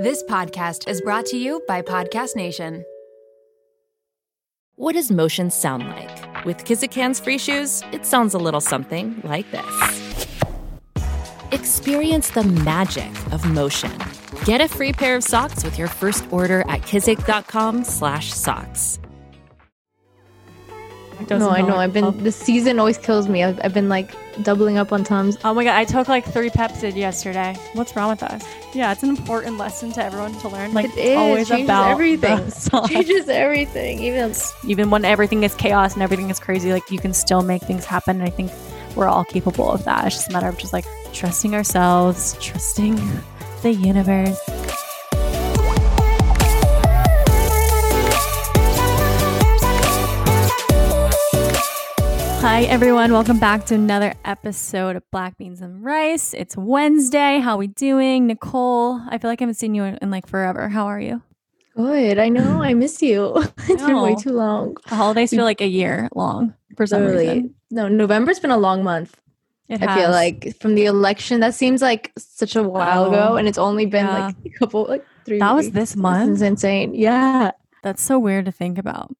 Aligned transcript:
This 0.00 0.22
podcast 0.22 0.88
is 0.88 1.02
brought 1.02 1.26
to 1.26 1.36
you 1.36 1.62
by 1.68 1.82
Podcast 1.82 2.34
Nation. 2.34 2.86
What 4.76 4.94
does 4.94 5.10
motion 5.10 5.50
sound 5.50 5.90
like? 5.90 6.46
With 6.46 6.64
Kizikans 6.64 7.22
free 7.22 7.36
shoes, 7.36 7.82
it 7.92 8.06
sounds 8.06 8.32
a 8.32 8.38
little 8.38 8.62
something 8.62 9.20
like 9.24 9.44
this. 9.50 10.24
Experience 11.52 12.30
the 12.30 12.44
magic 12.44 13.10
of 13.30 13.44
motion. 13.44 13.92
Get 14.46 14.62
a 14.62 14.68
free 14.68 14.94
pair 14.94 15.16
of 15.16 15.22
socks 15.22 15.62
with 15.62 15.78
your 15.78 15.88
first 15.88 16.24
order 16.32 16.62
at 16.62 16.80
kizik.com/socks. 16.80 19.00
No, 21.28 21.50
I 21.50 21.60
know. 21.60 21.76
I've 21.76 21.92
been 21.92 22.22
the 22.22 22.32
season 22.32 22.78
always 22.78 22.98
kills 22.98 23.28
me. 23.28 23.42
I've, 23.44 23.60
I've 23.62 23.74
been 23.74 23.88
like 23.88 24.14
doubling 24.42 24.78
up 24.78 24.92
on 24.92 25.04
Tums. 25.04 25.36
Oh 25.44 25.54
my 25.54 25.64
god, 25.64 25.76
I 25.76 25.84
took 25.84 26.08
like 26.08 26.24
three 26.24 26.50
Pepcid 26.50 26.96
yesterday. 26.96 27.56
What's 27.74 27.94
wrong 27.96 28.10
with 28.10 28.22
us? 28.22 28.44
Yeah, 28.74 28.92
it's 28.92 29.02
an 29.02 29.10
important 29.10 29.58
lesson 29.58 29.92
to 29.92 30.04
everyone 30.04 30.32
to 30.40 30.48
learn. 30.48 30.72
Like 30.72 30.86
It 30.86 30.98
is, 30.98 31.16
always 31.16 31.48
changes 31.48 31.66
about 31.66 31.90
everything. 31.90 32.36
the 32.44 32.50
sauce. 32.50 32.88
Changes 32.88 33.28
everything. 33.28 34.00
Even 34.00 34.34
Even 34.66 34.90
when 34.90 35.04
everything 35.04 35.42
is 35.42 35.54
chaos 35.54 35.94
and 35.94 36.02
everything 36.02 36.30
is 36.30 36.38
crazy, 36.40 36.72
like 36.72 36.90
you 36.90 36.98
can 36.98 37.12
still 37.12 37.42
make 37.42 37.62
things 37.62 37.84
happen. 37.84 38.20
And 38.20 38.24
I 38.24 38.30
think 38.30 38.50
we're 38.96 39.08
all 39.08 39.24
capable 39.24 39.70
of 39.70 39.84
that. 39.84 40.06
It's 40.06 40.16
just 40.16 40.30
a 40.30 40.32
matter 40.32 40.48
of 40.48 40.58
just 40.58 40.72
like 40.72 40.84
trusting 41.12 41.54
ourselves, 41.54 42.36
trusting 42.40 42.96
the 43.62 43.72
universe. 43.72 44.38
Hi, 52.42 52.62
everyone. 52.62 53.12
Welcome 53.12 53.38
back 53.38 53.66
to 53.66 53.74
another 53.74 54.14
episode 54.24 54.96
of 54.96 55.08
Black 55.10 55.36
Beans 55.36 55.60
and 55.60 55.84
Rice. 55.84 56.32
It's 56.34 56.56
Wednesday. 56.56 57.38
How 57.38 57.52
are 57.52 57.58
we 57.58 57.66
doing? 57.66 58.26
Nicole, 58.26 59.00
I 59.08 59.18
feel 59.18 59.30
like 59.30 59.40
I 59.40 59.44
haven't 59.44 59.54
seen 59.56 59.74
you 59.74 59.84
in, 59.84 59.96
in 60.00 60.10
like 60.10 60.26
forever. 60.26 60.68
How 60.68 60.86
are 60.86 60.98
you? 61.00 61.22
good. 61.76 62.18
I 62.18 62.28
know. 62.28 62.62
I 62.62 62.74
miss 62.74 63.00
you. 63.02 63.34
it's 63.68 63.82
been 63.84 64.00
way 64.00 64.14
too 64.16 64.32
long. 64.32 64.76
The 64.88 64.96
holidays 64.96 65.30
feel 65.30 65.44
like 65.44 65.60
a 65.60 65.66
year 65.66 66.08
long 66.14 66.54
for 66.76 66.86
some 66.86 67.02
Literally. 67.02 67.26
reason. 67.28 67.54
No, 67.70 67.88
November's 67.88 68.38
been 68.40 68.50
a 68.50 68.58
long 68.58 68.82
month. 68.84 69.18
It 69.68 69.82
I 69.82 69.94
feel 69.96 70.10
like 70.10 70.56
from 70.60 70.74
the 70.74 70.86
election, 70.86 71.40
that 71.40 71.54
seems 71.54 71.80
like 71.82 72.12
such 72.18 72.56
a 72.56 72.62
while 72.62 73.04
Oh, 73.04 73.08
ago, 73.12 73.36
and 73.36 73.46
it's 73.48 73.58
only 73.58 73.86
been 73.86 74.06
yeah. 74.06 74.26
like 74.26 74.36
a 74.44 74.50
couple, 74.58 74.84
like 74.88 75.04
three. 75.24 75.38
that 75.38 75.52
was 75.54 75.66
weeks. 75.66 75.74
this 75.74 75.90
This 75.90 75.96
month. 75.96 76.32
is 76.32 76.42
insane. 76.42 76.94
Yeah. 76.94 77.52
That's 77.82 78.02
so 78.02 78.18
weird 78.18 78.46
to 78.46 78.52
think 78.52 78.78
about. 78.78 79.14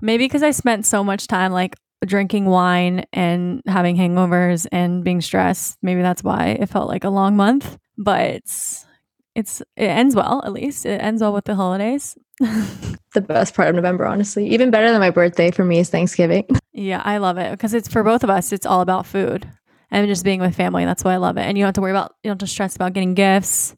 Maybe 0.00 0.24
because 0.24 0.42
I 0.42 0.50
spent 0.52 0.86
so 0.86 1.02
much 1.02 1.26
time 1.26 1.52
like 1.52 1.74
drinking 2.04 2.46
wine 2.46 3.04
and 3.12 3.62
having 3.66 3.96
hangovers 3.96 4.66
and 4.72 5.02
being 5.04 5.20
stressed. 5.20 5.78
Maybe 5.82 6.02
that's 6.02 6.22
why 6.22 6.56
it 6.60 6.68
felt 6.68 6.88
like 6.88 7.04
a 7.04 7.10
long 7.10 7.36
month. 7.36 7.78
But 7.96 8.30
it's, 8.30 8.86
it's 9.34 9.60
it 9.76 9.86
ends 9.86 10.14
well 10.14 10.42
at 10.44 10.52
least. 10.52 10.84
It 10.84 11.00
ends 11.00 11.22
well 11.22 11.32
with 11.32 11.44
the 11.44 11.54
holidays. 11.54 12.16
The 13.16 13.22
best 13.22 13.54
part 13.54 13.70
of 13.70 13.74
November, 13.76 14.04
honestly. 14.04 14.46
Even 14.50 14.70
better 14.70 14.90
than 14.90 15.00
my 15.00 15.08
birthday 15.08 15.50
for 15.50 15.64
me 15.64 15.78
is 15.78 15.88
Thanksgiving. 15.88 16.44
yeah, 16.74 17.00
I 17.02 17.16
love 17.16 17.38
it 17.38 17.50
because 17.50 17.72
it's 17.72 17.88
for 17.88 18.02
both 18.02 18.22
of 18.22 18.28
us. 18.28 18.52
It's 18.52 18.66
all 18.66 18.82
about 18.82 19.06
food 19.06 19.48
and 19.90 20.06
just 20.06 20.22
being 20.22 20.40
with 20.40 20.54
family. 20.54 20.84
That's 20.84 21.02
why 21.02 21.14
I 21.14 21.16
love 21.16 21.38
it. 21.38 21.40
And 21.40 21.56
you 21.56 21.62
don't 21.62 21.68
have 21.68 21.74
to 21.76 21.80
worry 21.80 21.92
about 21.92 22.12
you 22.22 22.28
don't 22.28 22.34
have 22.38 22.46
to 22.46 22.52
stress 22.52 22.76
about 22.76 22.92
getting 22.92 23.14
gifts. 23.14 23.74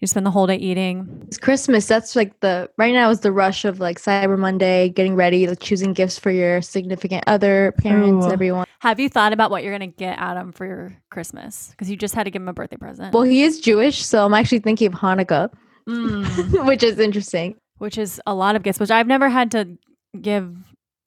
You 0.00 0.06
spend 0.06 0.26
the 0.26 0.30
whole 0.30 0.46
day 0.46 0.56
eating. 0.56 1.22
It's 1.28 1.38
Christmas. 1.38 1.86
That's 1.86 2.14
like 2.14 2.38
the 2.40 2.68
right 2.76 2.92
now 2.92 3.08
is 3.10 3.20
the 3.20 3.32
rush 3.32 3.64
of 3.64 3.80
like 3.80 3.98
Cyber 3.98 4.38
Monday, 4.38 4.90
getting 4.90 5.14
ready, 5.14 5.46
like 5.46 5.60
choosing 5.60 5.92
gifts 5.94 6.18
for 6.18 6.30
your 6.30 6.60
significant 6.60 7.24
other, 7.26 7.72
parents, 7.78 8.26
Ooh. 8.26 8.30
everyone. 8.32 8.66
Have 8.80 9.00
you 9.00 9.08
thought 9.08 9.32
about 9.32 9.50
what 9.50 9.62
you're 9.62 9.72
gonna 9.72 9.86
get 9.86 10.18
Adam 10.18 10.52
for 10.52 10.66
your 10.66 10.96
Christmas? 11.10 11.70
Because 11.70 11.88
you 11.90 11.96
just 11.96 12.14
had 12.14 12.24
to 12.24 12.30
give 12.30 12.42
him 12.42 12.48
a 12.48 12.52
birthday 12.52 12.76
present. 12.76 13.14
Well, 13.14 13.22
he 13.22 13.44
is 13.44 13.60
Jewish, 13.60 14.04
so 14.04 14.24
I'm 14.26 14.34
actually 14.34 14.58
thinking 14.58 14.88
of 14.88 14.94
Hanukkah, 14.94 15.50
Mm. 15.88 16.66
which 16.66 16.82
is 16.82 16.98
interesting. 16.98 17.54
which 17.78 17.96
is 17.98 18.20
a 18.26 18.34
lot 18.34 18.56
of 18.56 18.62
gifts, 18.62 18.80
which 18.80 18.90
I've 18.90 19.06
never 19.06 19.28
had 19.28 19.50
to 19.52 19.78
give 20.20 20.54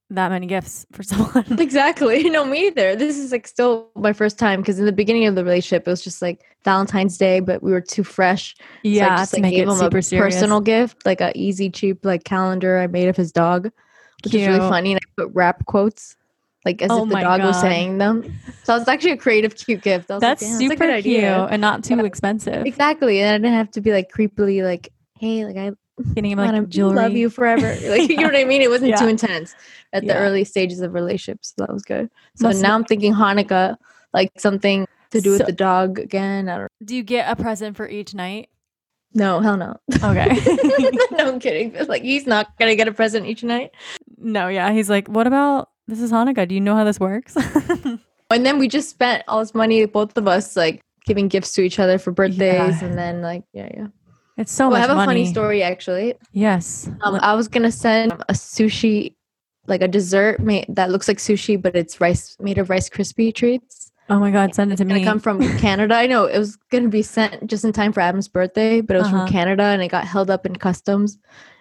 that 0.10 0.30
many 0.30 0.48
gifts 0.48 0.86
for 0.92 1.04
someone. 1.12 1.60
Exactly. 1.60 2.30
No, 2.30 2.46
me 2.46 2.68
either. 2.68 2.96
This 2.96 3.18
is 3.18 3.32
like 3.32 3.48
still 3.48 3.90
my 3.96 4.14
first 4.14 4.38
time 4.40 4.62
because 4.62 4.80
in 4.80 4.86
the 4.86 4.92
beginning 4.92 5.26
of 5.28 5.36
the 5.36 5.44
relationship, 5.44 5.88
it 5.88 5.90
was 5.90 6.02
just 6.04 6.22
like 6.22 6.44
Valentine's 6.64 7.18
Day, 7.18 7.40
but 7.40 7.64
we 7.64 7.72
were 7.72 7.82
too 7.82 8.04
fresh. 8.04 8.56
So 8.58 8.64
I 8.64 8.84
yeah, 8.84 9.18
just 9.18 9.32
to 9.32 9.38
like 9.38 9.42
make 9.44 9.56
gave 9.56 9.68
it 9.68 9.72
him 9.72 9.82
a 9.82 10.02
serious. 10.02 10.36
personal 10.36 10.62
gift, 10.62 11.06
like 11.06 11.22
a 11.22 11.32
easy, 11.38 11.70
cheap 11.70 12.06
like 12.06 12.24
calendar 12.24 12.78
I 12.80 12.88
made 12.88 13.08
of 13.08 13.16
his 13.16 13.32
dog, 13.32 13.72
which 14.24 14.34
is 14.34 14.46
really 14.48 14.60
funny. 14.60 14.92
And 14.94 15.00
I 15.02 15.22
put 15.24 15.34
rap 15.34 15.66
quotes. 15.66 16.16
Like 16.66 16.82
as 16.82 16.92
Oh 16.92 17.04
if 17.04 17.10
the 17.10 17.16
dog 17.22 17.42
was 17.42 17.62
saying 17.62 17.98
them. 17.98 18.34
So 18.64 18.76
it's 18.76 18.90
actually 18.90 19.12
a 19.12 19.18
creative, 19.18 19.56
cute 19.56 19.82
gift. 19.82 20.10
That's 20.10 20.22
like, 20.22 20.40
"Damn, 20.40 20.56
a 20.56 20.60
super 20.60 20.76
good 20.76 21.04
cute 21.04 21.24
idea." 21.24 21.46
and 21.50 21.62
not 21.62 21.84
too 21.86 21.96
Yeah. 21.96 22.04
expensive. 22.04 22.66
Exactly. 22.66 23.22
And 23.22 23.30
I 23.30 23.38
didn't 23.38 23.54
have 23.58 23.72
to 23.72 23.82
be 23.82 23.94
like 23.94 24.12
creepily 24.12 24.64
like, 24.64 24.90
hey, 25.18 25.46
like 25.46 25.56
I 25.56 25.72
Getting 26.14 26.32
him 26.32 26.38
like 26.40 26.52
want 26.54 26.66
to 26.72 26.78
jewelry. 26.78 26.96
love 26.96 27.14
you 27.14 27.30
forever. 27.30 27.76
Like 27.90 28.10
you 28.10 28.18
know 28.18 28.24
what 28.24 28.36
I 28.36 28.44
mean? 28.46 28.62
It 28.62 28.70
wasn't 28.70 28.92
Yeah. 28.92 28.98
too 28.98 29.08
intense 29.08 29.56
at 29.94 30.06
the 30.06 30.16
early 30.16 30.44
stages 30.44 30.82
of 30.82 30.94
relationships. 30.94 31.54
So 31.58 31.66
that 31.66 31.74
was 31.74 31.84
good. 31.84 32.10
So 32.36 32.48
Must- 32.48 32.62
now 32.62 32.76
I'm 32.76 32.84
thinking 32.86 33.14
Hanukkah, 33.14 33.78
like 34.14 34.32
something 34.38 34.88
to 35.12 35.22
do 35.22 35.32
So- 35.34 35.38
with 35.40 35.48
the 35.48 35.54
dog 35.54 35.98
again. 36.00 36.50
I 36.50 36.58
don't 36.60 36.72
Do 36.86 36.96
you 36.96 37.04
get 37.04 37.30
a 37.32 37.36
present 37.42 37.76
for 37.78 37.88
each 37.90 38.14
night? 38.14 38.50
No, 39.14 39.40
hell 39.40 39.58
no. 39.58 39.78
Okay. 40.04 40.36
no, 41.12 41.30
I'm 41.34 41.40
kidding. 41.40 41.72
But, 41.72 41.88
like 41.90 42.04
he's 42.04 42.28
not 42.28 42.56
gonna 42.60 42.76
get 42.76 42.88
a 42.88 42.92
present 42.92 43.26
each 43.26 43.44
night. 43.44 43.72
no, 44.18 44.48
yeah. 44.50 44.72
He's 44.74 44.90
like, 44.90 45.08
what 45.08 45.26
about 45.28 45.70
this 45.88 46.00
is 46.02 46.12
Hanukkah? 46.12 46.48
Do 46.48 46.54
you 46.54 46.62
know 46.62 46.76
how 46.76 46.84
this 46.84 47.00
works? 47.00 47.36
And 48.30 48.46
then 48.46 48.60
we 48.60 48.68
just 48.68 48.90
spent 48.90 49.24
all 49.30 49.40
this 49.40 49.56
money, 49.56 49.86
both 49.86 50.18
of 50.18 50.28
us, 50.28 50.58
like 50.58 50.82
giving 51.06 51.30
gifts 51.30 51.54
to 51.54 51.62
each 51.62 51.80
other 51.80 51.98
for 51.98 52.12
birthdays, 52.12 52.82
Yeah. 52.82 52.84
and 52.86 52.98
then 52.98 53.22
like 53.22 53.44
yeah, 53.54 53.70
yeah. 53.74 53.88
It's 54.38 54.52
so 54.52 54.70
Oh, 54.72 54.74
I 54.76 54.80
have 54.80 54.90
a 54.90 55.06
funny 55.06 55.26
story 55.26 55.64
actually. 55.64 56.14
Yes. 56.32 56.90
Um, 57.02 57.16
I 57.22 57.34
was 57.36 57.48
gonna 57.48 57.72
send 57.72 58.12
a 58.14 58.34
sushi, 58.34 59.16
like 59.68 59.82
a 59.82 59.88
dessert 59.88 60.40
made 60.40 60.66
that 60.70 60.90
looks 60.92 61.08
like 61.08 61.18
sushi, 61.18 61.62
but 61.62 61.76
it's 61.76 62.00
rice 62.00 62.36
made 62.40 62.58
of 62.58 62.70
Rice 62.70 62.90
crispy 62.90 63.32
treats. 63.32 63.92
oh 64.10 64.20
my 64.20 64.32
god, 64.32 64.56
send 64.56 64.72
it 64.72 64.78
to 64.78 64.84
It's 64.84 64.92
me. 64.94 65.04
come 65.04 65.20
from 65.20 65.40
Canada. 65.66 65.96
I 65.96 66.08
know 66.08 66.26
it 66.26 66.38
was 66.40 66.56
gonna 66.72 66.88
be 66.90 67.02
sent 67.02 67.48
just 67.48 67.66
in 67.66 67.74
time 67.74 67.92
for 67.94 68.00
Adam's 68.02 68.28
birthday, 68.28 68.82
but 68.82 68.96
it 68.96 69.00
was 69.00 69.08
Uh-huh. 69.08 69.26
from 69.26 69.28
Canada 69.32 69.64
and 69.64 69.82
it 69.82 69.90
got 69.90 70.06
held 70.06 70.30
up 70.30 70.46
in 70.46 70.56
customs 70.56 71.18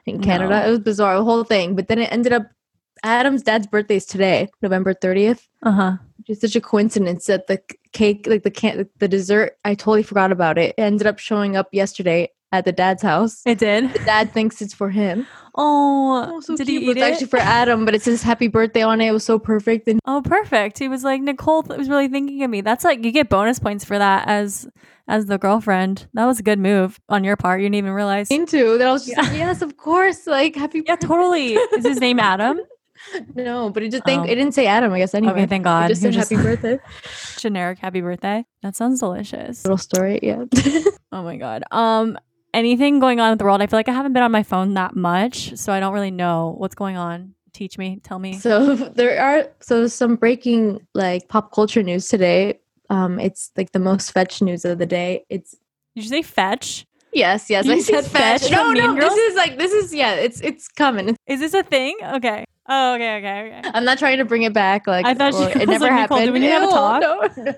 in 0.07 0.21
Canada. 0.21 0.61
No. 0.61 0.67
It 0.67 0.71
was 0.71 0.79
bizarre, 0.81 1.17
the 1.17 1.25
whole 1.25 1.43
thing. 1.45 1.75
But 1.75 1.89
then 1.89 1.99
it 1.99 2.13
ended 2.13 2.33
up 2.33 2.47
Adam's 3.03 3.43
dad's 3.43 3.67
birthday 3.67 3.97
is 3.97 4.07
today, 4.07 4.49
November 4.63 4.95
thirtieth. 4.95 5.47
uh 5.63 5.97
huh. 6.27 6.33
Which 6.33 6.37
is 6.37 6.41
such 6.53 6.57
a 6.57 6.61
coincidence 6.61 7.27
that 7.27 7.47
the 7.47 7.61
cake, 7.93 8.27
like 8.29 8.43
the 8.43 8.51
can, 8.51 8.89
the 8.99 9.09
dessert, 9.09 9.57
I 9.65 9.75
totally 9.75 10.03
forgot 10.03 10.33
about 10.33 10.59
it. 10.59 10.75
It 10.77 10.83
ended 10.83 11.07
up 11.07 11.19
showing 11.19 11.57
up 11.57 11.69
yesterday 11.73 12.31
at 12.53 12.65
the 12.65 12.73
dad's 12.73 13.03
house. 13.03 13.43
It 13.45 13.59
did. 13.59 13.93
The 13.93 13.99
dad 14.01 14.33
thinks 14.33 14.63
it's 14.63 14.73
for 14.75 14.89
him. 14.91 15.27
Oh, 15.57 16.33
Oh, 16.35 16.41
so 16.41 16.57
did 16.57 16.67
cute. 16.69 16.83
he 16.83 16.87
but 16.89 16.97
eat 16.97 17.01
it's 17.01 17.07
it? 17.09 17.13
actually 17.13 17.27
for 17.29 17.39
Adam, 17.39 17.85
but 17.85 17.95
it 17.95 18.03
says 18.03 18.23
happy 18.23 18.47
birthday 18.49 18.83
on 18.83 19.01
it. 19.01 19.09
It 19.09 19.13
was 19.13 19.25
so 19.25 19.39
perfect. 19.39 19.89
And 19.89 19.99
Oh, 20.07 20.23
perfect. 20.25 20.79
He 20.79 20.87
was 20.89 21.03
like, 21.03 21.21
Nicole 21.23 21.63
th- 21.65 21.77
was 21.79 21.89
really 21.89 22.09
thinking 22.09 22.43
of 22.45 22.51
me. 22.51 22.61
That's 22.61 22.85
like 22.85 23.05
you 23.05 23.11
get 23.11 23.29
bonus 23.29 23.59
points 23.59 23.85
for 23.85 23.99
that 23.99 24.29
as 24.29 24.69
as 25.09 25.27
the 25.27 25.39
girlfriend. 25.39 26.07
That 26.15 26.27
was 26.27 26.39
a 26.41 26.43
good 26.43 26.59
move 26.59 27.01
on 27.09 27.25
your 27.25 27.37
part. 27.37 27.61
You 27.61 27.67
didn't 27.67 27.77
even 27.77 27.93
realize. 27.93 28.31
into 28.31 28.79
that, 28.79 28.87
I 28.89 28.93
was 28.93 29.07
just 29.07 29.17
like, 29.19 29.33
yes, 29.33 29.63
of 29.63 29.77
course. 29.77 30.27
Like 30.27 30.55
happy 30.57 30.81
birthday. 30.81 30.93
Yeah, 30.93 30.97
totally. 31.09 31.55
Is 31.55 31.85
his 31.87 32.01
name 32.01 32.21
Adam? 32.21 32.61
No, 33.35 33.71
but 33.71 33.83
it 33.83 33.91
just 33.91 34.05
thank 34.05 34.23
Oh. 34.23 34.25
it 34.25 34.35
didn't 34.35 34.53
say 34.53 34.67
Adam, 34.67 34.93
I 34.93 34.99
guess 34.99 35.15
anyway. 35.15 35.33
Okay, 35.33 35.47
thank 35.47 35.63
It 35.63 35.65
God. 35.65 35.89
just 35.89 36.03
He 36.03 36.13
said 36.13 36.17
was 36.17 36.29
happy 36.29 36.43
birthday. 36.43 36.79
generic 37.39 37.79
happy 37.79 38.01
birthday. 38.01 38.45
That 38.63 38.77
sounds 38.77 39.01
delicious. 39.01 39.65
Little 39.65 39.79
story, 39.79 40.19
yeah. 40.23 40.45
Oh 41.13 41.23
my 41.23 41.37
god. 41.37 41.63
Um 41.71 42.19
anything 42.55 42.99
going 43.01 43.21
on 43.21 43.33
in 43.33 43.39
the 43.39 43.45
world? 43.45 43.61
I 43.63 43.67
feel 43.67 43.79
like 43.79 43.89
I 43.89 43.93
haven't 43.93 44.13
been 44.13 44.23
on 44.23 44.33
my 44.33 44.43
phone 44.43 44.75
that 44.75 44.97
much, 44.97 45.57
so 45.57 45.73
I 45.73 45.81
don't 45.81 45.93
really 45.95 46.11
know 46.11 46.55
what's 46.59 46.75
going 46.75 46.97
on. 46.97 47.35
Teach 47.53 47.79
me, 47.79 48.01
tell 48.03 48.19
me. 48.19 48.35
so 48.39 48.75
there 49.01 49.21
are 49.21 49.49
so 49.61 49.87
some 49.87 50.17
breaking 50.17 50.87
like 50.95 51.29
pop 51.29 51.53
culture 51.53 51.83
news 51.83 52.09
today. 52.09 52.59
Um 52.91 53.19
it's 53.21 53.51
like 53.57 53.73
the 53.73 53.79
most 53.79 54.13
fetch 54.13 54.43
news 54.43 54.65
of 54.65 54.79
the 54.79 54.87
day. 54.87 55.25
It's 55.29 55.53
Did 55.95 56.05
you 56.05 56.11
say 56.11 56.23
fetch? 56.23 56.87
yes, 57.13 57.49
yes, 57.49 57.67
I 57.67 57.79
said 57.79 58.05
said 58.05 58.13
fetch. 58.13 58.43
fetch 58.43 58.53
No, 58.53 58.73
no, 58.73 58.95
this 58.95 59.15
is 59.15 59.35
like 59.37 59.57
this 59.59 59.73
is 59.73 59.95
yeah, 59.95 60.15
it's 60.15 60.41
it's 60.43 60.69
coming. 60.69 61.17
Is 61.27 61.41
this 61.41 61.55
a 61.55 61.63
thing? 61.63 61.97
Okay. 62.03 62.45
Oh, 62.69 62.95
okay, 62.95 63.19
okay, 63.19 63.59
okay. 63.61 63.71
I'm 63.75 63.85
not 63.85 63.99
trying 63.99 64.19
to 64.19 64.25
bring 64.25 64.43
it 64.43 64.53
back. 64.53 64.87
Like 64.87 65.07
I 65.07 65.15
thought 65.15 65.35
I 65.35 65.51
it 65.61 65.69
never 65.69 65.85
like, 65.87 65.93
Nicole, 65.93 66.19
happened. 66.19 66.27
do 66.27 66.33
we 66.33 66.39
need 66.41 66.49
to 66.49 66.53
have 66.53 66.63
a 66.63 66.67
talk? 66.67 67.03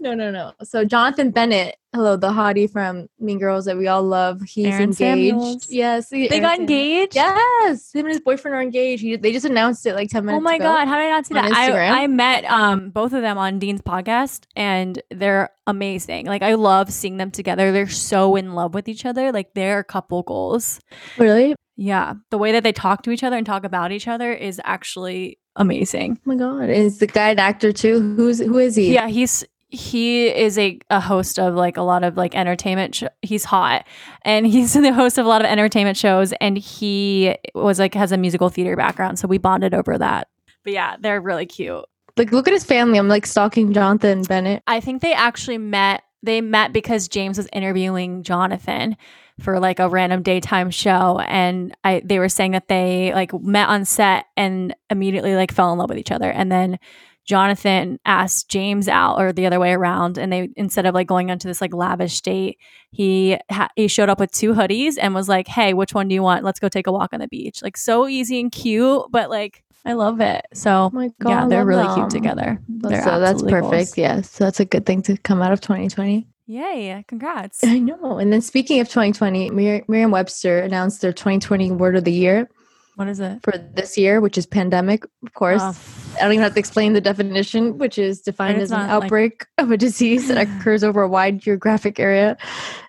No, 0.00 0.14
no, 0.14 0.14
no, 0.14 0.14
no, 0.14 0.30
no. 0.30 0.52
So 0.64 0.84
Jonathan 0.84 1.30
Bennett, 1.30 1.76
hello, 1.94 2.16
the 2.16 2.30
hottie 2.30 2.70
from 2.70 3.08
Mean 3.18 3.38
Girls 3.38 3.66
that 3.66 3.76
we 3.76 3.88
all 3.88 4.02
love. 4.02 4.40
He's 4.42 4.66
Aaron 4.68 4.82
engaged. 4.84 4.96
Samuels. 4.98 5.66
Yes, 5.70 6.08
he- 6.10 6.28
They 6.28 6.36
Aaron 6.36 6.42
got 6.42 6.56
Samuels. 6.56 6.70
engaged? 6.70 7.14
Yes, 7.16 7.92
him 7.92 8.06
and 8.06 8.08
his 8.08 8.20
boyfriend 8.20 8.54
are 8.54 8.62
engaged. 8.62 9.02
He, 9.02 9.16
they 9.16 9.32
just 9.32 9.44
announced 9.44 9.84
it 9.86 9.94
like 9.94 10.08
ten 10.08 10.24
minutes. 10.24 10.40
Ago. 10.40 10.48
Oh 10.48 10.50
my 10.50 10.58
god, 10.58 10.88
how 10.88 10.96
did 10.96 11.04
I 11.04 11.10
not 11.10 11.26
see 11.26 11.34
that? 11.34 11.52
I, 11.52 12.04
I 12.04 12.06
met 12.06 12.44
um 12.46 12.90
both 12.90 13.12
of 13.12 13.20
them 13.22 13.36
on 13.38 13.58
Dean's 13.58 13.82
podcast 13.82 14.44
and 14.56 15.00
they're 15.10 15.50
amazing. 15.66 16.26
Like 16.26 16.42
I 16.42 16.54
love 16.54 16.90
seeing 16.90 17.18
them 17.18 17.30
together. 17.30 17.70
They're 17.72 17.88
so 17.88 18.36
in 18.36 18.54
love 18.54 18.72
with 18.72 18.88
each 18.88 19.04
other. 19.04 19.30
Like 19.32 19.52
they're 19.54 19.84
couple 19.84 20.22
goals. 20.22 20.80
Really? 21.18 21.54
Yeah. 21.76 22.14
The 22.30 22.38
way 22.38 22.52
that 22.52 22.62
they 22.62 22.72
talk 22.72 23.02
to 23.02 23.10
each 23.10 23.22
other 23.24 23.36
and 23.36 23.44
talk 23.46 23.64
about 23.64 23.92
each 23.92 24.08
other 24.08 24.32
is 24.32 24.60
actually 24.64 25.38
amazing. 25.56 26.18
Oh 26.18 26.20
my 26.32 26.36
god, 26.36 26.68
is 26.70 26.98
the 26.98 27.06
guy 27.06 27.30
an 27.30 27.38
actor 27.38 27.72
too? 27.72 28.14
Who's 28.16 28.38
who 28.38 28.58
is 28.58 28.76
he? 28.76 28.94
Yeah, 28.94 29.08
he's 29.08 29.44
he 29.68 30.28
is 30.28 30.56
a, 30.58 30.78
a 30.90 31.00
host 31.00 31.38
of 31.40 31.54
like 31.54 31.76
a 31.76 31.82
lot 31.82 32.04
of 32.04 32.16
like 32.16 32.34
entertainment 32.36 32.94
sh- 32.94 33.02
he's 33.22 33.44
hot 33.44 33.84
and 34.22 34.46
he's 34.46 34.72
the 34.74 34.92
host 34.92 35.18
of 35.18 35.26
a 35.26 35.28
lot 35.28 35.40
of 35.40 35.46
entertainment 35.50 35.96
shows 35.96 36.32
and 36.40 36.56
he 36.56 37.34
was 37.54 37.78
like 37.80 37.92
has 37.94 38.12
a 38.12 38.16
musical 38.16 38.48
theater 38.48 38.76
background 38.76 39.18
so 39.18 39.26
we 39.26 39.38
bonded 39.38 39.74
over 39.74 39.98
that 39.98 40.28
but 40.62 40.72
yeah 40.72 40.94
they're 41.00 41.20
really 41.20 41.46
cute 41.46 41.84
Like, 42.16 42.30
look 42.30 42.46
at 42.46 42.54
his 42.54 42.62
family. 42.64 42.96
I'm 42.96 43.08
like 43.08 43.26
stalking 43.26 43.72
Jonathan 43.72 44.22
Bennett. 44.22 44.62
i 44.68 44.78
think 44.78 45.02
they 45.02 45.12
actually 45.12 45.58
met 45.58 46.02
they 46.22 46.40
met 46.40 46.72
because 46.72 47.08
Jaymes 47.08 47.36
was 47.36 47.48
interviewing 47.52 48.22
jonathan 48.22 48.96
for 49.40 49.60
like 49.60 49.78
a 49.78 49.88
random 49.88 50.22
daytime 50.22 50.70
show 50.70 51.18
and 51.26 51.76
i 51.84 52.00
they 52.04 52.18
were 52.18 52.28
saying 52.28 52.52
that 52.52 52.68
they 52.68 53.12
like 53.14 53.32
met 53.42 53.68
on 53.68 53.84
set 53.84 54.26
and 54.36 54.74
immediately 54.90 55.34
like 55.34 55.52
fell 55.52 55.72
in 55.72 55.78
love 55.78 55.88
with 55.90 55.98
each 55.98 56.10
other 56.10 56.30
and 56.30 56.50
then 56.50 56.78
jonathan 57.26 57.98
asked 58.06 58.48
Jaymes 58.50 58.88
out 58.88 59.18
or 59.20 59.32
the 59.32 59.46
other 59.46 59.58
way 59.60 59.72
around 59.72 60.16
and 60.16 60.32
they 60.32 60.48
instead 60.56 60.86
of 60.86 60.94
like 60.94 61.06
going 61.06 61.30
onto 61.30 61.48
this 61.48 61.60
like 61.60 61.74
lavish 61.74 62.20
date 62.20 62.56
he 62.92 63.36
ha- 63.50 63.68
he 63.76 63.88
showed 63.88 64.08
up 64.08 64.20
with 64.20 64.30
two 64.30 64.54
hoodies 64.54 64.94
and 65.00 65.14
was 65.14 65.28
like 65.28 65.48
hey 65.48 65.74
which 65.74 65.92
one 65.92 66.08
do 66.08 66.14
you 66.14 66.22
want 66.22 66.44
let's 66.44 66.60
go 66.60 66.68
take 66.68 66.86
a 66.86 66.92
walk 66.92 67.12
on 67.12 67.20
the 67.20 67.28
beach 67.28 67.62
like 67.62 67.76
so 67.76 68.06
easy 68.08 68.40
and 68.40 68.52
cute 68.52 69.02
but 69.10 69.28
like 69.28 69.64
i 69.84 69.92
love 69.92 70.20
it 70.20 70.46
so 70.54 70.90
Oh 70.94 71.10
god, 71.20 71.28
yeah 71.28 71.46
they're 71.48 71.66
really 71.66 71.82
cute 71.94 72.10
together 72.10 72.60
They're 72.68 73.02
so 73.02 73.20
that's 73.20 73.42
perfect. 73.42 73.70
goals. 73.72 73.98
Yeah, 73.98 74.20
so 74.22 74.44
that's 74.44 74.60
a 74.60 74.64
good 74.64 74.86
thing 74.86 75.02
to 75.02 75.16
come 75.18 75.42
out 75.42 75.52
of 75.52 75.60
2020. 75.60 76.26
Yay 76.46 77.04
congrats 77.08 77.62
I 77.64 77.78
know. 77.78 78.18
And 78.18 78.32
then 78.32 78.40
speaking 78.40 78.80
of 78.80 78.88
2020, 78.88 79.50
Mer- 79.50 79.84
Merriam-Webster 79.88 80.58
announced 80.60 81.00
their 81.00 81.12
2020 81.12 81.72
word 81.72 81.96
of 81.96 82.04
the 82.04 82.12
year 82.12 82.48
what 82.96 83.08
is 83.08 83.20
it 83.20 83.40
for 83.42 83.52
this 83.58 83.98
year, 83.98 84.22
which 84.22 84.38
is 84.38 84.46
pandemic. 84.46 85.04
Of 85.22 85.34
course, 85.34 85.60
Oh. 85.62 85.76
I 86.16 86.20
don't 86.22 86.32
even 86.32 86.42
have 86.44 86.54
to 86.54 86.58
explain 86.58 86.94
the 86.94 87.00
definition, 87.02 87.76
which 87.76 87.98
is 87.98 88.22
defined 88.22 88.58
as 88.58 88.70
an 88.72 88.78
not, 88.78 88.88
like- 88.88 89.04
outbreak 89.04 89.44
of 89.58 89.70
a 89.70 89.76
disease 89.76 90.28
that 90.28 90.38
occurs 90.38 90.82
over 90.82 91.02
a 91.02 91.08
wide 91.08 91.38
geographic 91.38 92.00
area 92.00 92.38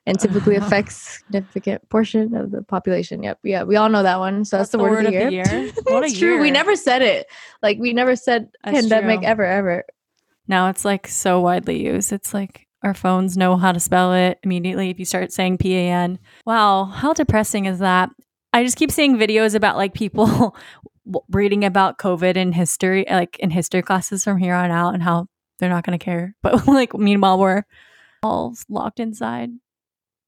and 0.05 0.17
typically 0.17 0.55
affects 0.55 0.95
significant 1.25 1.89
portion 1.89 2.33
of 2.37 2.51
the 2.51 2.61
population. 2.63 3.21
Yep. 3.21 3.39
Yeah, 3.43 3.63
we 3.63 3.75
all 3.75 3.89
know 3.89 4.01
that 4.01 4.19
one. 4.19 4.45
So 4.45 4.55
that's, 4.57 4.69
the, 4.69 4.77
word, 4.79 5.05
of 5.07 5.11
the 5.11 5.29
year. 5.29 5.71
What 5.83 6.03
a 6.03 6.05
it's 6.07 6.17
true. 6.17 6.39
We 6.39 6.51
never 6.51 6.77
said 6.77 7.01
it. 7.01 7.27
Like 7.61 7.77
we 7.77 7.91
never 7.91 8.15
said 8.15 8.47
That's 8.63 8.79
pandemic 8.79 9.19
true. 9.19 9.27
ever, 9.27 9.43
ever. 9.43 9.83
Now 10.47 10.69
it's 10.69 10.85
like 10.85 11.09
so 11.09 11.41
widely 11.41 11.83
used. 11.83 12.13
It's 12.13 12.33
like 12.33 12.66
our 12.87 12.93
phones 12.93 13.37
know 13.37 13.57
how 13.57 13.71
to 13.71 13.79
spell 13.79 14.13
it 14.13 14.39
immediately 14.43 14.89
if 14.89 14.97
you 14.97 15.05
start 15.05 15.31
saying 15.31 15.57
P 15.59 15.75
A 15.75 15.89
N. 15.91 16.17
Wow, 16.45 16.85
how 16.85 17.13
depressing 17.13 17.65
is 17.65 17.79
that? 17.79 18.09
I 18.53 18.63
just 18.63 18.77
keep 18.77 18.91
seeing 18.91 19.17
videos 19.17 19.53
about 19.53 19.75
like 19.75 19.93
people 19.93 20.55
reading 21.29 21.63
about 21.63 21.97
COVID 21.99 22.35
in 22.37 22.53
history, 22.53 23.05
like 23.09 23.37
in 23.39 23.49
history 23.51 23.81
classes 23.81 24.23
from 24.23 24.37
here 24.37 24.55
on 24.55 24.71
out, 24.71 24.93
and 24.93 25.03
how 25.03 25.27
they're 25.59 25.69
not 25.69 25.85
going 25.85 25.97
to 25.97 26.03
care. 26.03 26.33
But 26.41 26.65
like, 26.67 26.93
meanwhile, 26.93 27.37
we're 27.37 27.63
all 28.23 28.55
locked 28.69 28.99
inside, 28.99 29.49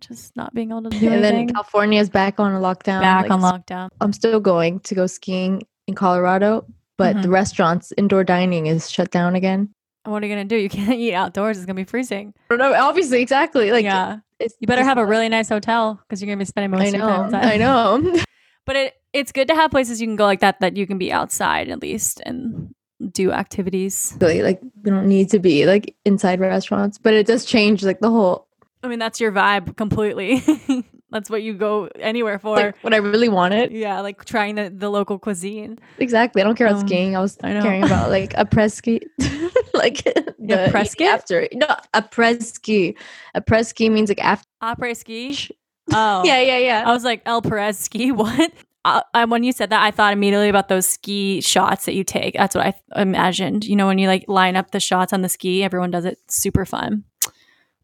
just 0.02 0.36
not 0.36 0.54
being 0.54 0.72
able 0.72 0.84
to 0.84 0.90
do 0.90 0.96
anything. 0.98 1.14
and 1.14 1.24
then 1.24 1.36
anything. 1.36 1.54
California 1.56 2.00
is 2.02 2.10
back 2.10 2.40
on 2.40 2.54
a 2.54 2.60
lockdown. 2.60 3.02
Back 3.02 3.30
like, 3.30 3.32
on 3.32 3.42
lockdown. 3.42 3.90
I'm 4.02 4.14
still 4.14 4.40
going 4.40 4.82
to 4.82 4.96
go 4.96 5.08
skiing 5.08 5.64
in 5.88 5.96
Colorado, 5.96 6.66
but 6.98 7.14
Mm-hmm. 7.16 7.22
the 7.24 7.30
restaurants, 7.30 7.94
indoor 7.98 8.24
dining 8.24 8.68
is 8.68 8.92
shut 8.92 9.10
down 9.12 9.36
again. 9.36 9.70
What 10.04 10.24
are 10.24 10.26
you 10.26 10.34
going 10.34 10.48
to 10.48 10.56
do? 10.56 10.60
You 10.60 10.70
can't 10.70 10.94
eat 10.94 11.14
outdoors. 11.14 11.58
It's 11.58 11.66
going 11.66 11.76
to 11.76 11.82
be 11.82 11.86
freezing. 11.86 12.34
No, 12.52 12.74
obviously, 12.74 13.22
exactly. 13.22 13.72
Like, 13.72 13.84
yeah. 13.84 14.20
it's, 14.40 14.56
You 14.60 14.68
better 14.68 14.84
have 14.84 14.98
a 14.98 15.06
really 15.06 15.30
nice 15.30 15.50
hotel 15.50 16.00
because 16.02 16.22
you're 16.22 16.28
going 16.28 16.38
to 16.40 16.42
be 16.42 16.48
spending 16.48 16.72
most 16.72 16.82
I 16.82 16.86
of 16.86 16.94
your 16.94 17.02
time 17.02 17.32
know. 17.32 17.40
I 17.40 17.58
know. 18.14 18.24
but 18.66 18.76
it 18.76 18.94
it's 19.12 19.32
good 19.32 19.48
to 19.48 19.56
have 19.56 19.72
places 19.72 20.00
you 20.00 20.08
can 20.08 20.16
go 20.16 20.26
like 20.26 20.42
that 20.42 20.60
that 20.60 20.78
you 20.78 20.86
can 20.86 20.98
be 20.98 21.12
outside 21.12 21.70
at 21.70 21.82
least 21.82 22.22
and 22.26 22.74
do 23.12 23.32
activities. 23.32 24.16
Really, 24.22 24.42
like 24.42 24.62
we 24.84 24.92
don't 24.92 25.08
need 25.08 25.30
to 25.32 25.40
be 25.40 25.66
like 25.66 25.96
inside 26.06 26.40
restaurants, 26.40 26.98
but 26.98 27.14
it 27.14 27.26
does 27.26 27.46
change 27.46 27.84
like 27.84 28.00
the 28.00 28.10
whole 28.10 28.48
I 28.84 28.88
mean, 28.88 29.00
that's 29.00 29.20
your 29.20 29.32
vibe 29.32 29.76
completely. 29.76 30.44
that's 31.12 31.30
what 31.30 31.42
you 31.44 31.54
go 31.54 31.90
anywhere 32.00 32.40
for. 32.40 32.56
like 32.56 32.76
what 32.84 32.94
I 32.94 32.98
really 32.98 33.30
wanted. 33.30 33.72
yeah, 33.72 34.00
like 34.02 34.26
trying 34.26 34.56
the, 34.56 34.70
the 34.70 34.90
local 34.90 35.18
cuisine. 35.20 35.80
Exactly. 35.98 36.42
I 36.42 36.46
don't 36.46 36.56
care 36.56 36.68
about 36.68 36.82
Um, 36.82 36.88
skiing. 36.88 37.16
I 37.16 37.20
was 37.22 37.38
I 37.44 37.54
know. 37.54 37.62
caring 37.62 37.84
about 37.84 38.10
like 38.10 38.34
a 38.38 38.46
press 38.46 38.74
ski. 38.76 39.02
like 39.74 40.04
the 40.04 40.68
press 40.72 40.96
eating 40.96 41.08
after. 41.08 41.48
No, 41.54 41.68
a 41.94 42.02
press 42.02 42.52
ski. 42.54 42.96
A 43.36 43.42
press 43.42 43.70
ski 43.70 43.90
means 43.90 44.10
like 44.10 44.24
after. 44.24 44.48
Après 44.62 44.96
ski. 44.96 45.50
Oh, 45.94 46.24
Yeah, 46.26 46.40
yeah, 46.42 46.58
yeah. 46.58 46.84
I 46.86 46.92
was 46.94 47.04
like 47.04 47.22
El 47.26 47.42
Perez 47.42 47.78
ski. 47.80 48.12
What? 48.12 48.52
Uh, 48.86 49.02
I, 49.14 49.26
when 49.26 49.44
you 49.44 49.52
said 49.52 49.72
that, 49.72 49.84
I 49.84 49.92
thought 49.92 50.14
immediately 50.14 50.48
about 50.48 50.70
those 50.70 50.88
ski 50.88 51.42
shots 51.42 51.86
that 51.86 51.96
you 51.96 52.04
take. 52.06 52.36
That's 52.36 52.56
what 52.56 52.66
I 52.66 52.72
th- 52.72 52.84
imagined. 52.96 53.66
You 53.66 53.76
know, 53.76 53.88
when 53.88 53.98
you 54.00 54.08
like 54.08 54.24
line 54.30 54.56
up 54.56 54.72
the 54.72 54.80
shots 54.80 55.12
on 55.12 55.22
the 55.22 55.28
ski, 55.30 55.64
everyone 55.66 55.92
does 55.92 56.06
it. 56.06 56.18
Super 56.30 56.64
fun. 56.66 57.04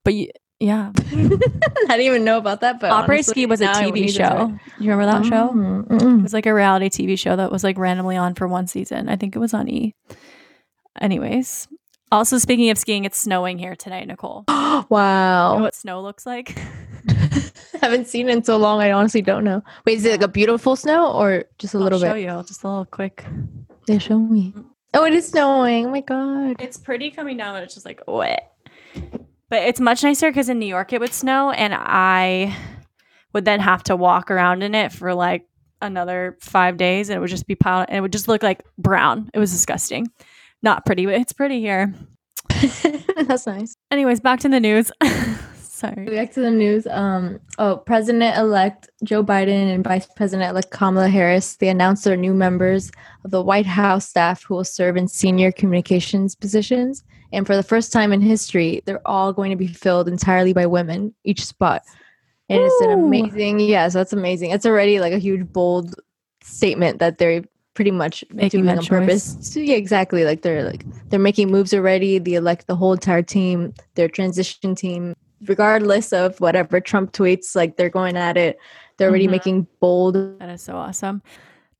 But 0.05 0.13
you, 0.13 0.29
yeah, 0.59 0.91
I 0.97 1.01
didn't 1.11 2.01
even 2.01 2.23
know 2.23 2.37
about 2.37 2.61
that. 2.61 2.79
But 2.79 2.91
honestly, 2.91 3.23
ski 3.23 3.45
was 3.45 3.61
a 3.61 3.67
TV 3.67 4.09
show. 4.09 4.57
You 4.79 4.91
remember 4.91 5.05
that 5.11 5.25
show? 5.25 5.49
Mm, 5.49 6.19
It 6.19 6.23
was 6.23 6.33
like 6.33 6.45
a 6.45 6.53
reality 6.53 6.89
TV 6.89 7.17
show 7.19 7.35
that 7.35 7.51
was 7.51 7.63
like 7.63 7.77
randomly 7.77 8.15
on 8.17 8.35
for 8.35 8.47
one 8.47 8.67
season. 8.67 9.09
I 9.09 9.15
think 9.15 9.35
it 9.35 9.39
was 9.39 9.53
on 9.53 9.69
E. 9.69 9.93
Anyways, 11.01 11.67
also 12.11 12.37
speaking 12.37 12.69
of 12.69 12.77
skiing, 12.77 13.05
it's 13.05 13.17
snowing 13.19 13.57
here 13.57 13.75
tonight, 13.75 14.07
Nicole. 14.07 14.45
You 14.75 14.81
know 14.81 14.85
wow. 14.89 15.59
what 15.61 15.73
snow 15.73 16.01
looks 16.01 16.25
like? 16.25 16.57
haven't 17.81 18.07
seen 18.07 18.27
it 18.29 18.33
in 18.37 18.43
so 18.43 18.57
long. 18.57 18.81
I 18.81 18.91
honestly 18.91 19.21
don't 19.21 19.43
know. 19.43 19.63
Wait, 19.85 19.97
is 19.97 20.05
it 20.05 20.11
like 20.11 20.21
a 20.21 20.27
beautiful 20.27 20.75
snow 20.75 21.11
or 21.13 21.45
just 21.59 21.73
a 21.73 21.79
little 21.79 21.97
I'll 22.03 22.09
show 22.09 22.13
bit? 22.15 22.23
you 22.23 22.43
just 22.47 22.63
a 22.63 22.67
little 22.67 22.85
quick. 22.85 23.23
Yeah, 23.87 23.99
show 23.99 24.19
me. 24.19 24.53
Oh, 24.93 25.05
it 25.05 25.13
is 25.13 25.27
snowing. 25.29 25.85
Oh 25.87 25.91
my 25.91 26.01
god. 26.01 26.55
It's 26.59 26.77
pretty 26.77 27.11
coming 27.11 27.37
down, 27.37 27.53
but 27.53 27.63
it's 27.63 27.73
just 27.73 27.85
like 27.85 28.01
wet. 28.07 28.51
But 29.55 29.69
it's 29.69 29.79
much 29.79 30.03
nicer 30.03 30.29
because 30.29 30.49
in 30.49 30.59
New 30.59 30.65
York 30.65 30.91
it 30.91 30.99
would 30.99 31.13
snow, 31.13 31.49
and 31.49 31.73
I 31.73 32.53
would 33.31 33.45
then 33.45 33.61
have 33.61 33.83
to 33.83 33.95
walk 33.95 34.29
around 34.29 34.63
in 34.63 34.75
it 34.75 34.91
for 34.91 35.13
like 35.13 35.47
another 35.81 36.37
five 36.41 36.75
days, 36.75 37.07
and 37.07 37.15
it 37.15 37.21
would 37.21 37.29
just 37.29 37.47
be 37.47 37.55
piled, 37.55 37.85
and 37.87 37.97
it 37.97 38.01
would 38.01 38.11
just 38.11 38.27
look 38.27 38.43
like 38.43 38.65
brown. 38.77 39.29
It 39.33 39.39
was 39.39 39.53
disgusting. 39.53 40.07
Not 40.61 40.85
pretty, 40.85 41.05
but 41.05 41.15
it's 41.15 41.31
pretty 41.31 41.61
here. 41.61 41.93
That's 43.15 43.47
nice. 43.47 43.77
Anyways, 43.91 44.19
back 44.19 44.41
to 44.41 44.49
the 44.49 44.59
news. 44.59 44.91
Sorry. 45.55 46.03
Back 46.03 46.33
to 46.33 46.41
the 46.41 46.51
news. 46.51 46.85
Um, 46.87 47.39
oh, 47.57 47.77
President-elect 47.77 48.89
Joe 49.05 49.23
Biden 49.23 49.73
and 49.73 49.85
Vice 49.85 50.05
President-elect 50.17 50.69
Kamala 50.69 51.07
Harris 51.07 51.55
they 51.55 51.69
announced 51.69 52.03
their 52.03 52.17
new 52.17 52.33
members 52.33 52.91
of 53.23 53.31
the 53.31 53.41
White 53.41 53.67
House 53.67 54.05
staff 54.05 54.43
who 54.43 54.55
will 54.55 54.65
serve 54.65 54.97
in 54.97 55.07
senior 55.07 55.53
communications 55.53 56.35
positions. 56.35 57.05
And 57.35 57.45
for 57.45 57.55
the 57.55 57.63
first 57.63 57.91
time 57.91 58.13
in 58.13 58.21
history, 58.21 58.81
they're 58.85 59.05
all 59.05 59.33
going 59.33 59.51
to 59.51 59.57
be 59.57 59.67
filled 59.67 60.07
entirely 60.07 60.53
by 60.53 60.65
women, 60.65 61.13
each 61.23 61.45
spot. 61.45 61.83
And 62.49 62.61
it's 62.61 62.81
an 62.81 62.91
Ooh. 62.91 63.05
amazing, 63.05 63.59
yeah, 63.59 63.87
so 63.89 63.97
that's 63.99 64.13
amazing. 64.13 64.51
It's 64.51 64.65
already 64.65 64.99
like 64.99 65.13
a 65.13 65.17
huge, 65.17 65.51
bold 65.51 65.95
statement 66.41 66.99
that 66.99 67.17
they're 67.17 67.43
pretty 67.73 67.91
much 67.91 68.23
Making 68.31 68.61
doing 68.61 68.65
that 68.67 68.77
on 68.77 68.85
purpose. 68.85 69.35
So, 69.41 69.59
yeah, 69.59 69.75
exactly. 69.75 70.23
Like 70.23 70.43
they're 70.43 70.63
like 70.63 70.85
they're 71.09 71.19
making 71.19 71.51
moves 71.51 71.73
already. 71.73 72.19
The 72.19 72.35
elect 72.35 72.67
the 72.67 72.75
whole 72.75 72.93
entire 72.93 73.21
team, 73.23 73.73
their 73.95 74.07
transition 74.07 74.75
team, 74.75 75.13
regardless 75.45 76.13
of 76.13 76.39
whatever 76.39 76.79
Trump 76.79 77.11
tweets. 77.11 77.55
Like 77.55 77.75
they're 77.75 77.89
going 77.89 78.15
at 78.15 78.37
it. 78.37 78.57
They're 78.97 79.09
already 79.09 79.27
Mhm. 79.27 79.31
making 79.31 79.67
bold. 79.81 80.15
That 80.39 80.49
is 80.49 80.61
so 80.61 80.77
awesome. 80.77 81.21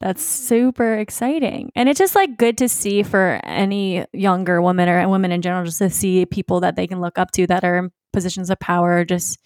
That's 0.02 0.24
super 0.24 0.96
exciting. 0.96 1.72
And 1.76 1.88
it's 1.88 1.98
just 1.98 2.16
like 2.16 2.38
good 2.38 2.58
to 2.58 2.68
see 2.68 3.02
for 3.02 3.40
any 3.44 4.06
younger 4.14 4.62
woman 4.62 4.90
or 4.90 5.08
women 5.08 5.32
in 5.32 5.42
general, 5.42 5.66
just 5.66 5.80
to 5.80 5.90
see 5.90 6.26
people 6.26 6.60
that 6.60 6.76
they 6.76 6.86
can 6.86 7.02
look 7.02 7.18
up 7.18 7.32
to 7.32 7.48
that 7.48 7.64
are 7.64 7.78
in 7.78 7.92
positions 8.12 8.50
of 8.50 8.60
power, 8.60 9.06
just 9.06 9.40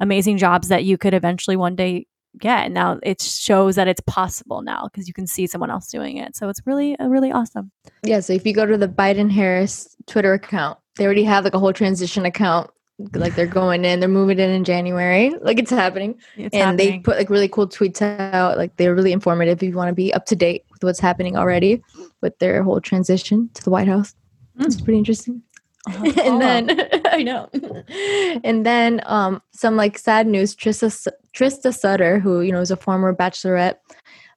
amazing 0.00 0.38
jobs 0.38 0.68
that 0.68 0.84
you 0.84 0.96
could 0.96 1.14
eventually 1.14 1.56
one 1.56 1.76
day 1.76 2.06
get. 2.38 2.70
Now 2.72 2.98
it 3.02 3.20
shows 3.20 3.76
that 3.76 3.88
it's 3.88 4.00
possible 4.06 4.62
now 4.62 4.88
because 4.90 5.06
you 5.06 5.14
can 5.14 5.26
see 5.26 5.46
someone 5.46 5.70
else 5.70 5.90
doing 5.90 6.16
it. 6.16 6.36
So 6.36 6.48
it's 6.48 6.60
really, 6.66 6.96
uh, 6.98 7.08
really 7.08 7.32
awesome. 7.32 7.70
Yeah. 8.02 8.20
So 8.20 8.32
if 8.32 8.46
you 8.46 8.54
go 8.54 8.64
to 8.66 8.78
the 8.78 8.88
Biden 8.88 9.30
Harris 9.30 9.96
Twitter 10.06 10.32
account, 10.32 10.78
they 10.96 11.04
already 11.04 11.24
have 11.24 11.44
like 11.44 11.54
a 11.54 11.58
whole 11.58 11.72
transition 11.72 12.24
account. 12.24 12.70
Like 13.14 13.34
they're 13.34 13.46
going 13.46 13.84
in, 13.84 14.00
they're 14.00 14.08
moving 14.08 14.38
in 14.38 14.50
in 14.50 14.64
January. 14.64 15.32
Like 15.40 15.58
it's 15.58 15.70
happening. 15.70 16.18
It's 16.36 16.54
and 16.54 16.78
they 16.78 16.98
put 16.98 17.16
like 17.16 17.30
really 17.30 17.48
cool 17.48 17.68
tweets 17.68 18.02
out. 18.02 18.58
Like 18.58 18.76
they're 18.76 18.94
really 18.94 19.12
informative 19.12 19.62
if 19.62 19.68
you 19.68 19.76
want 19.76 19.88
to 19.88 19.94
be 19.94 20.12
up 20.12 20.26
to 20.26 20.36
date 20.36 20.64
with 20.70 20.82
what's 20.84 21.00
happening 21.00 21.36
already 21.36 21.82
with 22.20 22.38
their 22.38 22.62
whole 22.62 22.80
transition 22.80 23.50
to 23.54 23.64
the 23.64 23.70
White 23.70 23.88
House. 23.88 24.14
It's 24.58 24.80
pretty 24.80 24.98
interesting. 24.98 25.42
I'll 25.86 25.94
have 25.94 26.04
to 26.04 26.12
follow. 26.22 26.40
and 26.40 26.68
then 26.68 26.88
I 27.06 27.22
know. 27.22 27.48
and 28.44 28.66
then 28.66 29.00
um 29.06 29.42
some 29.52 29.76
like 29.76 29.98
sad 29.98 30.26
news. 30.26 30.54
Trista 30.54 31.08
Trista 31.34 31.76
Sutter, 31.76 32.18
who 32.18 32.40
you 32.42 32.52
know 32.52 32.60
is 32.60 32.70
a 32.70 32.76
former 32.76 33.14
bachelorette, 33.14 33.76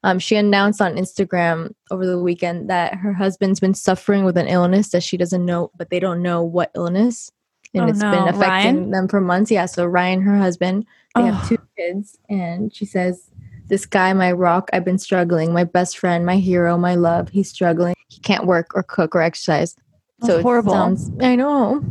um, 0.03 0.19
she 0.19 0.35
announced 0.35 0.81
on 0.81 0.95
Instagram 0.95 1.73
over 1.89 2.05
the 2.05 2.19
weekend 2.19 2.69
that 2.69 2.95
her 2.95 3.13
husband's 3.13 3.59
been 3.59 3.73
suffering 3.73 4.25
with 4.25 4.37
an 4.37 4.47
illness 4.47 4.89
that 4.89 5.03
she 5.03 5.17
doesn't 5.17 5.45
know, 5.45 5.71
but 5.77 5.89
they 5.89 5.99
don't 5.99 6.21
know 6.21 6.43
what 6.43 6.71
illness, 6.75 7.31
and 7.73 7.83
Oh, 7.85 7.87
it's 7.87 7.99
no. 7.99 8.11
been 8.11 8.27
affecting 8.27 8.39
Ryan? 8.39 8.91
them 8.91 9.07
for 9.07 9.19
months. 9.21 9.49
Yeah. 9.51 9.65
So 9.65 9.85
Ryan, 9.85 10.21
her 10.21 10.37
husband, 10.37 10.85
they 11.15 11.21
Oh. 11.21 11.25
have 11.31 11.47
two 11.49 11.57
kids, 11.77 12.17
and 12.29 12.73
she 12.73 12.85
says. 12.85 13.29
This 13.69 13.85
guy, 13.85 14.11
my 14.11 14.33
rock, 14.33 14.69
I've 14.73 14.83
been 14.83 14.97
struggling. 14.99 15.53
My 15.53 15.63
best 15.63 15.97
friend, 15.97 16.25
my 16.25 16.35
hero, 16.35 16.77
my 16.77 16.95
love, 16.95 17.29
he's 17.29 17.49
struggling. 17.49 17.95
He 18.09 18.19
can't 18.19 18.45
work 18.45 18.67
or 18.75 18.83
cook 18.83 19.15
or 19.15 19.21
exercise. 19.21 19.75
That's 20.19 20.33
it 20.33 20.41
horrible. 20.43 20.73
sounds- 20.73 21.09
I 21.21 21.35
know. 21.37 21.81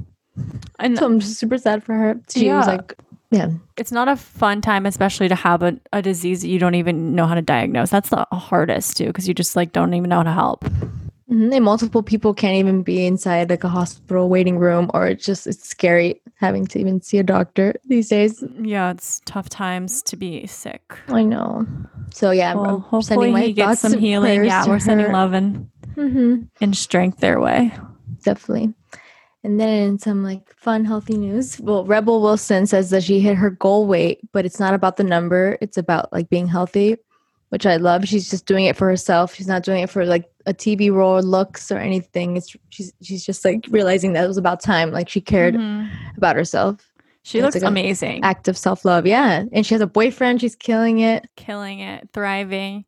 And 0.78 0.98
So 0.98 1.06
I'm 1.06 1.18
just 1.18 1.38
super 1.38 1.56
sad 1.56 1.82
for 1.82 1.94
her. 1.94 2.20
She 2.28 2.50
was 2.52 2.66
Yeah. 2.66 2.72
like, 2.72 2.94
yeah, 3.30 3.48
it's 3.78 3.90
not 3.90 4.06
a 4.06 4.16
fun 4.16 4.60
time, 4.60 4.84
especially 4.84 5.28
to 5.28 5.34
have 5.34 5.62
a, 5.62 5.78
a 5.94 6.02
disease 6.02 6.42
that 6.42 6.48
you 6.48 6.58
don't 6.58 6.74
even 6.74 7.14
know 7.14 7.26
how 7.26 7.34
to 7.34 7.42
diagnose. 7.42 7.88
That's 7.88 8.10
the 8.10 8.26
hardest 8.30 8.98
too, 8.98 9.06
because 9.06 9.26
you 9.26 9.32
just 9.32 9.56
like 9.56 9.72
don't 9.72 9.94
even 9.94 10.10
know 10.10 10.18
how 10.18 10.22
to 10.24 10.32
help. 10.32 10.64
Mhm, 11.32 11.54
and 11.54 11.64
multiple 11.64 12.02
people 12.02 12.34
can't 12.34 12.56
even 12.56 12.82
be 12.82 13.06
inside 13.06 13.48
like 13.48 13.64
a 13.64 13.68
hospital 13.68 14.28
waiting 14.28 14.58
room, 14.58 14.90
or 14.92 15.06
it's 15.06 15.24
just 15.24 15.46
it's 15.46 15.66
scary 15.66 16.20
having 16.36 16.66
to 16.66 16.78
even 16.78 17.00
see 17.00 17.18
a 17.18 17.22
doctor 17.22 17.74
these 17.86 18.08
days. 18.08 18.44
Yeah, 18.60 18.90
it's 18.90 19.20
tough 19.24 19.48
times 19.48 20.02
to 20.02 20.16
be 20.16 20.46
sick. 20.46 20.82
I 21.08 21.22
know. 21.22 21.66
So 22.12 22.32
yeah, 22.32 22.54
Well, 22.54 22.64
I'm 22.76 22.80
hopefully 22.80 23.02
sending 23.02 23.32
my 23.32 23.40
he 23.42 23.52
gets 23.54 23.80
some 23.80 23.98
healing. 23.98 24.44
Yeah, 24.44 24.66
we're 24.68 24.78
sending 24.78 25.06
her. 25.06 25.12
love 25.12 25.32
and, 25.32 25.68
Mhm, 25.96 26.48
and 26.60 26.76
strength 26.76 27.20
their 27.20 27.40
way. 27.40 27.72
definitely. 28.24 28.74
And 29.44 29.58
then 29.58 29.88
in 29.88 29.98
some 29.98 30.22
like 30.22 30.54
fun, 30.54 30.84
healthy 30.84 31.16
news, 31.16 31.58
well, 31.60 31.84
Rebel 31.84 32.20
Wilson 32.22 32.66
says 32.66 32.90
that 32.90 33.02
she 33.02 33.18
hit 33.20 33.36
her 33.36 33.50
goal 33.50 33.86
weight, 33.88 34.20
but 34.32 34.44
it's 34.44 34.60
not 34.60 34.74
about 34.74 34.98
the 34.98 35.02
number; 35.04 35.56
it's 35.60 35.76
about 35.78 36.12
like 36.12 36.28
being 36.30 36.46
healthy, 36.46 36.96
which 37.52 37.66
I 37.66 37.76
love. 37.76 38.06
She's 38.08 38.30
just 38.30 38.46
doing 38.46 38.64
it 38.64 38.76
for 38.78 38.88
herself. 38.88 39.34
She's 39.34 39.46
not 39.46 39.62
doing 39.62 39.82
it 39.82 39.90
for 39.90 40.06
like 40.06 40.24
a 40.46 40.54
TV 40.54 40.90
role, 40.90 41.18
or 41.18 41.22
looks, 41.22 41.70
or 41.70 41.76
anything. 41.76 42.38
It's 42.38 42.56
she's 42.70 42.92
she's 43.02 43.24
just 43.26 43.44
like 43.44 43.66
realizing 43.68 44.14
that 44.14 44.24
it 44.24 44.28
was 44.28 44.38
about 44.38 44.60
time. 44.62 44.90
Like 44.90 45.10
she 45.10 45.20
cared 45.20 45.54
Mhm. 45.54 45.90
about 46.16 46.34
herself. 46.34 46.76
She 47.24 47.38
It's 47.38 47.44
looks 47.44 47.56
like 47.56 47.62
amazing. 47.70 48.24
Act 48.24 48.48
of 48.48 48.56
self 48.56 48.86
love, 48.86 49.06
yeah. 49.06 49.44
And 49.52 49.66
she 49.66 49.74
has 49.74 49.82
a 49.82 49.86
boyfriend. 49.86 50.40
She's 50.40 50.56
killing 50.56 51.00
it. 51.00 51.26
killing 51.36 51.80
it, 51.80 52.08
thriving. 52.14 52.84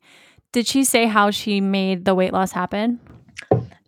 Did 0.51 0.65
she 0.65 0.83
say 0.83 1.05
how 1.05 1.29
she 1.31 1.61
made 1.61 2.05
the 2.05 2.15
weight 2.15 2.33
loss 2.33 2.51
happen? 2.51 2.99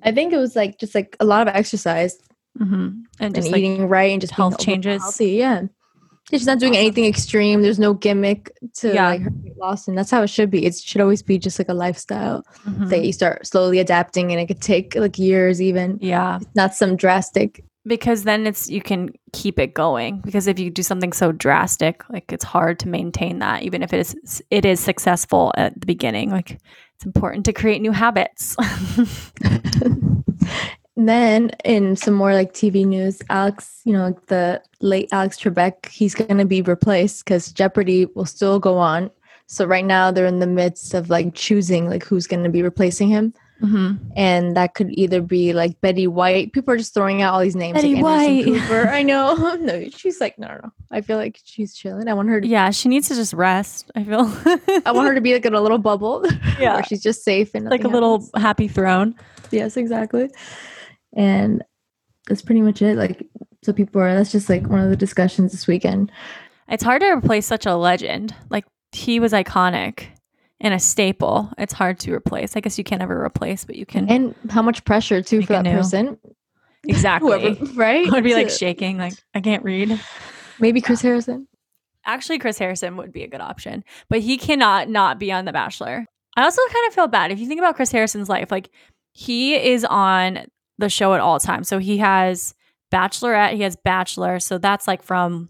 I 0.04 0.12
think 0.12 0.32
it 0.32 0.38
was 0.38 0.56
like 0.56 0.78
just 0.80 0.94
like 0.94 1.18
a 1.20 1.26
lot 1.26 1.48
of 1.48 1.56
exercise 1.56 2.18
Mm-hmm. 2.60 2.74
And 2.74 3.04
and 3.20 3.36
just 3.36 3.52
like, 3.52 3.60
eating 3.60 3.88
right 3.88 4.12
and 4.12 4.20
just 4.22 4.34
health 4.34 4.58
changes. 4.60 5.02
Healthy, 5.02 5.32
yeah. 5.34 5.64
She's 6.30 6.46
not 6.46 6.60
doing 6.60 6.76
anything 6.76 7.06
extreme. 7.06 7.62
There's 7.62 7.80
no 7.80 7.94
gimmick 7.94 8.52
to 8.76 8.94
Yeah. 8.94 9.08
like 9.10 9.22
her 9.22 9.32
weight 9.44 9.58
loss, 9.58 9.88
and 9.88 9.98
that's 9.98 10.12
how 10.12 10.22
it 10.24 10.30
should 10.30 10.50
be. 10.52 10.66
It 10.66 10.76
should 10.76 11.00
always 11.02 11.22
be 11.22 11.38
just 11.38 11.58
like 11.58 11.70
a 11.70 11.74
lifestyle 11.74 12.44
Mhm. 12.68 12.90
that 12.90 13.06
you 13.06 13.14
start 13.14 13.48
slowly 13.48 13.80
adapting, 13.80 14.32
and 14.32 14.40
it 14.42 14.48
could 14.48 14.62
take 14.62 14.96
like 14.96 15.18
years, 15.18 15.62
even 15.62 15.98
yeah, 16.02 16.40
not 16.56 16.76
some 16.76 16.96
drastic. 16.98 17.64
because 17.86 18.24
then 18.26 18.46
it's 18.46 18.70
you 18.70 18.82
can 18.82 19.10
keep 19.32 19.58
it 19.58 19.74
going. 19.74 20.20
Because 20.26 20.48
if 20.48 20.60
you 20.60 20.70
do 20.70 20.84
something 20.84 21.14
so 21.14 21.32
drastic, 21.32 22.04
like 22.10 22.34
it's 22.34 22.44
hard 22.44 22.80
to 22.80 22.90
maintain 22.90 23.40
that, 23.40 23.64
even 23.64 23.82
if 23.82 23.94
it 23.94 24.00
is 24.02 24.44
it 24.52 24.66
is 24.66 24.82
successful 24.82 25.54
at 25.56 25.80
the 25.80 25.86
beginning. 25.86 26.30
Like 26.30 26.60
it's 26.98 27.06
important 27.06 27.46
to 27.46 27.54
create 27.54 27.82
new 27.82 27.94
habits. 27.94 28.58
Then 30.98 31.52
in 31.64 31.96
some 31.96 32.16
more 32.16 32.34
like 32.34 32.54
TV 32.54 32.84
news, 32.84 33.22
Alex, 33.30 33.82
you 33.86 33.94
know, 33.94 34.18
the 34.28 34.62
late 34.82 35.08
Alex 35.12 35.40
Trebek, 35.40 35.88
he's 35.90 36.16
going 36.16 36.40
to 36.40 36.46
be 36.46 36.64
replaced 36.64 37.24
because 37.24 37.52
Jeopardy 37.52 38.08
will 38.16 38.26
still 38.26 38.60
go 38.60 38.80
on. 38.80 39.12
So 39.46 39.66
right 39.66 39.86
now 39.86 40.10
they're 40.10 40.26
in 40.26 40.40
the 40.40 40.48
midst 40.48 40.96
of 40.96 41.12
like 41.12 41.36
choosing 41.36 41.88
like 41.88 42.04
who's 42.04 42.26
going 42.26 42.44
to 42.44 42.50
be 42.50 42.64
replacing 42.64 43.10
him, 43.10 43.34
hmm 43.62 43.94
and 44.16 44.58
that 44.58 44.74
could 44.74 44.90
either 44.92 45.22
be 45.22 45.54
like 45.54 45.80
Betty 45.80 46.06
White. 46.08 46.52
People 46.52 46.74
are 46.74 46.78
just 46.78 46.94
throwing 46.94 47.22
out 47.22 47.34
all 47.34 47.40
these 47.40 47.56
names. 47.56 47.76
Betty 47.76 47.96
like 47.96 48.04
White. 48.04 48.46
Cooper. 48.46 48.90
I 48.92 49.04
know. 49.04 49.56
no, 49.62 49.88
she's 49.90 50.20
like 50.20 50.38
no, 50.38 50.48
no, 50.48 50.60
no. 50.64 50.72
I 50.92 51.02
feel 51.02 51.18
like 51.18 51.40
she's 51.46 51.76
chilling. 51.76 52.10
I 52.10 52.14
want 52.14 52.28
her 52.28 52.42
to. 52.42 52.48
Yeah, 52.48 52.72
she 52.72 52.90
needs 52.90 53.08
to 53.08 53.16
just 53.16 53.34
rest. 53.34 53.90
I 53.96 54.04
feel. 54.04 54.22
I 54.86 54.92
want 54.92 55.08
her 55.08 55.16
to 55.16 55.22
be 55.22 55.34
like 55.34 55.46
in 55.46 55.54
a 55.54 55.62
little 55.62 55.78
bubble. 55.78 56.26
Yeah. 56.60 56.74
where 56.74 56.84
she's 56.84 57.04
just 57.04 57.24
safe 57.24 57.54
and 57.54 57.66
like 57.66 57.82
a 57.82 57.84
nothing 57.84 57.94
little 57.94 58.30
happy 58.36 58.68
throne. 58.68 59.16
Yes, 59.52 59.78
exactly. 59.78 60.30
And 61.16 61.64
that's 62.28 62.42
pretty 62.42 62.62
much 62.62 62.82
it. 62.82 62.98
Like, 62.98 63.26
so 63.64 63.74
people 63.74 64.02
are, 64.02 64.14
that's 64.16 64.32
just 64.32 64.50
like 64.50 64.68
one 64.68 64.82
of 64.82 64.90
the 64.90 64.96
discussions 64.98 65.52
this 65.52 65.68
weekend. 65.68 66.12
It's 66.70 66.84
hard 66.84 67.02
to 67.02 67.08
replace 67.08 67.46
such 67.46 67.66
a 67.66 67.76
legend. 67.76 68.36
Like 68.50 68.66
he 68.92 69.20
was 69.20 69.32
iconic 69.34 70.06
and 70.60 70.74
a 70.74 70.80
staple. 70.80 71.52
It's 71.58 71.74
hard 71.74 72.00
to 72.02 72.14
replace. 72.14 72.56
I 72.56 72.60
guess 72.60 72.78
you 72.78 72.84
can't 72.84 73.02
ever 73.02 73.24
replace, 73.24 73.64
but 73.66 73.76
you 73.76 73.86
can 73.86 74.10
And 74.10 74.36
how 74.50 74.62
much 74.62 74.84
pressure, 74.86 75.22
too, 75.22 75.42
for 75.42 75.54
that 75.54 75.64
new. 75.64 75.72
person. 75.72 76.18
exactly. 76.88 77.56
Whoever, 77.56 77.66
right? 77.74 78.08
I 78.08 78.12
would 78.12 78.24
be 78.24 78.34
like 78.34 78.50
shaking, 78.50 78.98
like 78.98 79.14
I 79.34 79.42
can't 79.42 79.64
read. 79.64 80.00
maybe 80.60 80.82
Chris 80.82 81.02
Harrison. 81.02 81.48
Actually, 82.06 82.40
Chris 82.40 82.58
Harrison 82.58 82.96
would 82.98 83.12
be 83.12 83.24
a 83.24 83.28
good 83.28 83.42
option, 83.42 83.84
but 84.10 84.20
he 84.22 84.38
cannot 84.38 84.88
not 84.90 85.20
be 85.20 85.32
on 85.32 85.44
The 85.46 85.52
Bachelor. 85.52 86.06
I 86.38 86.44
also 86.44 86.62
kind 86.72 86.88
of 86.88 86.94
feel 86.94 87.08
bad 87.08 87.32
if 87.32 87.40
you 87.40 87.48
think 87.48 87.60
about 87.60 87.76
Chris 87.76 87.92
Harrison's 87.92 88.30
life. 88.30 88.50
Like 88.52 88.70
he 89.12 89.56
is 89.56 89.84
on 89.86 90.46
the 90.78 90.90
show 90.90 91.14
at 91.14 91.20
all 91.20 91.40
times. 91.40 91.68
So 91.68 91.80
he 91.80 91.98
has 91.98 92.54
Bachelorette, 92.92 93.54
he 93.54 93.62
has 93.64 93.76
Bachelor. 93.76 94.40
So 94.40 94.58
that's 94.58 94.88
like 94.88 95.04
from 95.04 95.50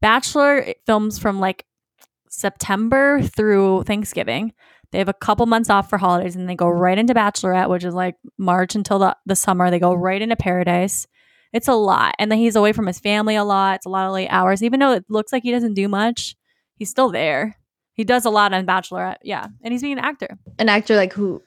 Bachelor 0.00 0.74
films 0.86 1.18
from 1.18 1.40
like 1.40 1.66
September 2.28 3.20
through 3.22 3.84
Thanksgiving. 3.84 4.52
They 4.92 4.98
have 4.98 5.08
a 5.08 5.14
couple 5.14 5.46
months 5.46 5.70
off 5.70 5.88
for 5.88 5.98
holidays 5.98 6.36
and 6.36 6.48
they 6.48 6.56
go 6.56 6.68
right 6.68 6.98
into 6.98 7.14
Bachelorette, 7.14 7.68
which 7.68 7.84
is 7.84 7.94
like 7.94 8.16
March 8.38 8.74
until 8.74 8.98
the, 8.98 9.16
the 9.26 9.36
summer. 9.36 9.70
They 9.70 9.78
go 9.78 9.94
right 9.94 10.20
into 10.20 10.36
Paradise. 10.36 11.06
It's 11.52 11.68
a 11.68 11.74
lot. 11.74 12.14
And 12.18 12.30
then 12.30 12.38
he's 12.38 12.56
away 12.56 12.72
from 12.72 12.86
his 12.86 12.98
family 12.98 13.36
a 13.36 13.44
lot. 13.44 13.76
It's 13.76 13.86
a 13.86 13.90
lot 13.90 14.06
of 14.06 14.12
late 14.12 14.28
hours. 14.28 14.62
Even 14.62 14.80
though 14.80 14.92
it 14.92 15.04
looks 15.08 15.32
like 15.32 15.42
he 15.42 15.50
doesn't 15.50 15.74
do 15.74 15.88
much, 15.88 16.36
he's 16.76 16.90
still 16.90 17.10
there. 17.10 17.56
He 17.92 18.04
does 18.04 18.24
a 18.24 18.30
lot 18.30 18.52
on 18.52 18.66
Bachelorette. 18.66 19.18
Yeah. 19.22 19.46
And 19.62 19.72
he's 19.72 19.82
being 19.82 19.98
an 19.98 20.04
actor. 20.04 20.38
An 20.58 20.68
actor 20.68 20.96
like 20.96 21.12
who, 21.12 21.42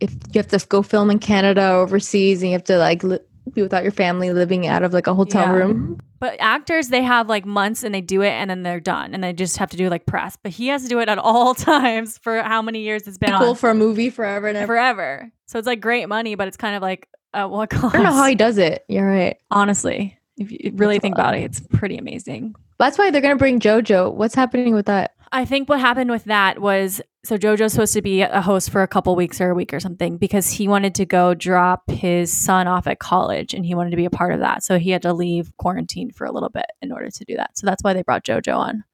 if 0.00 0.12
you 0.12 0.38
have 0.38 0.48
to 0.48 0.64
go 0.68 0.82
film 0.82 1.10
in 1.10 1.18
Canada 1.18 1.70
or 1.72 1.76
overseas 1.82 2.42
and 2.42 2.50
you 2.50 2.54
have 2.54 2.64
to 2.64 2.78
like 2.78 3.02
li- 3.02 3.18
be 3.52 3.62
without 3.62 3.82
your 3.82 3.92
family 3.92 4.32
living 4.32 4.66
out 4.66 4.82
of 4.82 4.92
like 4.92 5.06
a 5.06 5.14
hotel 5.14 5.42
Yeah. 5.46 5.52
room. 5.52 6.00
But 6.20 6.36
actors, 6.40 6.88
they 6.88 7.02
have 7.02 7.28
like 7.28 7.44
months 7.46 7.84
and 7.84 7.94
they 7.94 8.00
do 8.00 8.22
it 8.22 8.30
and 8.30 8.50
then 8.50 8.62
they're 8.64 8.80
done 8.80 9.14
and 9.14 9.22
they 9.22 9.32
just 9.32 9.56
have 9.58 9.70
to 9.70 9.76
do 9.76 9.88
like 9.88 10.04
press. 10.04 10.36
But 10.42 10.52
he 10.52 10.66
has 10.68 10.82
to 10.82 10.88
do 10.88 10.98
it 11.00 11.08
at 11.08 11.18
all 11.18 11.54
times 11.72 12.18
for 12.18 12.42
how 12.42 12.60
many 12.60 12.80
years 12.80 13.06
it's 13.06 13.18
been 13.18 13.32
Cool 13.38 13.50
on. 13.50 13.54
for 13.56 13.70
a 13.70 13.74
movie 13.74 14.10
forever 14.10 14.48
and 14.48 14.56
ever. 14.58 14.66
forever. 14.66 15.32
So 15.46 15.58
it's 15.58 15.66
like 15.66 15.80
great 15.80 16.08
money, 16.08 16.34
but 16.34 16.48
it's 16.48 16.56
kind 16.56 16.74
of 16.76 16.82
like 16.82 17.08
at 17.34 17.50
what 17.50 17.70
cost? 17.70 17.94
I 17.94 17.98
don't 17.98 18.06
know 18.06 18.12
how 18.12 18.26
he 18.26 18.34
does 18.34 18.58
it. 18.58 18.84
You're 18.88 19.08
right. 19.08 19.36
Honestly, 19.50 20.18
if 20.36 20.50
you 20.50 20.72
really 20.74 20.96
That's 20.96 21.02
think 21.02 21.14
about 21.14 21.34
it, 21.36 21.42
it's 21.44 21.60
pretty 21.60 21.96
amazing. 21.98 22.54
That's 22.78 22.96
why 22.98 23.10
they're 23.10 23.20
gonna 23.22 23.36
bring 23.36 23.58
JoJo. 23.60 24.14
What's 24.14 24.34
happening 24.34 24.74
with 24.74 24.86
that? 24.86 25.12
I 25.32 25.44
think 25.44 25.68
what 25.68 25.80
happened 25.80 26.10
with 26.10 26.24
that 26.24 26.60
was 26.60 27.00
so 27.24 27.36
JoJo's 27.36 27.72
supposed 27.72 27.92
to 27.94 28.02
be 28.02 28.22
a 28.22 28.40
host 28.40 28.70
for 28.70 28.82
a 28.82 28.88
couple 28.88 29.14
weeks 29.14 29.40
or 29.40 29.50
a 29.50 29.54
week 29.54 29.74
or 29.74 29.80
something 29.80 30.16
because 30.16 30.50
he 30.50 30.68
wanted 30.68 30.94
to 30.96 31.04
go 31.04 31.34
drop 31.34 31.90
his 31.90 32.32
son 32.32 32.66
off 32.66 32.86
at 32.86 32.98
college 32.98 33.52
and 33.52 33.66
he 33.66 33.74
wanted 33.74 33.90
to 33.90 33.96
be 33.96 34.06
a 34.06 34.10
part 34.10 34.32
of 34.32 34.40
that. 34.40 34.62
So 34.62 34.78
he 34.78 34.90
had 34.90 35.02
to 35.02 35.12
leave 35.12 35.50
quarantine 35.58 36.10
for 36.10 36.24
a 36.26 36.32
little 36.32 36.48
bit 36.48 36.66
in 36.80 36.92
order 36.92 37.10
to 37.10 37.24
do 37.24 37.36
that. 37.36 37.58
So 37.58 37.66
that's 37.66 37.82
why 37.82 37.92
they 37.92 38.02
brought 38.02 38.24
JoJo 38.24 38.56
on, 38.56 38.84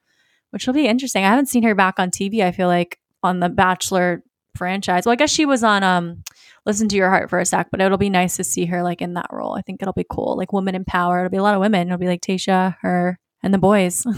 which 0.51 0.67
will 0.67 0.75
be 0.75 0.89
interesting. 0.89 1.25
I 1.25 1.29
haven't 1.29 1.47
seen 1.47 1.63
her 1.63 1.75
back 1.75 1.99
on 1.99 2.11
TV. 2.11 2.41
I 2.41 2.53
feel 2.53 2.69
like 2.69 2.99
on 3.23 3.41
the 3.41 3.49
Bachelor 3.49 4.23
franchise. 4.57 5.07
Well, 5.07 5.13
I 5.13 5.17
guess 5.17 5.31
she 5.31 5.47
was 5.47 5.63
on 5.63 5.83
um 5.83 6.23
Listen 6.67 6.89
to 6.89 6.97
Your 6.97 7.11
Heart 7.11 7.29
for 7.29 7.39
a 7.39 7.45
sec, 7.45 7.69
but 7.71 7.83
it'll 7.83 7.99
be 7.99 8.09
nice 8.09 8.37
to 8.37 8.45
see 8.45 8.65
her 8.67 8.83
like 8.83 9.03
in 9.03 9.15
that 9.15 9.29
role. 9.31 9.55
I 9.55 9.61
think 9.61 9.83
it'll 9.83 9.93
be 9.93 10.07
cool. 10.09 10.37
Like 10.37 10.53
women 10.53 10.75
in 10.75 10.85
power. 10.85 11.19
It'll 11.19 11.31
be 11.31 11.37
a 11.37 11.43
lot 11.43 11.55
of 11.55 11.61
women. 11.61 11.89
It'll 11.89 11.99
be 11.99 12.07
like 12.07 12.23
Tayshia, 12.23 12.77
her, 12.81 13.19
and 13.45 13.53
the 13.55 13.59
boys. 13.59 14.05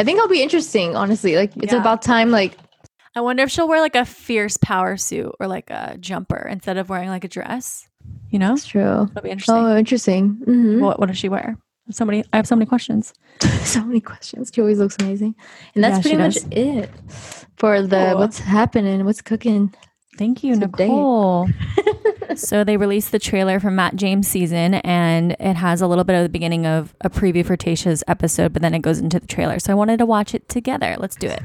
I 0.00 0.04
think 0.04 0.20
I'll 0.20 0.28
be 0.28 0.42
interesting, 0.42 0.96
honestly. 0.96 1.36
Like 1.36 1.56
it's 1.56 1.72
Yeah. 1.72 1.80
about 1.80 2.02
time. 2.02 2.30
Like 2.30 2.58
I 3.16 3.20
wonder 3.20 3.42
if 3.44 3.50
she'll 3.50 3.68
wear 3.68 3.80
like 3.80 3.94
a 3.96 4.04
fierce 4.04 4.56
power 4.58 4.96
suit 4.96 5.32
or 5.40 5.46
like 5.46 5.70
a 5.70 5.96
jumper 6.00 6.46
instead 6.50 6.76
of 6.76 6.88
wearing 6.90 7.08
like 7.08 7.24
a 7.24 7.28
dress. 7.28 7.86
You 8.30 8.38
know, 8.38 8.52
it's 8.54 8.66
true. 8.66 9.06
that'll 9.14 9.22
be 9.22 9.30
interesting. 9.30 9.54
Oh, 9.54 9.76
interesting. 9.76 10.28
hmm 10.44 10.80
what 10.80 10.98
what 10.98 11.06
does 11.06 11.16
she 11.18 11.28
wear? 11.28 11.56
So 11.90 12.04
many. 12.04 12.24
I 12.32 12.36
have 12.36 12.46
so 12.46 12.56
many 12.56 12.66
questions. 12.66 13.12
so 13.64 13.82
many 13.84 14.00
questions. 14.00 14.50
She 14.54 14.60
always 14.60 14.78
looks 14.78 14.96
amazing, 15.00 15.34
and 15.74 15.82
that's 15.84 15.98
Yeah, 15.98 16.02
pretty 16.02 16.16
much 16.16 16.38
it 16.50 16.90
for 17.56 17.82
the 17.82 17.96
Cool. 18.12 18.18
what's 18.18 18.38
happening, 18.38 19.04
what's 19.04 19.20
cooking. 19.22 19.72
Thank 20.18 20.42
you, 20.44 20.56
Nicole. 20.56 21.48
so 22.38 22.64
they 22.64 22.76
released 22.76 23.12
the 23.12 23.18
trailer 23.18 23.60
for 23.60 23.70
Matt 23.70 23.96
James' 23.96 24.28
season, 24.28 24.74
and 24.74 25.32
it 25.38 25.56
has 25.56 25.80
a 25.80 25.86
little 25.86 26.04
bit 26.04 26.16
of 26.16 26.22
the 26.22 26.28
beginning 26.28 26.66
of 26.66 26.94
a 27.00 27.10
preview 27.10 27.44
for 27.44 27.56
Tayshia's 27.56 28.04
episode, 28.06 28.52
but 28.52 28.62
then 28.62 28.74
it 28.74 28.80
goes 28.80 28.98
into 28.98 29.18
the 29.20 29.26
trailer. 29.26 29.58
So 29.58 29.72
I 29.72 29.74
wanted 29.74 29.98
to 29.98 30.06
watch 30.06 30.34
it 30.34 30.48
together. 30.48 30.96
Let's 30.98 31.16
do 31.16 31.28
it. 31.28 31.42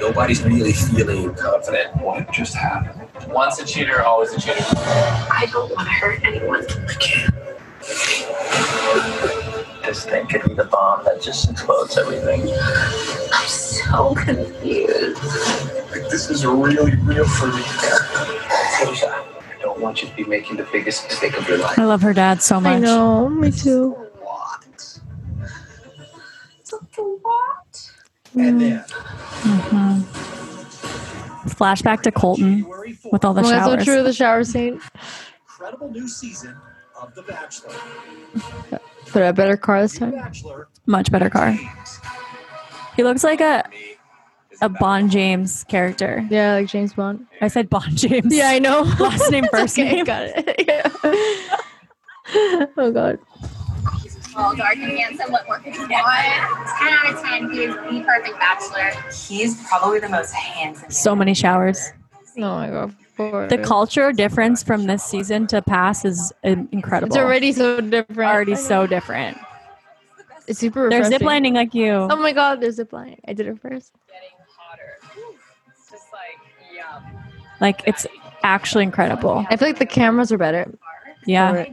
Nobody's 0.00 0.42
really 0.42 0.72
feeling 0.72 1.34
confident 1.34 1.96
what 1.96 2.30
just 2.32 2.54
happened. 2.54 3.08
Once 3.32 3.58
a 3.58 3.64
cheater, 3.64 4.02
always 4.02 4.32
a 4.32 4.40
cheater. 4.40 4.62
I 4.62 5.48
don't 5.50 5.74
want 5.74 5.88
to 5.88 5.94
hurt 5.94 6.22
anyone. 6.24 6.64
I 6.68 6.94
can't. 6.94 7.34
This 9.96 10.04
thing 10.04 10.26
could 10.26 10.42
be 10.42 10.52
the 10.52 10.64
bomb 10.64 11.04
that 11.06 11.22
just 11.22 11.50
explodes 11.50 11.96
everything. 11.96 12.42
I'm 12.52 13.48
so 13.48 14.14
confused. 14.14 15.16
Like, 15.90 16.10
this 16.10 16.28
is 16.28 16.44
really 16.44 16.94
real 16.96 17.26
for 17.26 17.46
me. 17.46 17.62
Tayshia, 17.62 19.08
I 19.10 19.62
don't 19.62 19.80
want 19.80 20.02
you 20.02 20.08
to 20.10 20.14
be 20.14 20.24
making 20.24 20.58
the 20.58 20.64
biggest 20.70 21.04
mistake 21.08 21.38
of 21.38 21.48
your 21.48 21.56
life. 21.56 21.78
I 21.78 21.86
love 21.86 22.02
her 22.02 22.12
dad 22.12 22.42
so 22.42 22.60
much. 22.60 22.74
I 22.74 22.78
know, 22.78 23.30
me 23.30 23.50
too. 23.50 23.92
What? 24.20 25.00
Something 26.62 27.18
what? 27.22 27.90
And 28.34 28.60
then, 28.60 28.84
Mm-hmm. 29.46 30.02
Flashback 31.48 32.02
to 32.02 32.12
Colton 32.12 32.66
4th, 32.66 33.12
with 33.12 33.24
all 33.24 33.32
the 33.32 33.40
Oh, 33.40 33.48
that's 33.48 33.64
so 33.64 33.70
showers. 33.70 33.84
true. 33.86 34.02
The 34.02 34.12
shower 34.12 34.44
scene. 34.44 34.78
incredible 35.48 35.90
new 35.90 36.06
season 36.06 36.54
of 37.00 37.14
The 37.14 37.22
Bachelor. 37.22 37.72
But 39.12 39.22
a 39.22 39.32
better 39.32 39.56
car 39.56 39.82
this 39.82 39.98
time. 39.98 40.14
Much 40.86 41.10
better 41.10 41.30
car. 41.30 41.56
He 42.96 43.02
looks 43.02 43.24
like 43.24 43.40
a 43.40 43.68
a 44.62 44.68
Bond 44.68 45.10
James 45.10 45.64
character. 45.64 46.26
Yeah, 46.30 46.54
like 46.54 46.68
James 46.68 46.94
Bond. 46.94 47.26
I 47.40 47.48
said 47.48 47.68
Bond 47.68 47.96
James. 47.96 48.34
Yeah, 48.34 48.48
I 48.48 48.58
know. 48.58 48.80
Last 49.00 49.30
name, 49.30 49.44
first 49.50 49.78
okay, 49.78 49.96
name. 49.96 50.04
Got 50.04 50.24
it. 50.34 50.64
Yeah. 50.66 52.66
oh 52.76 52.90
god. 52.90 53.18
Tall, 54.32 54.56
dark, 54.56 54.76
and 54.76 54.98
handsome. 54.98 55.30
What 55.30 55.46
more 55.46 55.60
could 55.60 55.74
you 55.76 55.82
want? 55.82 55.88
10 55.88 56.92
out 56.92 57.14
of 57.14 57.22
10. 57.22 57.50
He 57.52 57.64
is 57.64 57.74
the 57.74 58.02
perfect 58.04 58.38
bachelor. 58.40 58.90
He's 59.12 59.62
probably 59.68 60.00
the 60.00 60.08
most 60.08 60.32
handsome. 60.32 60.90
So 60.90 61.14
many 61.14 61.34
showers. 61.34 61.92
Oh 62.36 62.40
my 62.40 62.68
god. 62.68 62.96
Poor- 63.16 63.48
The 63.48 63.58
culture 63.58 64.12
difference 64.12 64.62
from 64.62 64.86
this 64.86 65.02
season 65.02 65.46
to 65.48 65.62
past 65.62 66.04
is 66.04 66.32
incredible. 66.42 67.14
It's 67.14 67.16
already 67.16 67.52
so 67.52 67.80
different. 67.80 68.30
already 68.30 68.54
so 68.56 68.86
different. 68.86 69.38
It's 70.46 70.58
super. 70.60 70.88
They're 70.90 71.02
ziplining 71.02 71.54
like 71.54 71.74
you. 71.74 71.92
Oh 71.92 72.16
my 72.16 72.32
god, 72.32 72.60
there's 72.60 72.78
ziplining. 72.78 73.18
I 73.26 73.32
did 73.32 73.46
it 73.48 73.58
first. 73.60 73.92
getting 74.06 74.28
hotter. 74.56 74.98
It's 75.70 75.90
just 75.90 76.06
like, 76.12 76.38
yum. 76.76 77.02
Like 77.60 77.82
it's 77.86 78.06
actually 78.42 78.84
incredible. 78.84 79.44
I 79.50 79.56
feel 79.56 79.68
like 79.68 79.78
the 79.78 79.86
cameras 79.86 80.30
are 80.30 80.38
better. 80.38 80.70
Yeah. 81.26 81.64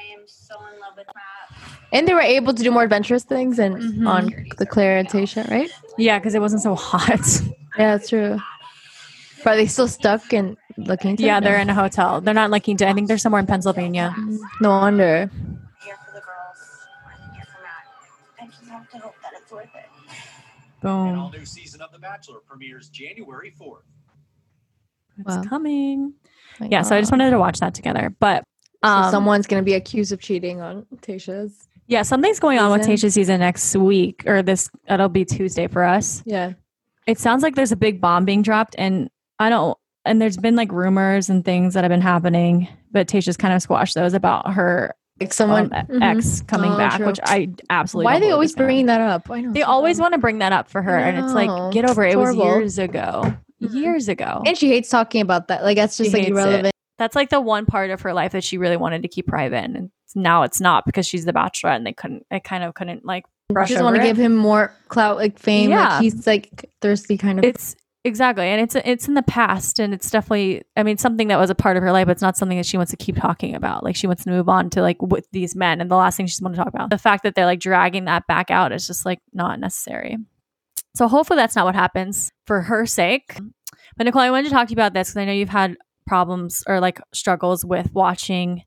I 0.00 0.14
am 0.14 0.22
so 0.26 0.54
in 0.72 0.80
love 0.80 0.94
with 0.96 1.06
Matt. 1.14 1.60
And 1.92 2.06
they 2.08 2.14
were 2.14 2.20
able 2.20 2.54
to 2.54 2.62
do 2.62 2.70
more 2.70 2.84
adventurous 2.84 3.24
things 3.24 3.58
and 3.58 3.76
Mhm. 3.76 4.08
on 4.08 4.34
the 4.58 4.66
Clare 4.66 4.96
and 4.98 5.08
Tayshia, 5.08 5.48
right? 5.50 5.70
Yeah, 5.98 6.18
because 6.18 6.34
it 6.34 6.40
wasn't 6.40 6.62
so 6.62 6.74
hot. 6.74 7.20
Yeah, 7.78 7.96
that's 7.96 8.08
true. 8.08 8.36
But 9.44 9.52
are 9.52 9.56
they 9.56 9.66
still 9.66 9.86
stuck 9.86 10.32
and 10.32 10.56
looking? 10.76 11.16
yeah, 11.18 11.38
they're 11.38 11.58
in 11.60 11.70
a 11.70 11.74
hotel. 11.74 12.20
They're 12.20 12.34
not 12.34 12.50
looking 12.50 12.76
to. 12.78 12.88
I 12.88 12.92
think 12.94 13.06
they're 13.06 13.16
somewhere 13.16 13.38
in 13.40 13.46
Pennsylvania. 13.46 14.12
No 14.60 14.70
wonder. 14.70 15.30
I'm 15.32 15.58
here 15.84 15.94
for 16.04 16.12
the 16.12 16.20
girls. 16.20 16.60
I'm 17.06 17.34
here 17.34 17.44
for 17.44 17.62
Matt. 17.62 18.42
I 18.42 18.46
just 18.46 18.64
have 18.68 18.90
to 18.90 18.98
hope 18.98 19.14
that 19.22 19.32
it's 19.40 19.52
worth 19.52 19.64
it. 19.74 19.88
An 20.08 20.16
Boom. 20.82 21.18
all 21.18 21.30
new 21.30 21.44
season 21.46 21.80
of 21.80 21.92
The 21.92 22.00
Bachelor 22.00 22.40
premieres 22.46 22.88
January 22.88 23.52
4th. 23.58 23.84
It's 25.18 25.36
Wow. 25.36 25.42
coming. 25.44 26.14
My 26.58 26.66
Yeah, 26.66 26.82
so 26.82 26.96
I 26.96 27.00
just 27.00 27.12
wanted 27.12 27.30
to 27.30 27.38
watch 27.38 27.60
that 27.60 27.72
together. 27.72 28.12
But 28.18 28.42
So 28.82 28.88
um, 28.90 29.10
someone's 29.10 29.46
gonna 29.46 29.62
be 29.62 29.74
accused 29.74 30.10
of 30.12 30.20
cheating 30.20 30.60
on 30.60 30.86
Tayshia's. 31.02 31.68
yeah, 31.86 32.02
something's 32.02 32.40
going 32.40 32.58
on 32.58 32.70
with. 32.72 32.86
Tayshia's 32.86 33.14
season 33.14 33.40
next 33.40 33.74
week 33.76 34.22
or 34.26 34.42
this. 34.42 34.70
It'll 34.88 35.08
be 35.08 35.24
Tuesday 35.24 35.66
for 35.66 35.84
us. 35.84 36.22
Yeah. 36.24 36.52
It 37.06 37.18
sounds 37.18 37.42
like 37.42 37.56
there's 37.56 37.72
a 37.72 37.76
big 37.76 38.00
bomb 38.00 38.24
being 38.24 38.42
dropped, 38.42 38.74
and 38.78 39.10
I 39.38 39.50
don't. 39.50 39.76
And 40.06 40.20
there's 40.20 40.36
been 40.38 40.56
like 40.56 40.72
rumors 40.72 41.28
and 41.28 41.44
things 41.44 41.74
that 41.74 41.84
have 41.84 41.90
been 41.90 42.00
happening, 42.00 42.68
but 42.90 43.06
Tayshia's 43.06 43.36
kind 43.36 43.52
of 43.52 43.60
squashed 43.60 43.94
those 43.94 44.14
about 44.14 44.52
her 44.54 44.94
Like 45.20 45.34
someone 45.34 45.70
um, 45.74 45.86
Mhm. 45.86 46.02
ex 46.02 46.40
coming 46.42 46.72
Oh, 46.72 46.78
back, 46.78 46.96
true. 46.96 47.06
which 47.06 47.20
I 47.24 47.50
absolutely. 47.68 48.06
Why 48.06 48.16
are 48.16 48.20
they 48.20 48.30
always 48.30 48.54
bringing 48.54 48.86
that 48.86 49.02
up? 49.02 49.28
They 49.28 49.60
so 49.60 49.66
always 49.66 50.00
want 50.00 50.14
to 50.14 50.18
bring 50.18 50.38
that 50.38 50.52
up 50.54 50.70
for 50.70 50.80
her, 50.80 50.96
and 50.96 51.18
it's 51.22 51.34
like, 51.34 51.72
get 51.74 51.84
over 51.90 52.02
it. 52.04 52.14
It 52.14 52.16
was 52.16 52.34
years 52.34 52.78
ago. 52.78 53.34
Years 53.58 54.08
ago. 54.08 54.42
And 54.46 54.56
she 54.56 54.68
hates 54.68 54.88
talking 54.88 55.20
about 55.20 55.48
that. 55.48 55.62
Like 55.64 55.76
that's 55.76 55.96
She 55.96 56.04
just 56.04 56.14
like 56.16 56.28
irrelevant. 56.28 56.68
it. 56.68 56.74
That's 57.00 57.16
like 57.16 57.30
the 57.30 57.40
one 57.40 57.64
part 57.64 57.88
of 57.88 58.02
her 58.02 58.12
life 58.12 58.32
that 58.32 58.44
she 58.44 58.58
really 58.58 58.76
wanted 58.76 59.00
to 59.00 59.08
keep 59.08 59.26
private, 59.26 59.64
and 59.64 59.90
now 60.14 60.42
it's 60.42 60.60
not 60.60 60.84
because 60.84 61.06
she's 61.06 61.24
the 61.24 61.32
bachelor, 61.32 61.70
and 61.70 61.86
they 61.86 61.94
couldn't. 61.94 62.26
They 62.30 62.40
kind 62.40 62.62
of 62.62 62.74
couldn't 62.74 63.06
like 63.06 63.24
brush 63.48 63.68
She 63.68 63.74
doesn't 63.74 63.86
want 63.86 63.96
to 63.96 64.02
give 64.02 64.18
him 64.18 64.36
more 64.36 64.70
clout, 64.88 65.16
like 65.16 65.38
fame. 65.38 65.70
Yeah. 65.70 65.94
Like 65.94 66.02
he's 66.02 66.26
like 66.26 66.70
thirsty 66.82 67.16
kind 67.16 67.38
of. 67.38 67.46
It's 67.46 67.74
exactly, 68.04 68.44
and 68.44 68.60
it's 68.60 68.76
it's 68.84 69.08
in 69.08 69.14
the 69.14 69.22
past, 69.22 69.78
and 69.78 69.94
it's 69.94 70.10
definitely. 70.10 70.60
I 70.76 70.82
mean, 70.82 70.98
something 70.98 71.28
that 71.28 71.38
was 71.38 71.48
a 71.48 71.54
part 71.54 71.78
of 71.78 71.82
her 71.82 71.90
life, 71.90 72.04
but 72.04 72.12
it's 72.12 72.20
not 72.20 72.36
something 72.36 72.58
that 72.58 72.66
she 72.66 72.76
wants 72.76 72.90
to 72.90 72.98
keep 72.98 73.16
talking 73.16 73.54
about. 73.54 73.82
Like 73.82 73.96
she 73.96 74.06
wants 74.06 74.24
to 74.24 74.30
move 74.30 74.50
on 74.50 74.68
to 74.68 74.82
like 74.82 75.00
with 75.00 75.26
these 75.32 75.56
men, 75.56 75.80
and 75.80 75.90
the 75.90 75.96
last 75.96 76.18
thing 76.18 76.26
she's 76.26 76.42
want 76.42 76.54
to 76.54 76.62
talk 76.62 76.68
about. 76.74 76.90
The 76.90 76.98
fact 76.98 77.22
that 77.22 77.34
they're 77.34 77.46
like 77.46 77.60
dragging 77.60 78.04
that 78.04 78.26
back 78.26 78.50
out 78.50 78.72
is 78.72 78.86
just 78.86 79.06
like 79.06 79.20
not 79.32 79.58
necessary. 79.58 80.18
So 80.94 81.08
hopefully 81.08 81.38
that's 81.38 81.56
not 81.56 81.64
what 81.64 81.74
happens 81.74 82.30
for 82.46 82.60
her 82.60 82.84
sake. 82.84 83.38
But 83.96 84.04
Nicole, 84.04 84.20
I 84.20 84.30
wanted 84.30 84.48
to 84.48 84.50
talk 84.50 84.68
to 84.68 84.72
you 84.72 84.76
about 84.76 84.92
this 84.92 85.08
because 85.08 85.16
I 85.22 85.24
know 85.24 85.32
you've 85.32 85.48
had 85.48 85.78
problems 86.10 86.62
or 86.66 86.80
like 86.80 87.00
struggles 87.14 87.64
with 87.64 87.92
watching 87.94 88.64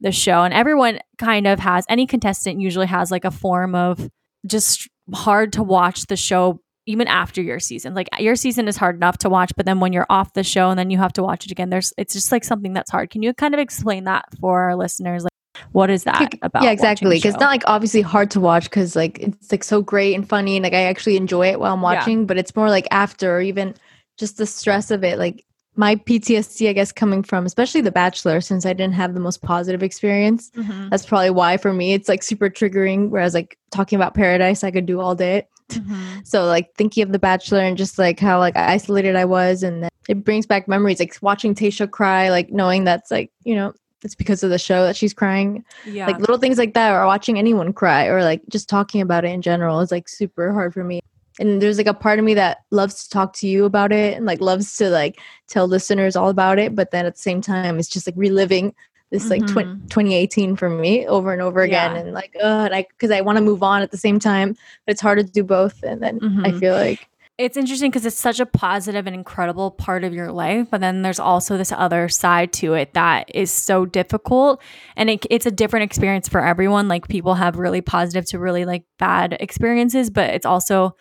the 0.00 0.10
show, 0.12 0.42
and 0.44 0.54
everyone 0.54 0.98
kind 1.18 1.46
of 1.46 1.58
has. 1.60 1.84
Any 1.88 2.06
contestant 2.06 2.60
usually 2.60 2.86
has 2.86 3.10
like 3.10 3.24
a 3.26 3.30
form 3.30 3.74
of 3.74 4.08
just 4.46 4.88
hard 5.14 5.52
to 5.54 5.62
watch 5.62 6.06
the 6.06 6.16
show 6.16 6.60
even 6.86 7.06
after 7.06 7.42
your 7.42 7.60
season. 7.60 7.94
Like 7.94 8.08
your 8.18 8.34
season 8.36 8.66
is 8.68 8.76
hard 8.78 8.96
enough 8.96 9.18
to 9.18 9.28
watch, 9.28 9.52
but 9.56 9.66
then 9.66 9.80
when 9.80 9.92
you're 9.92 10.06
off 10.08 10.32
the 10.32 10.42
show 10.44 10.70
and 10.70 10.78
then 10.78 10.88
you 10.90 10.96
have 10.98 11.12
to 11.14 11.22
watch 11.22 11.44
it 11.44 11.52
again, 11.52 11.68
there's 11.70 11.92
it's 11.98 12.14
just 12.14 12.32
like 12.32 12.44
something 12.44 12.72
that's 12.72 12.90
hard. 12.90 13.10
Can 13.10 13.22
you 13.22 13.34
kind 13.34 13.52
of 13.54 13.60
explain 13.60 14.04
that 14.04 14.24
for 14.40 14.60
our 14.62 14.74
listeners? 14.76 15.24
Like 15.24 15.32
what 15.72 15.90
is 15.90 16.04
that 16.04 16.32
about? 16.40 16.62
yeah, 16.62 16.70
exactly. 16.70 17.16
Because 17.16 17.34
it's 17.34 17.40
not 17.40 17.50
like 17.50 17.64
obviously 17.66 18.00
hard 18.00 18.30
to 18.30 18.40
watch 18.40 18.64
because 18.70 18.94
like 18.96 19.18
it's 19.18 19.52
like 19.52 19.64
so 19.64 19.82
great 19.82 20.14
and 20.14 20.26
funny 20.26 20.56
and 20.56 20.62
like 20.64 20.72
I 20.72 20.84
actually 20.84 21.16
enjoy 21.16 21.48
it 21.48 21.58
while 21.60 21.74
I'm 21.74 21.80
Yeah. 21.80 21.98
watching. 21.98 22.24
But 22.26 22.38
it's 22.38 22.54
more 22.56 22.70
like 22.70 22.86
after 22.90 23.36
or 23.36 23.40
even 23.42 23.74
just 24.16 24.38
the 24.38 24.46
stress 24.46 24.90
of 24.90 25.02
it. 25.04 25.18
Like 25.18 25.44
my 25.78 25.94
PTSD, 25.94 26.68
I 26.68 26.72
guess, 26.72 26.90
coming 26.90 27.22
from 27.22 27.46
especially 27.46 27.80
The 27.82 27.92
Bachelor, 27.92 28.40
since 28.40 28.66
I 28.66 28.72
didn't 28.72 28.94
have 28.94 29.14
the 29.14 29.20
most 29.20 29.42
positive 29.42 29.84
experience. 29.84 30.50
Mhm. 30.56 30.90
That's 30.90 31.06
probably 31.06 31.30
why 31.30 31.56
for 31.56 31.72
me 31.72 31.92
it's 31.92 32.08
like 32.08 32.24
super 32.24 32.50
triggering. 32.50 33.10
Whereas 33.10 33.32
like 33.32 33.56
talking 33.70 33.96
about 33.96 34.12
Paradise, 34.12 34.64
I 34.64 34.72
could 34.72 34.86
do 34.86 35.00
all 35.00 35.14
day. 35.14 35.46
Mhm. 35.70 36.26
So 36.26 36.46
like 36.46 36.74
thinking 36.76 37.04
of 37.04 37.12
The 37.12 37.20
Bachelor 37.20 37.60
and 37.60 37.76
just 37.76 37.96
like 37.96 38.18
how 38.18 38.40
like 38.40 38.56
isolated 38.56 39.14
I 39.14 39.24
was, 39.24 39.62
and 39.62 39.84
then 39.84 39.90
it 40.08 40.24
brings 40.24 40.46
back 40.46 40.66
memories 40.66 40.98
like 40.98 41.16
watching 41.22 41.54
Tayshia 41.54 41.88
cry, 41.88 42.28
like 42.28 42.50
knowing 42.50 42.82
that's 42.82 43.12
like 43.12 43.30
you 43.44 43.54
know 43.54 43.72
it's 44.02 44.16
because 44.16 44.42
of 44.42 44.50
the 44.50 44.58
show 44.58 44.84
that 44.84 44.96
she's 44.96 45.12
crying 45.12 45.64
yeah. 45.84 46.06
like 46.06 46.20
little 46.20 46.38
things 46.38 46.56
like 46.56 46.72
that 46.74 46.92
or 46.92 47.04
watching 47.04 47.36
anyone 47.36 47.72
cry 47.72 48.06
or 48.06 48.22
like 48.22 48.40
just 48.48 48.68
talking 48.68 49.00
about 49.00 49.24
it 49.24 49.32
in 49.32 49.42
general 49.42 49.80
is 49.80 49.90
like 49.90 50.08
super 50.08 50.52
hard 50.52 50.72
for 50.72 50.84
me 50.84 51.00
and 51.38 51.62
there's 51.62 51.78
like 51.78 51.86
a 51.86 51.94
part 51.94 52.18
of 52.18 52.24
me 52.24 52.34
that 52.34 52.58
loves 52.70 53.04
to 53.04 53.10
talk 53.10 53.32
to 53.34 53.46
you 53.48 53.64
about 53.64 53.92
it 53.92 54.16
and 54.16 54.26
like 54.26 54.40
loves 54.40 54.76
to 54.76 54.88
like 54.90 55.20
tell 55.46 55.66
listeners 55.66 56.16
all 56.16 56.28
about 56.28 56.58
it 56.58 56.74
but 56.74 56.90
then 56.90 57.06
at 57.06 57.14
the 57.14 57.20
same 57.20 57.40
time 57.40 57.78
it's 57.78 57.88
just 57.88 58.06
like 58.06 58.14
reliving 58.16 58.74
this 59.10 59.30
like 59.30 59.46
tw- 59.46 59.64
Mhm. 59.64 59.88
2018 59.88 60.56
for 60.56 60.68
me 60.68 61.06
over 61.06 61.32
and 61.32 61.40
over 61.40 61.62
again 61.62 61.92
Yeah. 61.94 62.00
and 62.00 62.12
like 62.12 62.34
uh 62.42 62.64
and 62.66 62.74
i 62.74 62.82
because 62.90 63.10
i 63.10 63.20
want 63.20 63.38
to 63.38 63.42
move 63.44 63.62
on 63.62 63.80
at 63.82 63.90
the 63.90 63.96
same 63.96 64.18
time 64.18 64.54
but 64.84 64.92
it's 64.92 65.00
hard 65.00 65.18
to 65.18 65.24
do 65.24 65.42
both 65.42 65.82
and 65.82 66.02
then 66.02 66.18
i 66.44 66.50
Mhm. 66.50 66.60
feel 66.60 66.74
like 66.74 67.08
it's 67.38 67.56
interesting 67.56 67.88
because 67.88 68.04
it's 68.04 68.18
such 68.18 68.40
a 68.40 68.46
positive 68.46 69.06
and 69.06 69.14
incredible 69.14 69.70
part 69.70 70.02
of 70.02 70.12
your 70.12 70.32
life, 70.32 70.66
but 70.72 70.80
then 70.80 71.02
there's 71.02 71.20
also 71.20 71.56
this 71.56 71.70
other 71.70 72.08
side 72.08 72.52
to 72.54 72.74
it 72.74 72.94
that 72.94 73.30
is 73.32 73.52
so 73.52 73.86
difficult, 73.86 74.60
and 74.96 75.08
it, 75.08 75.24
it's 75.30 75.46
a 75.46 75.52
different 75.52 75.84
experience 75.84 76.28
for 76.28 76.40
everyone. 76.44 76.88
Like 76.88 77.06
people 77.06 77.34
have 77.34 77.56
really 77.56 77.80
positive 77.80 78.26
to 78.30 78.40
really 78.40 78.64
like 78.64 78.82
bad 78.98 79.36
experiences, 79.38 80.10
but 80.10 80.30
it's 80.30 80.44
also 80.46 80.96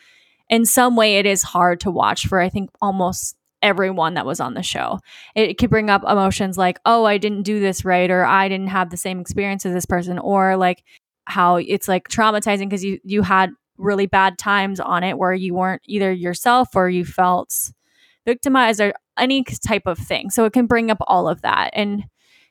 in 0.49 0.65
some 0.65 0.95
way 0.95 1.17
it 1.17 1.25
is 1.25 1.43
hard 1.43 1.79
to 1.81 1.91
watch 1.91 2.27
for 2.27 2.39
I 2.39 2.49
think 2.49 2.69
almost 2.81 3.35
everyone 3.61 4.13
that 4.13 4.25
was 4.25 4.39
on 4.39 4.53
the 4.53 4.63
show. 4.63 4.99
It, 5.35 5.57
could 5.57 5.69
bring 5.69 5.89
up 5.89 6.03
emotions 6.07 6.57
like, 6.57 6.79
"Oh, 6.85 7.05
I 7.05 7.17
didn't 7.17 7.43
do 7.43 7.59
this 7.59 7.83
right," 7.85 8.09
or 8.09 8.25
"I 8.25 8.47
didn't 8.47 8.67
have 8.67 8.89
the 8.89 8.97
same 8.97 9.19
experience 9.19 9.65
as 9.65 9.73
this 9.73 9.85
person," 9.85 10.19
or 10.19 10.57
like 10.57 10.83
how 11.25 11.57
it's 11.57 11.87
like 11.87 12.07
traumatizing 12.07 12.69
because 12.69 12.83
you 12.83 12.99
you 13.03 13.21
had 13.23 13.51
really 13.77 14.07
bad 14.07 14.37
times 14.37 14.79
on 14.79 15.03
it 15.03 15.17
where 15.17 15.33
you 15.33 15.53
weren't 15.53 15.81
either 15.85 16.11
yourself 16.11 16.69
or 16.75 16.89
you 16.89 17.05
felt 17.05 17.71
victimized 18.25 18.81
or 18.81 18.93
any 19.17 19.43
type 19.43 19.85
of 19.85 19.97
thing. 19.97 20.29
So 20.29 20.45
it 20.45 20.53
can 20.53 20.67
bring 20.67 20.89
up 20.91 20.97
all 21.01 21.27
of 21.27 21.41
that 21.41 21.71
and 21.73 22.05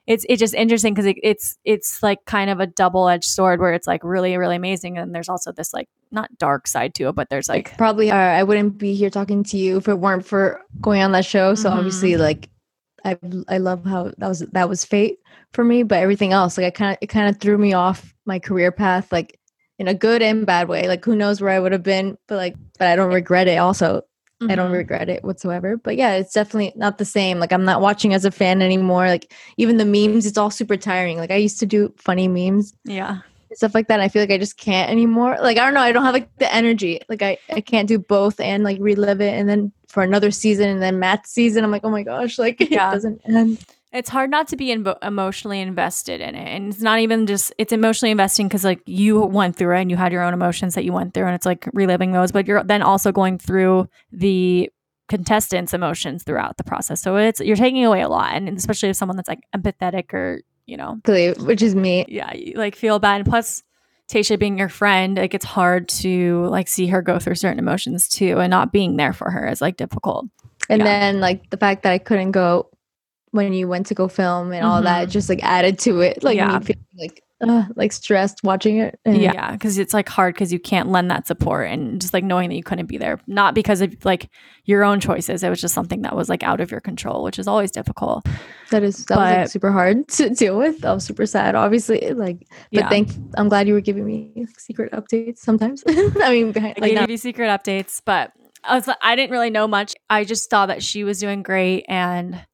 it's 0.07 0.25
it's 0.29 0.41
just 0.41 0.55
interesting 0.55 0.95
because 0.95 1.07
it, 1.07 1.17
it's 1.23 1.59
it's 1.65 2.03
like 2.03 2.25
kind 2.27 2.51
of 2.51 2.61
a 2.61 2.67
double 2.67 3.09
edged 3.09 3.25
sword 3.25 3.61
where 3.61 3.73
it's 3.73 3.87
like 3.89 4.05
really 4.05 4.37
really 4.37 4.57
amazing 4.57 4.99
and 4.99 5.15
there's 5.15 5.29
also 5.29 5.53
this 5.53 5.73
like 5.75 5.89
not 6.11 6.37
dark 6.39 6.67
side 6.67 6.95
to 6.95 7.09
it 7.09 7.15
but 7.15 7.29
there's 7.31 7.49
like 7.49 7.77
probably 7.77 8.11
uh, 8.11 8.17
I 8.17 8.43
wouldn't 8.43 8.79
be 8.79 8.95
here 8.95 9.11
talking 9.11 9.43
to 9.45 9.57
you 9.59 9.77
if 9.79 9.89
it 9.89 9.99
weren't 9.99 10.25
for 10.27 10.61
going 10.81 11.03
on 11.03 11.13
that 11.13 11.25
show. 11.25 11.55
So 11.55 11.69
Mhm. 11.71 11.77
obviously, 11.77 12.17
like 12.17 12.49
I 13.05 13.19
I 13.49 13.59
love 13.59 13.85
how 13.85 14.13
that 14.19 14.29
was 14.29 14.41
that 14.41 14.69
was 14.69 14.85
fate 14.85 15.19
for 15.53 15.65
me. 15.65 15.83
But 15.83 15.99
everything 15.99 16.33
else, 16.33 16.57
like 16.59 16.67
I 16.67 16.71
kind 16.71 16.93
of 16.93 16.99
it 17.01 17.07
kind 17.09 17.29
of 17.29 17.39
threw 17.41 17.59
me 17.59 17.73
off 17.73 18.15
my 18.25 18.39
career 18.39 18.73
path, 18.73 19.11
like 19.13 19.39
in 19.79 19.89
a 19.89 19.95
good 19.95 20.23
and 20.23 20.47
bad 20.47 20.69
way. 20.69 20.89
Like 20.89 21.05
who 21.05 21.17
knows 21.17 21.41
where 21.41 21.51
I 21.51 21.61
would 21.61 21.73
have 21.73 21.83
been, 21.83 22.17
but 22.29 22.37
like 22.37 22.57
but 22.79 22.89
I 22.89 22.97
don't 22.97 23.13
regret 23.13 23.49
it. 23.49 23.57
Also, 23.59 24.03
I 24.49 24.55
don't 24.55 24.71
Mhm. 24.71 24.75
regret 24.79 25.09
it 25.09 25.25
whatsoever. 25.25 25.77
But 25.77 25.97
yeah, 25.97 26.13
it's 26.15 26.33
definitely 26.33 26.73
not 26.77 26.99
the 26.99 27.05
same. 27.05 27.39
Like 27.39 27.53
I'm 27.53 27.65
not 27.65 27.81
watching 27.81 28.15
as 28.15 28.25
a 28.25 28.31
fan 28.31 28.63
anymore. 28.63 29.07
Like 29.09 29.33
even 29.57 29.77
the 29.77 29.85
memes, 29.85 30.27
it's 30.27 30.39
all 30.39 30.51
super 30.51 30.77
tiring. 30.77 31.19
Like 31.19 31.31
I 31.31 31.37
used 31.37 31.61
to 31.61 31.67
do 31.67 31.93
funny 31.99 32.29
memes 32.29 32.73
yeah 32.85 33.19
stuff 33.57 33.75
like 33.75 33.89
that. 33.89 33.95
And 33.95 34.03
I 34.03 34.09
feel 34.09 34.23
like 34.23 34.31
I 34.31 34.39
just 34.39 34.57
can't 34.57 34.91
anymore. 34.91 35.37
Like 35.41 35.59
I 35.59 35.65
don't 35.65 35.75
know, 35.75 35.81
I 35.81 35.93
don't 35.93 36.05
have 36.05 36.15
like 36.15 36.29
the 36.39 36.53
energy. 36.55 37.01
Like 37.09 37.23
I, 37.23 37.39
I 37.51 37.61
can't 37.61 37.89
do 37.89 37.99
both 37.99 38.39
and 38.41 38.63
like 38.65 38.79
relive 38.81 39.21
it 39.21 39.33
and 39.35 39.49
then 39.49 39.73
for 39.89 40.03
another 40.03 40.31
season 40.31 40.69
and 40.69 40.83
then 40.83 40.99
Matt's 40.99 41.31
season. 41.31 41.65
I'm 41.65 41.71
like, 41.71 41.85
oh 41.85 41.91
my 41.91 42.03
gosh, 42.03 42.39
like 42.39 42.61
Yeah. 42.71 42.91
it 42.91 42.95
doesn't 42.95 43.21
end. 43.27 43.65
it's 43.93 44.11
hard 44.11 44.31
not 44.31 44.47
to 44.49 44.57
be 44.57 44.71
emotionally 44.71 45.61
invested 45.61 46.21
in 46.21 46.35
it 46.35 46.49
and 46.49 46.73
it's 46.73 46.83
not 46.83 46.99
even 46.99 47.27
just 47.27 47.53
it's 47.57 47.73
emotionally 47.73 48.11
investing 48.11 48.47
because 48.47 48.65
like 48.65 48.83
you 48.87 49.21
went 49.21 49.57
through 49.57 49.75
it 49.77 49.81
and 49.81 49.91
you 49.91 49.97
had 49.97 50.13
your 50.13 50.23
own 50.23 50.35
emotions 50.35 50.75
that 50.75 50.85
you 50.85 50.93
went 50.93 51.15
through 51.15 51.25
and 51.25 51.35
it's 51.35 51.47
like 51.47 51.67
reliving 51.73 52.13
those 52.13 52.31
but 52.31 52.47
you're 52.47 52.63
then 52.65 52.83
also 52.83 53.11
going 53.11 53.39
through 53.39 53.89
the 54.13 54.69
contestants' 55.09 55.73
emotions 55.73 56.25
throughout 56.25 56.57
the 56.57 56.65
process. 56.65 57.01
So 57.01 57.17
it's 57.17 57.41
you're 57.41 57.55
taking 57.57 57.85
away 57.85 58.01
a 58.03 58.09
lot, 58.09 58.35
and 58.35 58.49
especially 58.49 58.89
if 58.89 58.97
someone 58.97 59.17
that's 59.17 59.29
like 59.29 59.45
empathetic 59.57 60.13
or 60.13 60.41
you 60.67 60.77
know, 60.77 61.01
which 61.07 61.63
is 61.63 61.75
me. 61.75 62.05
yeah, 62.09 62.35
you 62.35 62.55
like 62.57 62.75
feel 62.77 62.99
bad. 62.99 63.21
And 63.21 63.27
plus, 63.29 63.63
Tayshia 64.09 64.39
being 64.39 64.59
your 64.59 64.69
friend, 64.69 65.17
like 65.17 65.35
it's 65.35 65.45
hard 65.45 65.89
to 65.89 66.45
like 66.47 66.69
see 66.69 66.87
her 66.89 67.03
go 67.03 67.19
through 67.19 67.35
certain 67.37 67.59
emotions 67.59 68.09
too, 68.09 68.39
and 68.39 68.51
not 68.51 68.73
being 68.73 68.97
there 68.97 69.13
for 69.13 69.31
her 69.31 69.49
is 69.49 69.61
like 69.61 69.77
difficult. 69.77 70.27
And 70.69 70.81
Yeah. 70.81 70.85
then 70.85 71.21
like 71.21 71.51
the 71.51 71.57
fact 71.57 71.83
that 71.85 71.93
I 71.93 71.99
couldn't 71.99 72.33
go 72.33 72.69
when 73.33 73.53
you 73.53 73.69
went 73.69 73.87
to 73.87 73.95
go 73.95 74.09
film 74.09 74.53
and 74.53 74.65
all 74.65 74.81
that 74.83 75.09
just 75.09 75.29
like 75.29 75.43
added 75.43 75.79
to 75.81 76.01
it. 76.01 76.23
Like 76.23 76.39
Mm-hmm. 76.39 76.51
Yeah. 76.51 76.59
me 76.59 76.65
feeling 76.65 76.85
like 76.99 77.23
uh, 77.41 77.65
like 77.75 77.93
stressed 77.93 78.43
watching 78.43 78.79
it. 78.79 78.99
And 79.05 79.21
Yeah, 79.21 79.53
because 79.53 79.79
it's 79.79 79.93
like 79.93 80.09
hard 80.09 80.35
because 80.35 80.53
you 80.53 80.59
can't 80.59 80.89
lend 80.89 81.11
that 81.11 81.27
support 81.27 81.69
and 81.69 82.01
just 82.01 82.15
like 82.15 82.25
knowing 82.25 82.49
that 82.49 82.57
you 82.57 82.63
couldn't 82.63 82.87
be 82.87 82.99
there, 82.99 83.21
not 83.27 83.55
because 83.55 83.81
of 83.81 83.95
like 84.05 84.31
your 84.65 84.85
own 84.85 85.01
choices. 85.01 85.43
It 85.43 85.51
was 85.51 85.61
just 85.61 85.75
something 85.75 86.03
that 86.03 86.17
was 86.17 86.29
like 86.29 86.43
out 86.43 86.61
of 86.61 86.71
your 86.71 86.81
control, 86.81 87.23
which 87.23 87.39
is 87.39 87.47
always 87.47 87.71
difficult. 87.71 88.27
That 88.71 88.83
is 88.83 89.05
that 89.07 89.19
was 89.19 89.31
like 89.31 89.49
super 89.49 89.71
hard 89.71 90.09
to 90.17 90.31
deal 90.31 90.59
with. 90.59 90.85
I 90.85 90.93
was 90.95 91.05
super 91.05 91.27
sad, 91.27 91.55
obviously. 91.55 92.13
Like, 92.13 92.47
but 92.73 92.81
Yeah. 92.81 92.89
thank 92.89 93.11
I'm 93.37 93.49
glad 93.49 93.69
you 93.69 93.75
were 93.75 93.81
giving 93.81 94.05
me 94.07 94.47
secret 94.57 94.93
updates 94.93 95.39
sometimes. 95.39 95.85
I 95.89 96.31
mean, 96.31 96.53
behind, 96.53 96.75
I 96.79 96.81
like 96.81 96.95
gave 96.95 97.11
you 97.11 97.17
secret 97.17 97.49
updates, 97.49 98.01
but 98.05 98.33
I 98.65 98.75
was 98.77 98.89
I 99.03 99.15
didn't 99.15 99.31
really 99.31 99.51
know 99.51 99.69
much. 99.69 99.95
I 100.11 100.25
just 100.25 100.51
saw 100.51 100.67
that 100.67 100.83
she 100.83 101.05
was 101.05 101.21
doing 101.21 101.43
great 101.43 101.85
and 101.89 102.45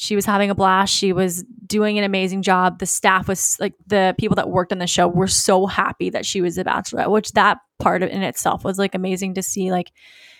she 0.00 0.16
was 0.16 0.24
having 0.24 0.48
a 0.48 0.54
blast. 0.54 0.94
She 0.94 1.12
was 1.12 1.42
doing 1.66 1.98
an 1.98 2.04
amazing 2.04 2.40
job. 2.40 2.78
The 2.78 2.86
staff 2.86 3.28
was 3.28 3.58
like 3.60 3.74
the 3.86 4.14
people 4.18 4.34
that 4.36 4.48
worked 4.48 4.72
on 4.72 4.78
the 4.78 4.86
show 4.86 5.06
were 5.06 5.26
so 5.26 5.66
happy 5.66 6.08
that 6.08 6.24
she 6.24 6.40
was 6.40 6.56
a 6.56 6.64
bachelorette, 6.64 7.10
which 7.10 7.32
that 7.32 7.58
part 7.78 8.02
of 8.02 8.08
in 8.08 8.22
itself 8.22 8.64
was 8.64 8.78
like 8.78 8.94
amazing 8.94 9.34
to 9.34 9.42
see. 9.42 9.70
Like 9.70 9.92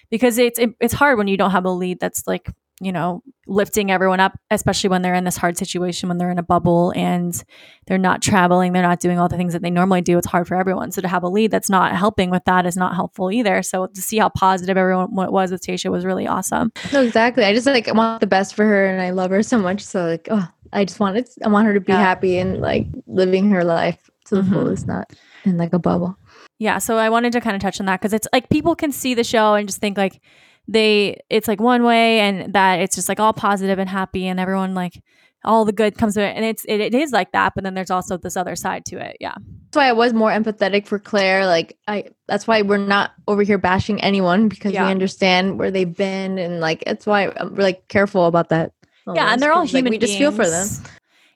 because 0.08 0.38
it's 0.38 0.58
it's 0.80 0.94
hard 0.94 1.18
when 1.18 1.28
you 1.28 1.36
don't 1.36 1.50
have 1.50 1.66
a 1.66 1.70
lead 1.70 2.00
that's 2.00 2.26
like 2.26 2.48
you 2.82 2.92
know 2.92 3.22
lifting 3.46 3.90
everyone 3.90 4.20
up 4.20 4.32
especially 4.50 4.88
when 4.88 5.02
they're 5.02 5.14
in 5.14 5.24
this 5.24 5.36
hard 5.36 5.58
situation 5.58 6.08
when 6.08 6.16
they're 6.18 6.30
in 6.30 6.38
a 6.38 6.42
bubble 6.42 6.92
and 6.96 7.44
they're 7.86 7.98
not 7.98 8.22
traveling 8.22 8.72
they're 8.72 8.82
not 8.82 9.00
doing 9.00 9.18
all 9.18 9.28
the 9.28 9.36
things 9.36 9.52
that 9.52 9.60
they 9.60 9.68
normally 9.70 10.00
do 10.00 10.16
it's 10.16 10.26
hard 10.26 10.48
for 10.48 10.54
everyone 10.56 10.90
so 10.90 11.02
to 11.02 11.08
have 11.08 11.22
a 11.22 11.28
lead 11.28 11.50
that's 11.50 11.68
not 11.68 11.94
helping 11.94 12.30
with 12.30 12.42
that 12.44 12.64
is 12.64 12.76
not 12.76 12.94
helpful 12.94 13.30
either 13.30 13.62
so 13.62 13.86
to 13.86 14.00
see 14.00 14.16
how 14.18 14.28
positive 14.30 14.78
everyone 14.78 15.08
was 15.14 15.50
with 15.52 15.60
Tayshia 15.62 15.90
was 15.90 16.04
really 16.06 16.26
awesome 16.26 16.72
no, 16.92 17.02
exactly. 17.02 17.44
I 17.44 17.52
just 17.52 17.66
like 17.66 17.86
I 17.88 17.92
want 17.92 18.20
the 18.20 18.26
best 18.26 18.54
for 18.54 18.64
her, 18.64 18.86
and 18.86 19.02
I 19.02 19.10
love 19.10 19.30
her 19.30 19.42
so 19.42 19.58
much. 19.58 19.82
So 19.82 20.04
like, 20.06 20.28
oh, 20.30 20.48
I 20.72 20.84
just 20.84 20.98
want 21.00 21.16
it. 21.16 21.28
I 21.44 21.48
want 21.48 21.66
her 21.66 21.74
to 21.74 21.80
be 21.80 21.92
Yeah. 21.92 21.98
happy 22.00 22.38
and 22.38 22.60
like 22.60 22.86
living 23.06 23.50
her 23.50 23.62
life 23.64 24.08
to 24.26 24.36
the 24.36 24.42
Mhm. 24.42 24.52
fullest, 24.52 24.86
not 24.86 25.12
in 25.44 25.56
like 25.58 25.72
a 25.72 25.78
bubble. 25.78 26.16
yeah 26.58 26.78
so 26.78 26.96
i 26.98 27.08
wanted 27.08 27.32
to 27.32 27.40
kind 27.40 27.56
of 27.56 27.62
touch 27.62 27.80
on 27.80 27.86
that 27.86 28.00
because 28.00 28.12
it's 28.12 28.28
like 28.32 28.48
people 28.50 28.74
can 28.76 28.92
see 28.92 29.14
the 29.14 29.24
show 29.24 29.54
and 29.54 29.66
just 29.68 29.80
think 29.80 29.96
like 29.96 30.20
they 30.70 31.20
it's 31.28 31.48
like 31.48 31.60
one 31.60 31.82
way 31.82 32.20
and 32.20 32.52
that 32.54 32.80
it's 32.80 32.94
just 32.94 33.08
like 33.08 33.18
all 33.20 33.32
positive 33.32 33.78
and 33.78 33.90
happy 33.90 34.26
and 34.26 34.38
everyone 34.40 34.74
like 34.74 35.02
all 35.44 35.64
the 35.64 35.72
good 35.72 35.96
comes 35.98 36.14
to 36.14 36.22
it 36.22 36.36
and 36.36 36.44
it's 36.44 36.64
it, 36.66 36.80
it 36.80 36.94
is 36.94 37.10
like 37.12 37.32
that 37.32 37.52
but 37.54 37.64
then 37.64 37.74
there's 37.74 37.90
also 37.90 38.16
this 38.16 38.36
other 38.36 38.54
side 38.54 38.84
to 38.84 38.96
it 38.98 39.16
yeah 39.20 39.34
That's 39.64 39.76
why 39.76 39.88
I 39.88 39.92
was 39.92 40.12
more 40.12 40.30
empathetic 40.30 40.86
for 40.86 40.98
Clare. 40.98 41.44
Like 41.46 41.76
I, 41.88 42.04
that's 42.28 42.46
why 42.46 42.62
we're 42.62 42.76
not 42.76 43.12
over 43.26 43.42
here 43.42 43.58
bashing 43.58 44.00
anyone 44.02 44.48
because 44.48 44.72
Yeah. 44.72 44.84
we 44.84 44.90
understand 44.90 45.58
where 45.58 45.70
they've 45.70 45.96
been, 45.96 46.38
and 46.38 46.60
like 46.60 46.82
it's 46.86 47.06
why 47.06 47.32
I'm 47.36 47.54
really 47.54 47.78
careful 47.88 48.26
about 48.26 48.50
that. 48.50 48.72
yeah 49.14 49.32
and 49.32 49.40
they're 49.42 49.50
all 49.50 49.58
almost, 49.58 49.72
'cause, 49.72 49.74
like, 49.74 49.80
human 49.80 49.90
we 49.92 49.98
just 49.98 50.18
feel 50.18 50.30
for 50.30 50.46
them. 50.48 50.68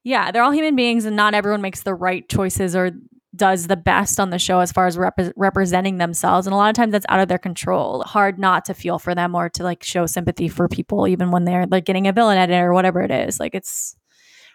yeah 0.04 0.30
they're 0.30 0.42
all 0.42 0.52
human 0.52 0.76
beings 0.76 1.06
and 1.06 1.16
not 1.16 1.34
everyone 1.34 1.62
makes 1.62 1.82
the 1.82 1.94
right 1.94 2.28
choices 2.28 2.76
or 2.76 2.90
does 3.34 3.66
the 3.66 3.76
best 3.76 4.20
on 4.20 4.30
the 4.30 4.38
show 4.38 4.60
as 4.60 4.72
far 4.72 4.86
as 4.86 4.96
repre- 4.96 5.32
representing 5.36 5.98
themselves. 5.98 6.46
And 6.46 6.54
a 6.54 6.56
lot 6.56 6.70
of 6.70 6.76
times 6.76 6.92
that's 6.92 7.06
out 7.08 7.20
of 7.20 7.28
their 7.28 7.38
control. 7.38 8.02
Hard 8.02 8.38
not 8.38 8.64
to 8.66 8.74
feel 8.74 8.98
for 8.98 9.14
them 9.14 9.34
or 9.34 9.48
to 9.50 9.62
like 9.62 9.82
show 9.82 10.06
sympathy 10.06 10.48
for 10.48 10.68
people 10.68 11.08
even 11.08 11.30
when 11.30 11.44
they're 11.44 11.66
like 11.66 11.84
getting 11.84 12.06
a 12.06 12.12
villain 12.12 12.38
edit 12.38 12.56
or 12.56 12.72
whatever 12.72 13.00
it 13.02 13.10
is. 13.10 13.40
Like 13.40 13.54
it's 13.54 13.96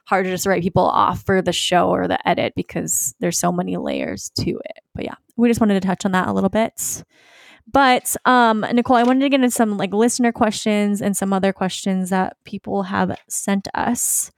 hard 0.05 0.25
to 0.25 0.31
just 0.31 0.45
write 0.45 0.63
people 0.63 0.85
off 0.85 1.23
for 1.25 1.41
the 1.41 1.51
show 1.51 1.89
or 1.89 2.07
the 2.07 2.27
edit 2.27 2.53
because 2.55 3.13
there's 3.19 3.37
so 3.37 3.51
many 3.51 3.77
layers 3.77 4.31
to 4.39 4.51
it. 4.51 4.79
But 4.95 5.05
yeah 5.05 5.15
we 5.39 5.47
just 5.47 5.61
wanted 5.61 5.81
to 5.81 5.87
touch 5.87 6.05
on 6.05 6.11
that 6.11 6.27
a 6.27 6.33
little 6.33 6.49
bit. 6.49 7.03
But 7.71 8.15
um 8.25 8.65
nicole 8.73 8.97
i 8.97 9.03
wanted 9.03 9.21
to 9.21 9.29
get 9.29 9.41
into 9.41 9.51
some 9.51 9.77
like 9.77 9.93
listener 9.93 10.31
questions 10.31 11.01
and 11.01 11.15
some 11.15 11.33
other 11.33 11.53
questions 11.53 12.09
that 12.09 12.37
people 12.43 12.83
have 12.83 13.17
sent 13.27 13.67
us. 13.73 14.31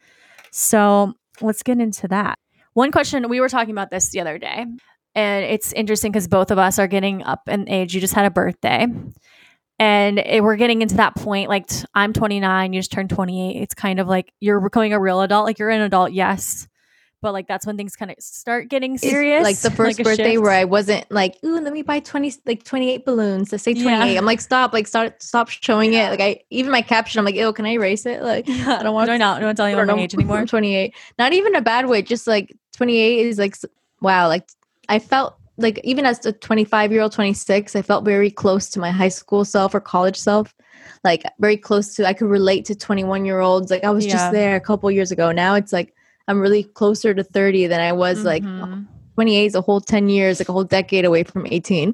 So 0.51 1.13
let's 1.41 1.63
get 1.63 1.79
into 1.79 2.07
that 2.09 2.37
one 2.73 2.91
question 2.91 3.27
we 3.29 3.39
were 3.39 3.49
talking 3.49 3.71
about 3.71 3.89
this 3.89 4.09
the 4.09 4.21
other 4.21 4.37
day 4.37 4.65
and 5.15 5.45
it's 5.45 5.73
interesting 5.73 6.11
because 6.11 6.27
both 6.27 6.51
of 6.51 6.57
us 6.57 6.79
are 6.79 6.87
getting 6.87 7.21
up 7.23 7.41
in 7.47 7.67
age. 7.67 7.93
You 7.93 7.99
just 7.99 8.13
had 8.13 8.25
a 8.25 8.31
birthday 8.31 8.87
and 9.81 10.19
it, 10.19 10.43
we're 10.43 10.55
getting 10.57 10.81
into 10.81 10.95
that 10.95 11.15
point 11.15 11.49
like 11.49 11.67
i'm 11.95 12.13
29 12.13 12.71
you 12.71 12.79
just 12.79 12.91
turned 12.91 13.09
28 13.09 13.61
it's 13.61 13.73
kind 13.73 13.99
of 13.99 14.07
like 14.07 14.31
you're 14.39 14.61
becoming 14.61 14.93
a 14.93 14.99
real 14.99 15.21
adult 15.21 15.45
like 15.45 15.59
you're 15.59 15.69
an 15.69 15.81
adult 15.81 16.13
yes 16.13 16.67
but 17.21 17.31
like 17.33 17.47
that's 17.47 17.65
when 17.65 17.77
things 17.77 17.95
kind 17.95 18.11
of 18.11 18.17
start 18.19 18.67
getting 18.67 18.95
It's 18.95 19.03
serious 19.03 19.43
Like 19.43 19.57
the 19.59 19.71
first 19.71 19.99
a 19.99 20.03
birthday 20.03 20.31
shift. 20.33 20.41
where 20.41 20.51
I 20.51 20.63
wasn't 20.65 21.09
like, 21.11 21.37
ooh, 21.45 21.59
let 21.59 21.71
me 21.71 21.81
buy 21.83 21.99
20 21.99 22.33
like 22.45 22.63
28 22.63 23.05
balloons 23.05 23.49
to 23.51 23.59
say 23.59 23.73
28. 23.73 24.13
Yeah. 24.13 24.17
I'm 24.19 24.25
like, 24.25 24.41
stop, 24.41 24.73
like 24.73 24.87
start 24.87 25.21
stop 25.21 25.49
showing 25.49 25.93
it. 25.93 26.09
Like 26.09 26.19
I 26.19 26.41
even 26.49 26.71
my 26.71 26.81
caption, 26.81 27.19
I'm 27.19 27.25
like, 27.25 27.35
ew, 27.35 27.53
can 27.53 27.65
I 27.65 27.71
erase 27.73 28.05
it? 28.05 28.21
Like 28.23 28.49
I 28.49 28.81
don't 28.83 28.93
want 28.93 29.07
do 29.07 29.13
I 29.13 29.17
not, 29.17 29.39
do 29.39 29.47
I 29.47 29.53
tell 29.53 29.69
you 29.69 29.75
my 29.85 29.93
age 30.01 30.13
anymore 30.15 30.37
I'm 30.37 30.47
28. 30.47 30.93
Not 31.19 31.33
even 31.33 31.55
a 31.55 31.61
bad 31.61 31.87
way, 31.87 32.01
just 32.01 32.27
like 32.27 32.55
28 32.75 33.25
is 33.27 33.37
like 33.37 33.55
wow, 34.01 34.27
like 34.27 34.49
I 34.89 34.97
felt 34.99 35.35
like 35.57 35.79
even 35.83 36.05
as 36.07 36.25
a 36.25 36.31
25 36.33 36.91
year 36.91 37.01
old, 37.01 37.11
26, 37.11 37.75
I 37.75 37.81
felt 37.83 38.03
very 38.03 38.31
close 38.31 38.67
to 38.71 38.79
my 38.79 38.89
high 38.89 39.09
school 39.09 39.45
self 39.45 39.75
or 39.75 39.79
college 39.79 40.17
self. 40.17 40.55
Like 41.03 41.23
very 41.39 41.57
close 41.57 41.93
to 41.95 42.07
I 42.07 42.13
could 42.13 42.29
relate 42.29 42.65
to 42.65 42.75
21 42.75 43.25
year 43.25 43.39
olds. 43.41 43.69
Like 43.69 43.83
I 43.83 43.91
was 43.91 44.05
Yeah. 44.07 44.13
just 44.13 44.31
there 44.31 44.55
a 44.55 44.59
couple 44.59 44.89
years 44.89 45.11
ago. 45.11 45.31
Now 45.31 45.53
it's 45.53 45.71
like 45.71 45.93
I'm 46.31 46.39
really 46.39 46.63
closer 46.63 47.13
to 47.13 47.23
30 47.23 47.67
than 47.67 47.81
I 47.81 47.91
was 47.91 48.23
like 48.23 48.43
Mhm. 48.43 48.87
28 49.15 49.45
is 49.45 49.55
a 49.55 49.61
whole 49.61 49.81
10 49.81 50.07
years, 50.07 50.39
like 50.39 50.47
a 50.47 50.53
whole 50.53 50.63
decade 50.63 51.03
away 51.03 51.23
from 51.23 51.45
18. 51.45 51.93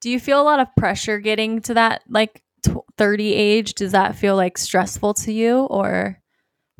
Do 0.00 0.10
you 0.10 0.18
feel 0.18 0.40
a 0.40 0.42
lot 0.42 0.58
of 0.58 0.66
pressure 0.76 1.20
getting 1.20 1.60
to 1.62 1.74
that 1.74 2.02
like 2.08 2.42
tw 2.62 2.78
30 2.98 3.32
age? 3.32 3.74
Does 3.74 3.92
that 3.92 4.16
feel 4.16 4.34
like 4.34 4.58
stressful 4.58 5.14
to 5.14 5.32
you 5.32 5.60
or 5.66 6.18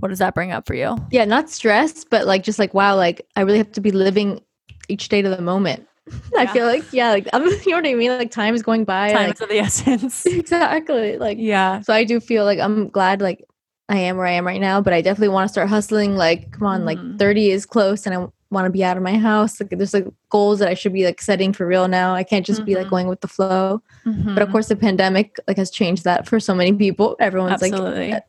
what 0.01 0.09
does 0.09 0.19
that 0.19 0.35
bring 0.35 0.51
up 0.51 0.67
for 0.67 0.75
you? 0.75 0.97
Yeah, 1.13 1.25
not 1.25 1.49
stress, 1.49 2.05
but 2.05 2.27
like 2.27 2.43
just 2.43 2.59
like 2.59 2.75
wow, 2.75 2.97
like 2.97 3.25
I 3.37 3.43
really 3.43 3.59
have 3.59 3.73
to 3.73 3.81
be 3.81 3.93
living 3.93 4.41
each 4.89 5.09
day 5.09 5.23
to 5.23 5.29
the 5.29 5.41
moment. 5.41 5.87
I 6.37 6.47
feel 6.49 6.67
like 6.67 6.93
yeah, 6.93 7.11
like 7.11 7.29
I'm, 7.33 7.45
you 7.47 7.71
know 7.71 7.77
what 7.77 7.87
I 7.87 7.95
mean. 7.95 8.11
Like 8.11 8.33
time 8.33 8.55
is 8.55 8.63
going 8.63 8.85
by. 8.85 9.13
Time 9.13 9.29
like, 9.29 9.37
is 9.37 9.41
of 9.41 9.49
the 9.49 9.59
essence. 9.61 10.27
exactly. 10.27 11.19
Like 11.19 11.39
yeah. 11.39 11.83
so, 11.83 11.93
I 11.93 12.03
do 12.03 12.19
feel 12.19 12.45
like 12.45 12.59
I'm 12.59 12.89
glad 12.89 13.21
like 13.21 13.45
I 13.91 13.99
am 13.99 14.17
where 14.17 14.27
I 14.27 14.33
am 14.33 14.47
right 14.47 14.61
now, 14.61 14.81
but 14.81 14.93
I 14.93 15.03
definitely 15.03 15.29
want 15.35 15.49
to 15.49 15.53
start 15.53 15.69
hustling. 15.69 16.17
Like 16.17 16.53
come 16.53 16.67
on, 16.67 16.83
Mhm. 16.83 16.87
like 16.87 17.19
30 17.19 17.51
is 17.51 17.67
close, 17.67 18.07
and 18.07 18.15
I 18.15 18.27
want 18.53 18.65
to 18.67 18.71
be 18.71 18.83
out 18.85 18.97
of 18.97 19.03
my 19.03 19.17
house. 19.19 19.61
Like 19.61 19.71
there's 19.71 19.93
like 19.95 20.07
goals 20.31 20.59
that 20.61 20.69
I 20.69 20.75
should 20.75 20.93
be 20.93 21.05
like 21.05 21.21
setting 21.21 21.53
for 21.53 21.67
real 21.67 21.87
now. 21.89 22.15
I 22.15 22.23
can't 22.25 22.47
just 22.47 22.65
be 22.65 22.75
like 22.77 22.87
Mhm. 22.87 22.91
going 22.91 23.09
with 23.09 23.21
the 23.21 23.29
flow. 23.29 23.83
But 24.05 24.43
of 24.43 24.51
course, 24.51 24.69
the 24.69 24.77
pandemic 24.77 25.39
like 25.47 25.57
has 25.57 25.71
changed 25.71 26.05
that 26.05 26.27
for 26.27 26.41
so 26.41 26.55
many 26.55 26.73
people. 26.73 27.17
Everyone's 27.21 27.63
Absolutely. 27.63 28.13
like 28.13 28.25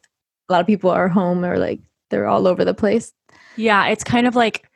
a 0.49 0.51
lot 0.53 0.61
of 0.61 0.67
people 0.67 0.89
are 0.89 1.07
home 1.07 1.45
or 1.45 1.57
like 1.57 1.79
they're 2.09 2.27
all 2.27 2.45
over 2.47 2.65
the 2.65 2.73
place. 2.73 3.13
Yeah, 3.55 3.87
it's 3.87 4.03
kind 4.03 4.27
of 4.27 4.35
like 4.35 4.67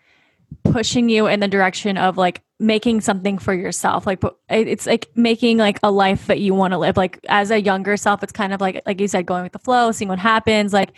pushing 0.64 1.10
you 1.10 1.28
in 1.28 1.40
the 1.40 1.48
direction 1.48 1.98
of 1.98 2.18
like 2.18 2.42
making 2.60 3.02
something 3.02 3.38
for 3.38 3.54
yourself. 3.54 4.08
Like 4.08 4.24
it's 4.50 4.86
like 4.86 5.10
making 5.16 5.58
like 5.58 5.80
a 5.84 5.92
life 5.92 6.28
that 6.28 6.40
you 6.40 6.54
want 6.54 6.72
to 6.72 6.78
live. 6.78 6.98
Like 6.98 7.20
as 7.28 7.52
a 7.52 7.62
younger 7.62 7.98
self, 7.98 8.24
it's 8.24 8.32
kind 8.32 8.54
of 8.54 8.62
like 8.62 8.82
like 8.86 9.00
you 9.02 9.08
said, 9.08 9.26
going 9.26 9.44
with 9.44 9.52
the 9.52 9.60
flow, 9.60 9.92
seeing 9.92 10.10
what 10.10 10.20
happens, 10.20 10.74
like 10.74 10.94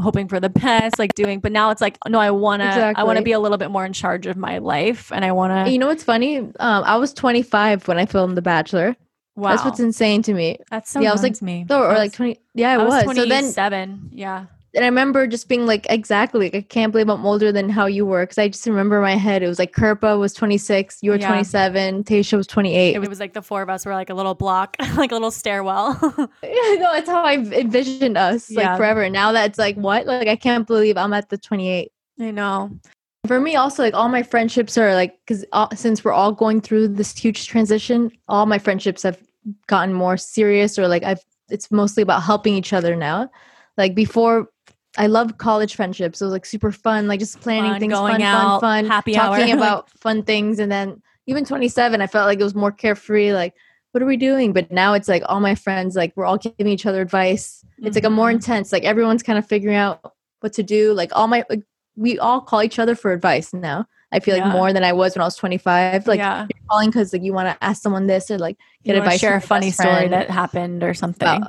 hoping 0.00 0.28
for 0.28 0.40
the 0.40 0.48
best, 0.48 0.98
like 0.98 1.14
doing. 1.14 1.40
But 1.40 1.52
now 1.52 1.70
it's 1.70 1.80
like 1.80 1.98
no, 2.08 2.18
I 2.18 2.30
wanna 2.30 2.92
I 2.96 3.04
wanna 3.04 3.22
be 3.22 3.32
a 3.32 3.40
little 3.40 3.58
bit 3.58 3.70
more 3.70 3.84
in 3.84 3.92
charge 3.92 4.26
of 4.26 4.36
my 4.36 4.58
life, 4.58 5.12
and 5.12 5.24
I 5.24 5.32
wanna. 5.32 5.68
You 5.68 5.78
know 5.78 5.88
what's 5.88 6.04
funny? 6.04 6.38
Um, 6.38 6.52
I 6.58 6.96
was 6.96 7.12
25 7.12 7.88
when 7.88 7.98
I 7.98 8.06
filmed 8.06 8.36
The 8.36 8.42
Bachelor. 8.42 8.96
wow, 9.36 9.50
That's 9.50 9.64
what's 9.64 9.80
insane 9.80 10.22
to 10.22 10.34
me. 10.34 10.58
That's 10.70 10.90
so 10.90 11.00
yeah, 11.00 11.10
I 11.10 11.12
was 11.12 11.22
like, 11.22 11.40
me. 11.42 11.66
Or, 11.68 11.90
or 11.90 11.94
like 11.94 12.12
20. 12.12 12.38
Yeah, 12.54 12.72
I, 12.72 12.74
I 12.74 12.78
was, 12.78 13.04
was. 13.06 13.16
So 13.16 13.24
then, 13.26 13.42
27. 13.42 14.10
yeah. 14.12 14.46
And 14.74 14.84
I 14.84 14.88
remember 14.88 15.26
just 15.26 15.48
being 15.48 15.66
like, 15.66 15.86
exactly. 15.90 16.46
Like, 16.46 16.54
I 16.54 16.62
can't 16.62 16.92
believe 16.92 17.10
I'm 17.10 17.26
older 17.26 17.52
than 17.52 17.68
how 17.68 17.84
you 17.84 18.06
were. 18.06 18.24
Cause 18.26 18.38
I 18.38 18.48
just 18.48 18.66
remember 18.66 18.96
in 18.96 19.02
my 19.02 19.16
head, 19.16 19.42
it 19.42 19.48
was 19.48 19.58
like 19.58 19.72
Kirpa 19.72 20.18
was 20.18 20.32
26, 20.32 20.98
you 21.02 21.10
were 21.10 21.18
Yeah. 21.18 21.28
27, 21.28 22.04
Tayshia 22.04 22.36
was 22.38 22.46
28. 22.46 22.94
It 22.96 23.06
was 23.06 23.20
like 23.20 23.34
the 23.34 23.42
four 23.42 23.60
of 23.60 23.68
us 23.68 23.84
were 23.84 23.92
like 23.92 24.08
a 24.08 24.14
little 24.14 24.34
block, 24.34 24.76
like 24.96 25.10
a 25.10 25.14
little 25.14 25.30
stairwell. 25.30 25.92
Yeah, 26.42 26.74
no, 26.78 26.90
that's 26.92 27.08
how 27.08 27.22
I 27.22 27.34
envisioned 27.34 28.16
us 28.16 28.50
like 28.50 28.64
Yeah. 28.64 28.76
forever. 28.76 29.10
Now 29.10 29.32
that's 29.32 29.58
like, 29.58 29.76
what? 29.76 30.06
Like, 30.06 30.28
I 30.28 30.36
can't 30.36 30.66
believe 30.66 30.96
I'm 30.96 31.12
at 31.12 31.28
the 31.28 31.36
28. 31.36 31.92
I 32.20 32.30
know. 32.30 32.70
For 33.26 33.38
me, 33.40 33.54
also, 33.56 33.82
like 33.82 33.94
all 33.94 34.08
my 34.08 34.22
friendships 34.22 34.76
are 34.78 34.94
like, 34.94 35.18
because 35.26 35.44
uh, 35.52 35.68
since 35.76 36.04
we're 36.04 36.12
all 36.12 36.32
going 36.32 36.60
through 36.60 36.88
this 36.88 37.16
huge 37.16 37.46
transition, 37.46 38.10
all 38.28 38.46
my 38.46 38.58
friendships 38.58 39.02
have 39.04 39.18
gotten 39.66 39.94
more 39.94 40.16
serious, 40.16 40.78
or 40.78 40.88
like 40.88 41.02
I've, 41.04 41.20
it's 41.48 41.70
mostly 41.70 42.02
about 42.02 42.22
helping 42.22 42.54
each 42.54 42.72
other 42.72 42.96
now. 42.96 43.30
Like 43.76 43.94
before, 43.94 44.48
I 44.98 45.06
love 45.06 45.38
college 45.38 45.74
friendships. 45.74 46.20
It 46.20 46.24
was 46.24 46.32
like 46.32 46.44
super 46.46 46.70
fun, 46.72 47.08
like 47.08 47.18
just 47.20 47.40
planning 47.40 47.72
Fun, 47.72 47.80
things, 47.80 47.92
going 47.94 48.12
fun, 48.14 48.22
out, 48.22 48.60
fun, 48.60 48.84
fun, 48.84 48.90
happy 48.90 49.14
talking 49.14 49.50
hour. 49.52 49.56
about 49.56 49.90
fun 49.90 50.22
things. 50.22 50.58
And 50.58 50.70
then 50.70 51.00
even 51.26 51.44
27, 51.44 52.00
I 52.02 52.06
felt 52.06 52.26
like 52.26 52.38
it 52.40 52.44
was 52.44 52.54
more 52.54 52.72
carefree. 52.72 53.32
Like 53.32 53.54
what 53.92 54.02
are 54.02 54.06
we 54.06 54.16
doing? 54.16 54.52
But 54.52 54.70
now 54.70 54.94
it's 54.94 55.08
like 55.08 55.22
all 55.26 55.40
my 55.40 55.54
friends, 55.54 55.96
like 55.96 56.12
we're 56.16 56.24
all 56.24 56.38
giving 56.38 56.68
each 56.72 56.86
other 56.86 57.00
advice. 57.02 57.64
It's 57.78 57.94
like 57.94 58.04
a 58.04 58.10
more 58.10 58.28
Mhm. 58.28 58.34
intense, 58.34 58.72
like 58.72 58.84
everyone's 58.84 59.22
kind 59.22 59.38
of 59.38 59.46
figuring 59.46 59.76
out 59.76 60.12
what 60.40 60.52
to 60.54 60.62
do. 60.62 60.92
Like 60.94 61.10
all 61.14 61.26
my, 61.28 61.44
like, 61.50 61.62
we 61.96 62.18
all 62.18 62.40
call 62.40 62.62
each 62.62 62.78
other 62.78 62.94
for 62.94 63.12
advice 63.12 63.52
now. 63.52 63.86
I 64.10 64.20
feel 64.20 64.34
like 64.34 64.44
Yeah. 64.44 64.52
more 64.52 64.72
than 64.72 64.82
I 64.84 64.92
was 64.94 65.14
when 65.14 65.20
I 65.22 65.26
was 65.26 65.36
25. 65.36 66.06
Like 66.06 66.18
yeah, 66.18 66.42
you're 66.42 66.66
calling 66.70 66.88
because 66.90 67.12
like 67.12 67.22
you 67.22 67.32
want 67.34 67.48
to 67.48 67.64
ask 67.64 67.82
someone 67.82 68.06
this 68.06 68.30
or 68.30 68.38
like 68.38 68.56
get 68.84 68.92
wanna 68.94 69.04
advice. 69.04 69.20
share 69.20 69.36
a 69.36 69.40
funny 69.40 69.70
story 69.70 70.08
that 70.08 70.28
happened 70.30 70.82
or 70.82 70.92
something. 70.94 71.42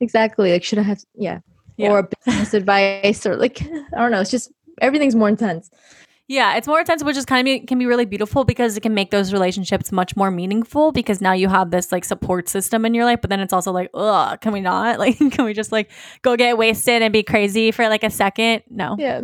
exactly. 0.00 0.52
Like 0.52 0.64
should 0.64 0.78
I 0.78 0.82
have, 0.82 1.02
yeah. 1.14 1.40
Yeah. 1.80 1.90
Or 1.90 2.08
business 2.24 2.54
advice 2.54 3.24
or 3.26 3.36
like, 3.36 3.62
I 3.62 3.98
don't 3.98 4.10
know. 4.10 4.20
It's 4.20 4.30
just, 4.30 4.52
everything's 4.80 5.14
more 5.14 5.28
intense. 5.28 5.70
Yeah, 6.28 6.56
it's 6.56 6.68
more 6.68 6.78
intense, 6.78 7.02
which 7.02 7.16
is 7.16 7.24
kind 7.24 7.48
of 7.48 7.66
can 7.66 7.80
be 7.80 7.86
really 7.86 8.04
beautiful 8.04 8.44
because 8.44 8.76
it 8.76 8.82
can 8.82 8.94
make 8.94 9.10
those 9.10 9.32
relationships 9.32 9.90
much 9.90 10.14
more 10.14 10.30
meaningful 10.30 10.92
because 10.92 11.20
now 11.20 11.32
you 11.32 11.48
have 11.48 11.72
this 11.72 11.90
like 11.90 12.04
support 12.04 12.48
system 12.48 12.86
in 12.86 12.94
your 12.94 13.04
life. 13.04 13.20
But 13.20 13.30
then 13.30 13.40
it's 13.40 13.52
also 13.52 13.72
like, 13.72 13.90
ugh, 13.94 14.40
can 14.40 14.52
we 14.52 14.60
not? 14.60 14.98
Like, 15.00 15.18
can 15.18 15.44
we 15.44 15.54
just 15.54 15.72
like 15.72 15.90
go 16.22 16.36
get 16.36 16.56
wasted 16.56 17.02
and 17.02 17.12
be 17.12 17.24
crazy 17.24 17.72
for 17.72 17.88
like 17.88 18.04
a 18.04 18.10
second? 18.10 18.62
No. 18.70 18.94
Yeah. 18.96 19.22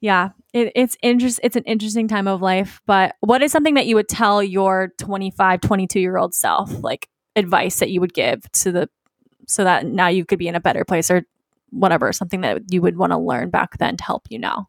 Yeah, 0.00 0.30
it, 0.52 0.72
it's 0.74 0.96
interest. 1.02 1.40
It's 1.42 1.56
an 1.56 1.64
interesting 1.64 2.08
time 2.08 2.28
of 2.28 2.40
life. 2.40 2.80
But 2.86 3.16
what 3.20 3.42
is 3.42 3.52
something 3.52 3.74
that 3.74 3.86
you 3.86 3.96
would 3.96 4.08
tell 4.08 4.42
your 4.42 4.94
25, 4.98 5.60
22 5.60 6.00
year 6.00 6.16
old 6.16 6.34
self, 6.34 6.72
like 6.82 7.08
advice 7.34 7.78
that 7.80 7.90
you 7.90 8.00
would 8.00 8.14
give 8.14 8.50
to 8.52 8.72
the, 8.72 8.88
so 9.46 9.64
that 9.64 9.84
now 9.84 10.08
you 10.08 10.24
could 10.24 10.38
be 10.38 10.48
in 10.48 10.54
a 10.54 10.60
better 10.60 10.84
place 10.84 11.10
or 11.10 11.26
whatever, 11.70 12.12
something 12.12 12.40
that 12.42 12.62
you 12.70 12.80
would 12.82 12.96
want 12.96 13.12
to 13.12 13.18
learn 13.18 13.50
back 13.50 13.78
then 13.78 13.96
to 13.96 14.04
help 14.04 14.26
you 14.30 14.38
now? 14.38 14.68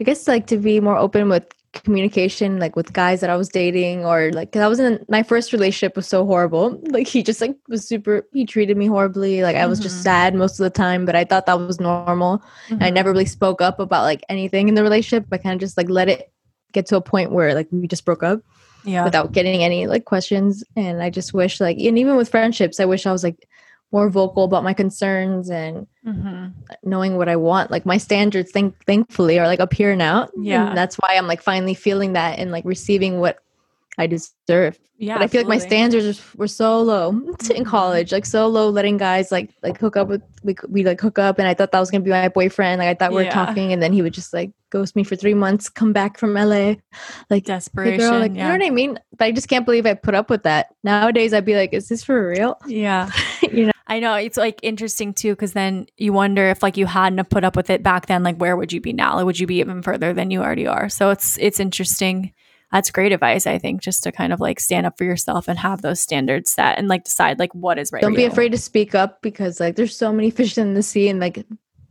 I 0.00 0.04
guess 0.04 0.28
like 0.28 0.46
to 0.48 0.56
be 0.56 0.80
more 0.80 0.96
open 0.96 1.28
with 1.28 1.44
communication, 1.72 2.58
like 2.58 2.76
with 2.76 2.92
guys 2.92 3.20
that 3.20 3.28
I 3.30 3.36
was 3.36 3.48
dating, 3.48 4.04
or 4.04 4.30
like 4.32 4.52
'cause 4.52 4.62
I 4.62 4.68
was 4.68 4.78
in 4.80 5.04
my 5.08 5.22
first 5.22 5.52
relationship 5.52 5.96
was 5.96 6.06
so 6.06 6.24
horrible. 6.24 6.80
Like 6.90 7.06
he 7.06 7.22
just 7.22 7.40
like 7.40 7.56
was 7.68 7.86
super. 7.86 8.26
He 8.32 8.46
treated 8.46 8.76
me 8.76 8.86
horribly. 8.86 9.42
Like 9.42 9.56
I 9.56 9.66
was 9.66 9.78
just 9.80 10.02
sad 10.02 10.34
most 10.34 10.58
of 10.58 10.64
the 10.64 10.70
time, 10.70 11.04
but 11.04 11.14
I 11.16 11.24
thought 11.24 11.46
that 11.46 11.58
was 11.58 11.80
normal. 11.80 12.42
Mm-hmm. 12.68 12.82
I 12.82 12.90
never 12.90 13.10
really 13.12 13.26
spoke 13.26 13.60
up 13.60 13.78
about 13.80 14.02
like 14.02 14.22
anything 14.28 14.68
in 14.68 14.74
the 14.74 14.82
relationship. 14.82 15.26
I 15.32 15.38
kind 15.38 15.54
of 15.54 15.60
just 15.60 15.76
like 15.76 15.88
let 15.90 16.08
it 16.08 16.32
get 16.72 16.86
to 16.86 16.96
a 16.96 17.00
point 17.00 17.32
where 17.32 17.54
like 17.54 17.68
we 17.70 17.86
just 17.88 18.04
broke 18.04 18.22
up 18.22 18.40
Yeah. 18.84 19.04
without 19.04 19.32
getting 19.32 19.62
any 19.62 19.86
like 19.86 20.04
questions. 20.04 20.62
And 20.76 21.02
I 21.02 21.10
just 21.10 21.32
wish 21.34 21.60
like, 21.60 21.78
and 21.78 21.98
even 21.98 22.16
with 22.16 22.28
friendships, 22.30 22.78
I 22.80 22.84
wish 22.86 23.06
I 23.06 23.12
was 23.12 23.24
like 23.24 23.46
more 23.92 24.10
vocal 24.10 24.44
about 24.44 24.64
my 24.64 24.74
concerns 24.74 25.50
and 25.50 25.86
Mhm. 26.06 26.52
knowing 26.84 27.16
what 27.16 27.28
I 27.28 27.36
want. 27.36 27.70
Like 27.70 27.86
my 27.86 27.96
standards, 27.98 28.50
thank 28.52 28.74
thankfully, 28.84 29.38
are 29.38 29.46
like 29.46 29.60
up 29.60 29.72
here 29.72 29.96
now. 29.96 30.28
Yeah. 30.36 30.68
and 30.68 30.76
that's 30.76 30.96
why 30.96 31.14
I'm 31.16 31.26
like 31.26 31.42
finally 31.42 31.74
feeling 31.74 32.12
that 32.14 32.38
and 32.38 32.50
like 32.52 32.64
receiving 32.66 33.20
what 33.20 33.38
I 33.98 34.06
deserve. 34.06 34.78
Yeah. 35.00 35.14
but 35.16 35.22
I 35.22 35.26
feel 35.28 35.42
like 35.42 35.48
my 35.48 35.58
standards 35.58 36.20
were 36.36 36.48
so 36.48 36.82
low 36.82 37.10
in 37.54 37.62
Mhm. 37.62 37.66
college, 37.66 38.10
like 38.12 38.26
so 38.26 38.48
low, 38.48 38.68
letting 38.68 38.96
guys 38.96 39.30
like 39.30 39.50
like 39.62 39.78
hook 39.78 39.96
up 39.96 40.08
with 40.08 40.22
we 40.42 40.56
we 40.68 40.82
like 40.84 41.00
hook 41.00 41.18
up, 41.20 41.38
and 41.38 41.46
I 41.46 41.54
thought 41.54 41.70
that 41.70 41.78
was 41.80 41.88
gonna 41.90 42.02
be 42.04 42.10
my 42.10 42.28
boyfriend. 42.28 42.80
Like 42.80 42.88
I 42.88 42.94
thought 42.94 43.10
we 43.12 43.16
were 43.16 43.22
Yeah. 43.22 43.30
talking, 43.30 43.72
and 43.72 43.80
then 43.80 43.92
he 43.92 44.02
would 44.02 44.12
just 44.14 44.32
like 44.34 44.50
ghost 44.70 44.96
me 44.96 45.04
for 45.04 45.14
three 45.14 45.34
months, 45.34 45.68
come 45.68 45.92
back 45.92 46.18
from 46.18 46.34
LA, 46.36 46.76
like 47.30 47.46
hey 47.46 47.54
desperation. 47.54 47.98
girl, 47.98 48.18
like 48.18 48.32
you 48.32 48.38
know 48.38 48.50
what 48.50 48.62
I 48.64 48.70
mean. 48.70 48.98
But 49.16 49.26
I 49.26 49.30
just 49.32 49.48
can't 49.48 49.64
believe 49.64 49.86
I 49.86 49.94
put 49.94 50.14
up 50.16 50.30
with 50.30 50.42
that. 50.42 50.74
Nowadays, 50.82 51.32
I'd 51.32 51.44
be 51.44 51.54
like, 51.54 51.72
is 51.72 51.86
this 51.88 52.02
for 52.02 52.28
real? 52.28 52.56
yeah. 52.66 53.08
you 53.52 53.66
know. 53.66 53.72
I 53.88 54.00
know 54.00 54.14
it's 54.14 54.36
like 54.36 54.60
interesting 54.62 55.14
too 55.14 55.32
because 55.32 55.54
then 55.54 55.86
you 55.96 56.12
wonder 56.12 56.48
if 56.50 56.62
like 56.62 56.76
you 56.76 56.86
hadn't 56.86 57.18
have 57.18 57.30
put 57.30 57.42
up 57.44 57.56
with 57.56 57.70
it 57.70 57.82
back 57.82 58.06
then, 58.06 58.22
like 58.22 58.36
where 58.36 58.56
would 58.56 58.72
you 58.72 58.80
be 58.80 58.92
now? 58.92 59.16
Like, 59.16 59.24
would 59.24 59.40
you 59.40 59.46
be 59.46 59.60
even 59.60 59.82
further 59.82 60.12
than 60.12 60.30
you 60.30 60.42
already 60.42 60.66
are? 60.66 60.88
So 60.88 61.10
it's 61.10 61.38
it's 61.38 61.58
interesting. 61.58 62.32
That's 62.70 62.90
great 62.90 63.12
advice, 63.12 63.46
I 63.46 63.56
think, 63.56 63.80
just 63.80 64.02
to 64.02 64.12
kind 64.12 64.30
of 64.30 64.40
like 64.40 64.60
stand 64.60 64.84
up 64.84 64.98
for 64.98 65.04
yourself 65.04 65.48
and 65.48 65.58
have 65.58 65.80
those 65.80 66.00
standards 66.00 66.50
set 66.52 66.76
and 66.78 66.86
like 66.86 67.04
decide 67.04 67.38
like 67.38 67.54
what 67.54 67.78
is 67.78 67.90
right. 67.90 68.02
Don't 68.02 68.14
be 68.14 68.22
you. 68.22 68.28
afraid 68.28 68.52
to 68.52 68.58
speak 68.58 68.94
up 68.94 69.22
because 69.22 69.58
like 69.58 69.76
there's 69.76 69.96
so 69.96 70.12
many 70.12 70.30
fish 70.38 70.58
in 70.58 70.74
the 70.74 70.82
sea, 70.82 71.08
and 71.08 71.18
like 71.18 71.46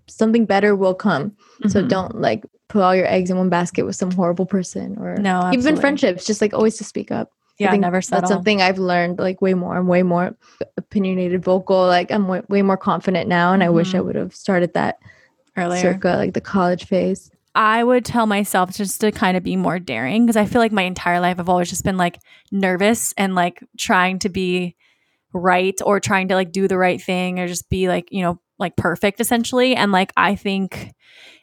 something 0.08 0.46
better 0.46 0.76
will 0.76 0.94
come. 0.94 1.36
So 1.68 1.82
Mhm. 1.84 1.90
don't 1.90 2.22
like 2.22 2.46
put 2.70 2.84
all 2.84 2.96
your 2.96 3.08
eggs 3.08 3.32
in 3.32 3.38
one 3.38 3.50
basket 3.50 3.86
with 3.86 3.96
some 3.96 4.12
horrible 4.12 4.46
person 4.46 4.98
or 5.00 5.18
No, 5.18 5.50
even 5.52 5.78
friendships. 5.78 6.26
Just 6.26 6.42
like 6.42 6.54
always 6.54 6.78
to 6.78 6.84
speak 6.84 7.12
up. 7.12 7.32
I 7.60 7.64
Yeah, 7.64 7.72
think 7.72 7.82
never 7.82 8.02
settle. 8.02 8.22
That's 8.22 8.30
something 8.32 8.62
I've 8.62 8.78
learned 8.78 9.18
like 9.20 9.42
way 9.42 9.54
more. 9.56 9.76
I'm 9.78 9.88
way 9.88 10.04
more 10.04 10.36
opinionated, 10.78 11.44
vocal. 11.44 11.88
Like 11.88 12.12
I'm 12.12 12.28
way, 12.28 12.42
way 12.50 12.62
more 12.62 12.78
confident 12.78 13.28
now, 13.28 13.54
and 13.54 13.64
I 13.64 13.70
wish 13.70 13.96
I 13.96 14.00
Mhm. 14.00 14.06
would 14.06 14.16
have 14.16 14.36
started 14.36 14.74
that 14.76 15.00
earlier. 15.58 15.82
circa 15.82 16.10
like 16.18 16.34
the 16.34 16.42
college 16.42 16.86
phase. 16.86 17.32
I 17.56 17.84
would 17.84 18.06
tell 18.06 18.28
myself 18.28 18.76
just 18.76 19.02
to 19.02 19.12
kind 19.12 19.36
of 19.36 19.42
be 19.42 19.56
more 19.56 19.80
daring 19.80 20.26
because 20.28 20.38
I 20.38 20.46
feel 20.46 20.62
like 20.62 20.72
my 20.72 20.84
entire 20.84 21.20
life 21.20 21.40
I've 21.40 21.50
always 21.50 21.70
just 21.70 21.84
been 21.84 21.98
like 21.98 22.20
nervous 22.52 23.14
and 23.18 23.34
like 23.34 23.64
trying 23.80 24.20
to 24.20 24.30
be 24.30 24.76
right 25.34 25.74
or 25.84 26.00
trying 26.00 26.28
to 26.28 26.36
like 26.36 26.52
do 26.52 26.68
the 26.68 26.78
right 26.78 27.02
thing 27.02 27.40
or 27.40 27.48
just 27.48 27.68
be 27.70 27.88
like, 27.88 28.10
you 28.12 28.22
know, 28.22 28.40
like 28.60 28.76
perfect 28.76 29.20
essentially. 29.20 29.76
And 29.76 29.92
like 29.92 30.14
I 30.16 30.36
think 30.36 30.94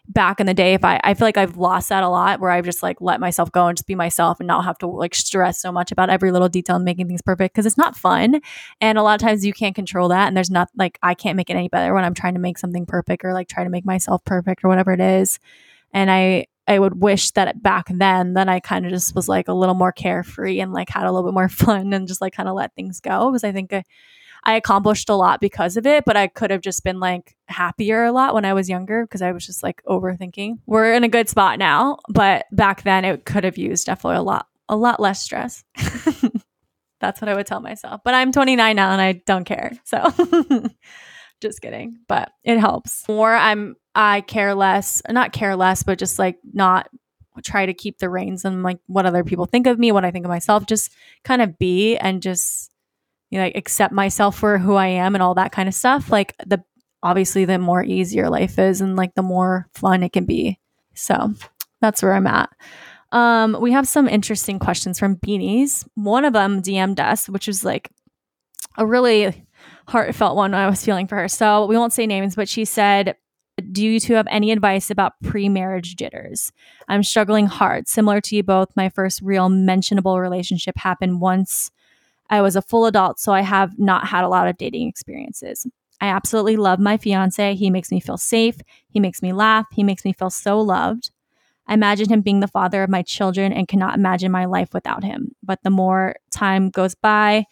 back 0.08 0.40
in 0.40 0.46
the 0.46 0.54
day, 0.54 0.74
if 0.74 0.84
I 0.84 1.00
I 1.04 1.14
feel 1.14 1.26
like 1.26 1.36
I've 1.38 1.56
lost 1.56 1.88
that 1.88 2.02
a 2.02 2.08
lot 2.08 2.40
where 2.40 2.50
I've 2.50 2.64
just 2.64 2.82
like 2.82 3.00
let 3.00 3.20
myself 3.20 3.50
go 3.52 3.66
and 3.66 3.76
just 3.76 3.86
be 3.86 3.94
myself 3.94 4.40
and 4.40 4.46
not 4.46 4.64
have 4.64 4.78
to 4.78 4.86
like 4.86 5.14
stress 5.14 5.60
so 5.60 5.72
much 5.72 5.92
about 5.92 6.10
every 6.10 6.30
little 6.30 6.48
detail 6.48 6.76
and 6.76 6.84
making 6.84 7.08
things 7.08 7.22
perfect 7.22 7.54
because 7.54 7.66
it's 7.66 7.78
not 7.78 7.96
fun. 7.96 8.40
And 8.80 8.98
a 8.98 9.02
lot 9.02 9.20
of 9.20 9.26
times 9.26 9.44
you 9.44 9.52
can't 9.52 9.74
control 9.74 10.08
that. 10.08 10.28
And 10.28 10.36
there's 10.36 10.50
not 10.50 10.68
like 10.76 10.98
I 11.02 11.14
can't 11.14 11.36
make 11.36 11.50
it 11.50 11.56
any 11.56 11.68
better 11.68 11.94
when 11.94 12.04
I'm 12.04 12.14
trying 12.14 12.34
to 12.34 12.40
make 12.40 12.58
something 12.58 12.86
perfect 12.86 13.24
or 13.24 13.32
like 13.32 13.48
try 13.48 13.64
to 13.64 13.70
make 13.70 13.84
myself 13.84 14.24
perfect 14.24 14.64
or 14.64 14.68
whatever 14.68 14.92
it 14.92 15.00
is 15.00 15.38
and 15.94 16.10
i 16.10 16.44
i 16.68 16.78
would 16.78 17.00
wish 17.00 17.30
that 17.30 17.62
back 17.62 17.86
then 17.88 18.34
then 18.34 18.48
i 18.48 18.60
kind 18.60 18.84
of 18.84 18.92
just 18.92 19.14
was 19.14 19.28
like 19.28 19.48
a 19.48 19.54
little 19.54 19.74
more 19.74 19.92
carefree 19.92 20.60
and 20.60 20.72
like 20.72 20.90
had 20.90 21.04
a 21.04 21.12
little 21.12 21.26
bit 21.26 21.34
more 21.34 21.48
fun 21.48 21.92
and 21.94 22.08
just 22.08 22.20
like 22.20 22.34
kind 22.34 22.48
of 22.48 22.54
let 22.54 22.74
things 22.74 23.00
go 23.00 23.30
because 23.30 23.44
i 23.44 23.52
think 23.52 23.72
I, 23.72 23.84
I 24.44 24.54
accomplished 24.54 25.08
a 25.08 25.14
lot 25.14 25.40
because 25.40 25.76
of 25.76 25.86
it 25.86 26.04
but 26.04 26.16
i 26.16 26.26
could 26.26 26.50
have 26.50 26.60
just 26.60 26.84
been 26.84 27.00
like 27.00 27.36
happier 27.46 28.04
a 28.04 28.12
lot 28.12 28.34
when 28.34 28.44
i 28.44 28.52
was 28.52 28.68
younger 28.68 29.04
because 29.04 29.22
i 29.22 29.32
was 29.32 29.46
just 29.46 29.62
like 29.62 29.82
overthinking. 29.84 30.58
We're 30.66 30.92
in 30.94 31.04
a 31.04 31.08
good 31.08 31.28
spot 31.28 31.58
now 31.58 31.98
but 32.08 32.46
back 32.52 32.82
then 32.82 33.04
it 33.04 33.24
could 33.24 33.44
have 33.44 33.58
used 33.58 33.86
definitely 33.86 34.18
a 34.18 34.22
lot 34.22 34.46
a 34.68 34.76
lot 34.76 34.98
less 34.98 35.22
stress. 35.22 35.62
That's 37.00 37.20
what 37.20 37.28
i 37.28 37.34
would 37.34 37.46
tell 37.46 37.60
myself 37.60 38.00
but 38.04 38.14
i'm 38.14 38.32
29 38.32 38.76
now 38.76 38.92
and 38.92 39.00
i 39.00 39.12
don't 39.12 39.44
care 39.44 39.72
so 39.84 40.10
just 41.40 41.60
kidding 41.60 41.98
but 42.08 42.32
it 42.44 42.58
helps. 42.58 43.06
More 43.08 43.34
i'm 43.34 43.76
i 43.94 44.22
care 44.22 44.54
less 44.54 45.02
not 45.08 45.32
care 45.32 45.56
less 45.56 45.82
but 45.82 45.98
just 45.98 46.18
like 46.18 46.38
not 46.52 46.88
try 47.42 47.66
to 47.66 47.74
keep 47.74 47.98
the 47.98 48.08
reins 48.08 48.44
and 48.44 48.62
like 48.62 48.78
what 48.86 49.06
other 49.06 49.24
people 49.24 49.44
think 49.44 49.66
of 49.66 49.78
me 49.78 49.90
what 49.92 50.04
i 50.04 50.10
think 50.10 50.24
of 50.24 50.28
myself 50.28 50.66
just 50.66 50.92
kind 51.24 51.42
of 51.42 51.58
be 51.58 51.96
and 51.96 52.22
just 52.22 52.70
you 53.34 53.40
know 53.40 53.46
like 53.46 53.56
accept 53.56 53.92
myself 53.92 54.38
for 54.38 54.58
who 54.58 54.74
i 54.74 54.86
am 54.86 55.14
and 55.14 55.22
all 55.22 55.34
that 55.34 55.52
kind 55.52 55.68
of 55.68 55.74
stuff 55.74 56.10
like 56.10 56.34
the 56.46 56.62
obviously 57.02 57.44
the 57.44 57.58
more 57.58 57.84
easier 57.84 58.30
life 58.30 58.58
is 58.58 58.80
and 58.80 58.96
like 58.96 59.14
the 59.14 59.22
more 59.22 59.68
fun 59.74 60.02
it 60.02 60.12
can 60.12 60.24
be 60.24 60.58
so 60.94 61.34
that's 61.80 62.02
where 62.02 62.14
i'm 62.14 62.26
at 62.26 62.48
um 63.12 63.56
we 63.60 63.72
have 63.72 63.86
some 63.86 64.08
interesting 64.08 64.58
questions 64.58 64.98
from 64.98 65.16
beanies 65.16 65.86
one 65.94 66.24
of 66.24 66.32
them 66.32 66.62
dm'd 66.62 67.00
us 67.00 67.28
which 67.28 67.46
was 67.46 67.64
like 67.64 67.90
a 68.76 68.86
really 68.86 69.44
heartfelt 69.88 70.36
one 70.36 70.54
I 70.54 70.68
was 70.68 70.84
feeling 70.84 71.06
for 71.06 71.16
her. 71.16 71.28
So 71.28 71.66
we 71.66 71.76
won't 71.76 71.92
say 71.92 72.06
names, 72.06 72.34
but 72.34 72.48
she 72.48 72.64
said, 72.64 73.16
Do 73.70 73.84
you 73.84 74.00
two 74.00 74.14
have 74.14 74.26
any 74.30 74.50
advice 74.50 74.90
about 74.90 75.12
pre 75.22 75.48
marriage 75.48 75.96
jitters? 75.96 76.52
I'm 76.88 77.02
struggling 77.02 77.46
hard. 77.46 77.88
Similar 77.88 78.20
to 78.22 78.36
you 78.36 78.42
both, 78.42 78.68
my 78.76 78.88
first 78.88 79.20
real 79.22 79.48
mentionable 79.48 80.20
relationship 80.20 80.76
happened 80.76 81.20
once 81.20 81.70
I 82.34 82.42
was 82.42 82.56
a 82.56 82.62
full 82.62 82.86
adult, 82.86 83.20
so 83.20 83.32
I 83.32 83.42
have 83.42 83.78
not 83.78 84.08
had 84.08 84.24
a 84.24 84.28
lot 84.28 84.48
of 84.48 84.56
dating 84.56 84.88
experiences. 84.88 85.68
I 86.00 86.08
absolutely 86.08 86.56
love 86.56 86.80
my 86.80 86.96
fiance. 86.96 87.54
He 87.54 87.70
makes 87.70 87.92
me 87.92 88.00
feel 88.00 88.16
safe. 88.16 88.56
He 88.88 88.98
makes 88.98 89.22
me 89.22 89.32
laugh. 89.32 89.66
He 89.70 89.84
makes 89.84 90.04
me 90.04 90.12
feel 90.12 90.30
so 90.30 90.60
loved. 90.60 91.12
I 91.68 91.74
imagine 91.74 92.08
him 92.08 92.22
being 92.22 92.40
the 92.40 92.48
father 92.48 92.82
of 92.82 92.90
my 92.90 93.02
children 93.02 93.52
and 93.52 93.68
cannot 93.68 93.94
imagine 93.94 94.32
my 94.32 94.46
life 94.46 94.74
without 94.74 95.04
him. 95.04 95.30
But 95.44 95.60
the 95.62 95.70
more 95.70 96.16
time 96.32 96.70
goes 96.70 96.96
by 96.96 97.44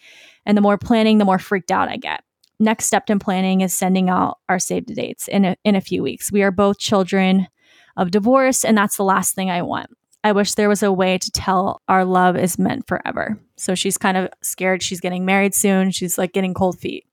and 0.45 0.57
the 0.57 0.61
more 0.61 0.77
planning, 0.77 1.17
the 1.17 1.25
more 1.25 1.39
freaked 1.39 1.71
out 1.71 1.87
I 1.87 1.95
get. 1.95 2.21
Next 2.59 2.85
step 2.85 3.09
in 3.09 3.19
planning 3.19 3.61
is 3.61 3.73
sending 3.73 4.09
out 4.09 4.39
our 4.49 4.59
save 4.59 4.87
the 4.87 4.95
dates 4.95 5.29
in 5.29 5.45
a, 5.45 5.55
in 5.63 5.77
a 5.77 5.81
few 5.81 6.03
weeks. 6.03 6.29
We 6.29 6.43
are 6.43 6.51
both 6.51 6.77
children 6.77 7.47
of 7.95 8.11
divorce, 8.11 8.65
and 8.65 8.77
that's 8.77 8.97
the 8.97 9.03
last 9.03 9.33
thing 9.33 9.49
I 9.49 9.61
want. 9.61 9.91
I 10.25 10.33
wish 10.33 10.53
there 10.53 10.69
was 10.69 10.83
a 10.83 10.91
way 10.91 11.17
to 11.17 11.31
tell 11.31 11.81
our 11.87 12.03
love 12.03 12.35
is 12.35 12.59
meant 12.59 12.85
forever. 12.85 13.39
So 13.63 13.75
she's 13.75 13.97
kind 13.97 14.17
of 14.17 14.29
scared 14.41 14.83
she's 14.83 14.99
getting 14.99 15.25
married 15.25 15.55
soon. 15.55 15.91
She's 15.91 16.17
like 16.17 16.33
getting 16.33 16.53
cold 16.53 16.77
feet. 16.79 17.05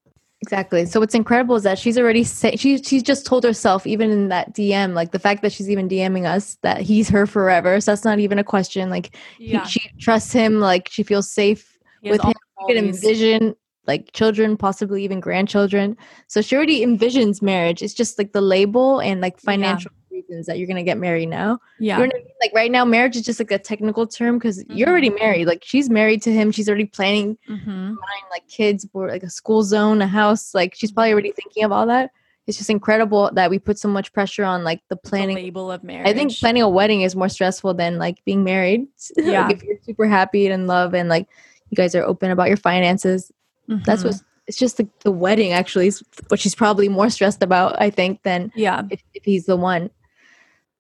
Exactly. 0.43 0.87
So 0.87 1.01
what's 1.01 1.15
incredible 1.15 1.57
is 1.57 1.65
that 1.65 1.79
she's 1.79 1.99
already 1.99 2.25
say 2.25 2.57
she 2.57 2.83
she's 2.83 3.03
just 3.03 3.27
told 3.27 3.45
herself 3.45 3.87
even 3.87 4.11
in 4.11 4.29
that 4.29 4.55
DM 4.55 4.95
like 4.95 5.13
the 5.13 5.19
fact 5.19 5.43
that 5.43 5.53
she's 5.53 5.69
even 5.69 5.87
DMing 5.87 6.27
us 6.27 6.57
that 6.63 6.81
he's 6.81 7.11
her 7.11 7.27
forever. 7.27 7.79
So 7.81 7.91
that's 7.91 8.05
not 8.05 8.19
even 8.21 8.39
a 8.39 8.45
question. 8.45 8.89
Like 8.89 9.15
he, 9.39 9.63
she 9.67 9.81
trusts 9.99 10.33
him. 10.33 10.59
Like 10.59 10.89
she 10.91 11.03
feels 11.03 11.31
safe 11.31 11.79
He 12.03 12.11
with 12.11 12.23
him. 12.23 12.33
She 12.61 12.75
can 12.75 12.85
envision 12.85 13.55
like 13.87 14.13
children, 14.13 14.57
possibly 14.57 15.05
even 15.05 15.21
grandchildren. 15.21 15.97
So 16.29 16.41
she 16.41 16.57
already 16.57 16.85
envisions 16.87 17.43
marriage. 17.43 17.83
It's 17.83 17.95
just 17.95 18.19
like 18.19 18.33
the 18.33 18.41
label 18.41 19.01
and 19.01 19.21
like 19.21 19.39
financial 19.39 19.93
reasons 20.31 20.47
that 20.47 20.59
you're 20.59 20.67
gonna 20.67 20.83
get 20.83 20.99
married 20.99 21.29
now. 21.29 21.59
Yeah. 21.79 21.97
You 21.97 22.03
know 22.03 22.07
what 22.07 22.15
I 22.17 22.19
mean? 22.19 22.33
Like 22.41 22.53
right 22.55 22.71
now, 22.71 22.85
marriage 22.85 23.17
is 23.17 23.23
just 23.23 23.41
like 23.41 23.51
a 23.51 23.59
technical 23.59 24.07
term 24.07 24.39
because 24.39 24.65
you're 24.69 24.89
already 24.89 25.11
married. 25.11 25.47
Like 25.47 25.63
she's 25.65 25.91
married 25.91 26.23
to 26.23 26.33
him. 26.33 26.53
She's 26.53 26.69
already 26.69 26.87
planning 26.87 27.37
mm-hmm. 27.49 27.95
like 28.31 28.47
kids 28.49 28.87
for 28.93 29.09
like 29.09 29.23
a 29.23 29.31
school 29.31 29.63
zone, 29.63 30.01
a 30.03 30.07
house. 30.07 30.55
Like 30.55 30.75
she's 30.75 30.93
probably 30.93 31.13
already 31.13 31.33
thinking 31.33 31.65
of 31.65 31.73
all 31.73 31.87
that. 31.87 32.11
It's 32.47 32.57
just 32.57 32.71
incredible 32.71 33.31
that 33.35 33.51
we 33.51 33.59
put 33.59 33.79
so 33.79 33.89
much 33.89 34.13
pressure 34.13 34.45
on 34.45 34.65
like 34.65 34.81
the 34.89 34.97
planning. 34.97 35.37
label 35.37 35.71
of 35.71 35.85
marriage. 35.85 36.09
I 36.09 36.15
think 36.15 36.37
planning 36.37 36.63
a 36.63 36.69
wedding 36.69 37.03
is 37.03 37.15
more 37.15 37.29
stressful 37.29 37.75
than 37.75 37.99
like 37.99 38.25
being 38.25 38.45
married. 38.45 38.87
Yeah. 39.17 39.47
like 39.47 39.59
if 39.59 39.63
you're 39.63 39.79
super 39.83 40.07
happy 40.07 40.47
and 40.47 40.55
in 40.55 40.67
love 40.67 40.95
and 40.95 41.09
like 41.09 41.29
you 41.71 41.77
guys 41.77 41.95
are 41.95 42.03
open 42.03 42.31
about 42.31 42.49
your 42.49 42.57
finances, 42.57 43.31
that's 43.69 44.03
Mhm. 44.03 44.07
what 44.07 44.23
it's 44.51 44.59
just 44.59 44.79
the, 44.79 44.89
the 45.05 45.13
wedding 45.13 45.53
actually 45.53 45.87
is 45.87 46.03
what 46.27 46.41
she's 46.41 46.57
probably 46.57 46.89
more 46.89 47.09
stressed 47.09 47.41
about, 47.41 47.81
I 47.81 47.89
think, 47.89 48.25
than 48.25 48.51
Yeah. 48.57 48.83
if, 48.91 49.01
if 49.15 49.23
he's 49.23 49.47
the 49.47 49.57
one. 49.57 49.91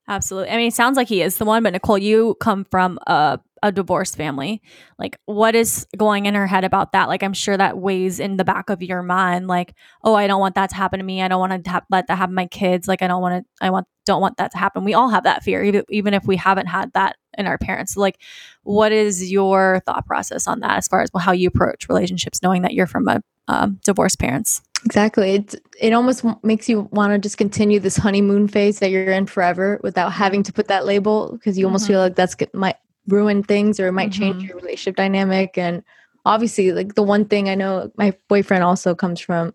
Absolutely. 0.08 0.50
I 0.50 0.56
mean, 0.56 0.68
it 0.68 0.74
sounds 0.74 0.96
like 0.96 1.08
he 1.08 1.22
is 1.22 1.36
the 1.36 1.44
one, 1.44 1.62
but 1.62 1.72
Nicole, 1.72 1.98
you 1.98 2.36
come 2.40 2.64
from 2.64 2.98
a, 3.06 3.38
a 3.62 3.70
divorced 3.70 4.16
family. 4.16 4.60
Like, 4.98 5.18
what 5.26 5.54
is 5.54 5.86
going 5.96 6.26
in 6.26 6.34
her 6.34 6.48
head 6.48 6.64
about 6.64 6.92
that? 6.92 7.08
Like, 7.08 7.22
I'm 7.22 7.32
sure 7.32 7.56
that 7.56 7.78
weighs 7.78 8.18
in 8.18 8.36
the 8.36 8.44
back 8.44 8.70
of 8.70 8.82
your 8.82 9.02
mind. 9.02 9.46
Like, 9.46 9.74
oh, 10.02 10.14
I 10.14 10.26
don't 10.26 10.40
want 10.40 10.56
that 10.56 10.70
to 10.70 10.76
happen 10.76 10.98
to 10.98 11.04
me. 11.04 11.22
I 11.22 11.28
don't 11.28 11.38
want 11.38 11.64
to 11.64 11.70
ha- 11.70 11.82
let 11.90 12.08
that 12.08 12.16
happen 12.16 12.32
to 12.32 12.36
my 12.42 12.46
kids. 12.46 12.88
Like, 12.88 13.02
I 13.02 13.06
don't 13.06 13.22
want 13.22 13.44
to. 13.44 13.64
I 13.64 13.70
want 13.70 13.86
don't 14.04 14.20
want 14.20 14.38
that 14.38 14.50
to 14.52 14.58
happen. 14.58 14.82
We 14.82 14.94
all 14.94 15.10
have 15.10 15.24
that 15.24 15.44
fear, 15.44 15.62
even 15.62 15.84
even 15.90 16.14
if 16.14 16.24
we 16.26 16.36
haven't 16.36 16.66
had 16.66 16.92
that 16.94 17.16
in 17.38 17.46
our 17.46 17.58
parents. 17.58 17.94
So, 17.94 18.00
like, 18.00 18.20
what 18.64 18.90
is 18.90 19.30
your 19.30 19.80
thought 19.86 20.06
process 20.06 20.48
on 20.48 20.60
that, 20.60 20.78
as 20.78 20.88
far 20.88 21.02
as 21.02 21.10
well, 21.14 21.22
how 21.22 21.32
you 21.32 21.48
approach 21.48 21.88
relationships, 21.88 22.42
knowing 22.42 22.62
that 22.62 22.74
you're 22.74 22.86
from 22.88 23.06
a 23.06 23.20
um, 23.48 23.80
divorced 23.84 24.18
parents? 24.18 24.62
Exactly. 24.84 25.32
It 25.32 25.54
it 25.78 25.92
almost 25.92 26.24
makes 26.42 26.68
you 26.68 26.88
want 26.92 27.12
to 27.12 27.18
just 27.18 27.36
continue 27.36 27.80
this 27.80 27.96
honeymoon 27.96 28.48
phase 28.48 28.78
that 28.78 28.90
you're 28.90 29.10
in 29.12 29.26
forever 29.26 29.78
without 29.82 30.12
having 30.12 30.42
to 30.44 30.52
put 30.52 30.68
that 30.68 30.86
label 30.86 31.32
because 31.32 31.58
you 31.58 31.66
almost 31.66 31.84
Mhm. 31.84 31.88
feel 31.88 32.00
like 32.00 32.16
that's 32.16 32.34
g- 32.34 32.46
might 32.54 32.76
ruin 33.06 33.42
things 33.42 33.78
or 33.78 33.88
it 33.88 33.92
might 33.92 34.12
change 34.12 34.42
Mhm. 34.42 34.48
your 34.48 34.56
relationship 34.56 34.96
dynamic. 34.96 35.58
And 35.58 35.82
obviously, 36.24 36.72
like 36.72 36.94
the 36.94 37.02
one 37.02 37.24
thing 37.26 37.48
I 37.50 37.54
know, 37.54 37.90
my 37.96 38.14
boyfriend 38.28 38.64
also 38.64 38.94
comes 38.94 39.20
from 39.20 39.52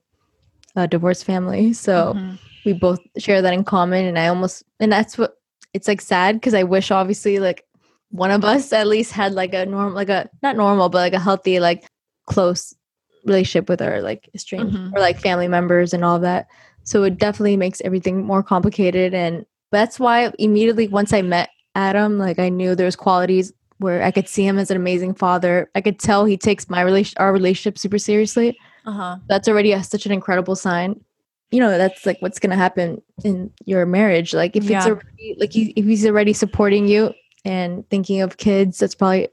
a 0.76 0.88
divorced 0.88 1.24
family, 1.26 1.74
so 1.74 2.13
Mhm. 2.15 2.38
we 2.65 2.74
both 2.74 3.00
share 3.17 3.41
that 3.41 3.54
in 3.54 3.63
common. 3.63 4.06
And 4.06 4.19
I 4.19 4.28
almost 4.28 4.63
and 4.80 4.91
that's 4.91 5.17
what 5.17 5.38
it's 5.74 5.88
like 5.88 6.02
sad 6.02 6.36
because 6.36 6.54
I 6.54 6.63
wish 6.63 6.91
obviously 6.91 7.39
like 7.39 7.65
one 8.12 8.30
of 8.32 8.45
us 8.45 8.71
at 8.74 8.86
least 8.88 9.12
had 9.12 9.34
like 9.34 9.54
a 9.56 9.65
normal, 9.65 9.93
like 9.93 10.10
a 10.10 10.30
not 10.43 10.56
normal, 10.56 10.89
but 10.89 11.00
like 11.00 11.13
a 11.13 11.19
healthy, 11.19 11.60
like 11.60 11.86
close 12.28 12.76
relationship 13.25 13.67
with 13.69 13.81
our 13.81 14.01
like 14.01 14.29
estranged 14.33 14.75
Mhm. 14.77 14.93
or 14.95 14.99
like 14.99 15.19
family 15.19 15.47
members 15.47 15.93
and 15.93 16.03
all 16.05 16.19
that. 16.19 16.47
So 16.83 17.03
it 17.03 17.17
definitely 17.17 17.57
makes 17.57 17.81
everything 17.81 18.23
more 18.23 18.43
complicated. 18.43 19.13
And 19.13 19.45
that's 19.71 19.99
why 19.99 20.31
immediately 20.39 20.88
once 20.88 21.11
I 21.13 21.21
met 21.21 21.49
Adam, 21.73 22.17
like 22.19 22.39
I 22.39 22.49
knew 22.49 22.75
there 22.75 22.85
was 22.85 22.95
qualities 22.95 23.51
where 23.79 24.01
I 24.03 24.11
could 24.11 24.29
see 24.29 24.45
him 24.45 24.57
as 24.57 24.71
an 24.71 24.77
amazing 24.77 25.15
father. 25.15 25.69
I 25.75 25.81
could 25.81 25.99
tell 25.99 26.23
he 26.25 26.38
takes 26.38 26.69
my 26.69 26.81
relation, 26.81 27.15
our 27.17 27.33
relationship 27.33 27.77
super 27.77 27.97
seriously. 27.97 28.57
Uh 28.85 28.91
huh. 28.91 29.15
That's 29.27 29.47
already 29.47 29.71
a, 29.73 29.83
such 29.83 30.05
an 30.05 30.11
incredible 30.11 30.55
sign. 30.55 31.01
You 31.51 31.59
know, 31.59 31.77
that's 31.77 32.05
like 32.05 32.21
what's 32.21 32.39
gonna 32.39 32.55
happen 32.55 33.01
in 33.23 33.51
your 33.65 33.85
marriage. 33.85 34.33
Like 34.33 34.55
if 34.55 34.63
it's 34.63 34.69
Yeah. 34.71 34.85
already 34.85 35.35
like 35.39 35.51
he, 35.51 35.73
if 35.75 35.85
he's 35.85 36.05
already 36.05 36.33
supporting 36.33 36.88
you 36.88 37.13
and 37.43 37.88
thinking 37.89 38.21
of 38.21 38.38
kids, 38.38 38.77
that's 38.77 38.95
probably 38.95 39.27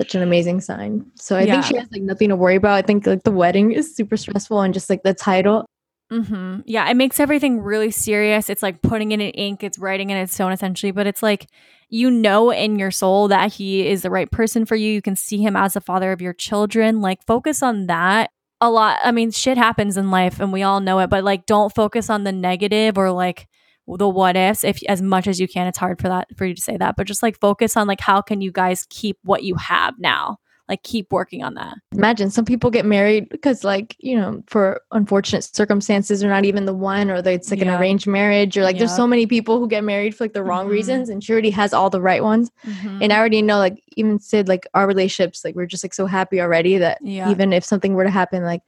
such 0.00 0.14
an 0.14 0.22
amazing 0.22 0.60
sign. 0.60 1.04
So 1.16 1.36
I 1.36 1.44
think 1.46 1.64
she 1.64 1.76
has 1.76 1.88
like 1.92 2.02
nothing 2.02 2.28
to 2.28 2.36
worry 2.36 2.56
about. 2.56 2.72
I 2.74 2.82
think 2.82 3.06
like 3.06 3.24
the 3.24 3.30
wedding 3.32 3.72
is 3.72 3.94
super 3.94 4.16
stressful 4.16 4.60
and 4.60 4.72
just 4.72 4.88
like 4.88 5.02
the 5.02 5.14
title. 5.14 5.66
hmm 6.10 6.60
Yeah, 6.64 6.88
it 6.88 6.94
makes 6.94 7.20
everything 7.20 7.60
really 7.60 7.90
serious. 7.90 8.48
It's 8.48 8.62
like 8.62 8.80
putting 8.82 9.12
it 9.12 9.20
in 9.20 9.30
ink, 9.30 9.62
it's 9.62 9.78
writing 9.78 10.10
in 10.10 10.16
its 10.16 10.32
stone 10.34 10.52
essentially, 10.52 10.92
but 10.92 11.06
it's 11.06 11.22
like 11.22 11.46
you 11.90 12.10
know 12.10 12.50
in 12.50 12.78
your 12.78 12.90
soul 12.90 13.28
that 13.28 13.54
he 13.54 13.86
is 13.88 14.02
the 14.02 14.10
right 14.10 14.30
person 14.30 14.64
for 14.64 14.76
you. 14.76 14.92
You 14.92 15.02
can 15.02 15.16
see 15.16 15.38
him 15.38 15.56
as 15.56 15.74
the 15.74 15.80
father 15.80 16.12
of 16.12 16.20
your 16.22 16.32
children. 16.34 17.00
Like 17.00 17.24
focus 17.26 17.62
on 17.62 17.86
that 17.86 18.30
a 18.60 18.70
lot. 18.70 18.98
I 19.04 19.12
mean, 19.12 19.30
shit 19.30 19.56
happens 19.58 19.96
in 19.96 20.10
life 20.10 20.40
and 20.40 20.52
we 20.52 20.62
all 20.62 20.80
know 20.80 20.98
it, 21.00 21.10
but 21.10 21.24
like 21.24 21.46
don't 21.46 21.74
focus 21.74 22.08
on 22.10 22.24
the 22.24 22.32
negative 22.32 22.98
or 22.98 23.10
like 23.10 23.48
the 23.96 24.08
what 24.08 24.36
ifs 24.36 24.64
if 24.64 24.82
as 24.88 25.00
much 25.00 25.26
as 25.26 25.40
you 25.40 25.48
can. 25.48 25.66
It's 25.66 25.78
hard 25.78 26.00
for 26.00 26.08
that 26.08 26.28
for 26.36 26.44
you 26.44 26.54
to 26.54 26.60
say 26.62 26.76
that, 26.76 26.96
but 26.96 27.06
just 27.06 27.22
like 27.22 27.38
focus 27.40 27.76
on 27.76 27.86
like 27.86 28.00
how 28.00 28.20
can 28.20 28.40
you 28.40 28.52
guys 28.52 28.86
keep 28.90 29.18
what 29.24 29.42
you 29.44 29.54
have 29.54 29.98
now? 29.98 30.38
Like 30.68 30.82
keep 30.82 31.10
working 31.10 31.42
on 31.42 31.54
that. 31.54 31.78
Imagine 31.92 32.30
some 32.30 32.44
people 32.44 32.70
get 32.70 32.84
married 32.84 33.30
because 33.30 33.64
like, 33.64 33.96
you 34.00 34.14
know, 34.14 34.42
for 34.48 34.82
unfortunate 34.92 35.42
circumstances 35.44 36.22
or 36.22 36.28
not 36.28 36.44
even 36.44 36.66
the 36.66 36.74
one 36.74 37.10
or 37.10 37.22
they- 37.22 37.32
it's 37.36 37.50
like 37.50 37.60
Yeah. 37.60 37.72
an 37.74 37.80
arranged 37.80 38.06
marriage 38.06 38.54
or 38.58 38.64
like 38.64 38.76
there's 38.76 38.94
so 38.94 39.06
many 39.06 39.24
people 39.26 39.58
who 39.58 39.66
get 39.66 39.82
married 39.82 40.14
for 40.14 40.24
like 40.24 40.34
the 40.34 40.42
wrong 40.42 40.66
Mhm. 40.66 40.72
reasons 40.72 41.08
and 41.08 41.24
she 41.24 41.32
already 41.32 41.48
has 41.48 41.72
all 41.72 41.88
the 41.88 42.02
right 42.02 42.22
ones. 42.22 42.50
Mm-hmm. 42.66 42.98
And 43.02 43.12
I 43.14 43.18
already 43.18 43.40
know 43.40 43.56
like 43.56 43.82
even 43.96 44.18
Syd, 44.18 44.46
like 44.46 44.66
our 44.74 44.86
relationships, 44.86 45.42
like 45.42 45.54
we're 45.54 45.64
just 45.64 45.82
like 45.82 45.94
so 45.94 46.04
happy 46.04 46.38
already 46.38 46.76
that 46.76 46.98
Yeah. 47.00 47.30
even 47.30 47.54
if 47.54 47.64
something 47.64 47.94
were 47.94 48.04
to 48.04 48.10
happen, 48.10 48.42
like 48.44 48.60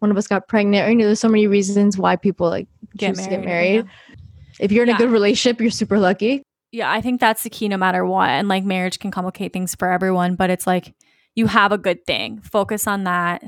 one 0.00 0.10
of 0.10 0.16
us 0.16 0.26
got 0.26 0.48
pregnant 0.48 0.88
or 0.88 0.90
you 0.90 0.96
know, 0.96 1.04
there's 1.06 1.20
so 1.20 1.28
many 1.28 1.46
reasons 1.46 1.96
why 1.96 2.16
people 2.16 2.48
like 2.50 2.66
Get 2.96 3.14
to 3.14 3.22
get 3.30 3.44
married, 3.44 3.44
married. 3.84 3.86
If 4.60 4.72
you're 4.72 4.84
in 4.84 4.90
Yeah. 4.90 4.96
a 4.96 4.98
good 4.98 5.10
relationship, 5.10 5.60
you're 5.60 5.70
super 5.70 5.98
lucky. 5.98 6.42
Yeah, 6.72 6.90
I 6.90 7.00
think 7.00 7.20
that's 7.20 7.42
the 7.44 7.50
key 7.50 7.68
no 7.68 7.76
matter 7.76 8.04
what. 8.04 8.28
And 8.30 8.48
like 8.48 8.64
marriage 8.64 8.98
can 8.98 9.10
complicate 9.10 9.52
things 9.52 9.74
for 9.74 9.90
everyone, 9.90 10.34
but 10.34 10.50
it's 10.50 10.66
like 10.66 10.92
you 11.36 11.46
have 11.46 11.72
a 11.72 11.78
good 11.78 12.04
thing. 12.06 12.40
Focus 12.40 12.86
on 12.86 13.04
that 13.04 13.42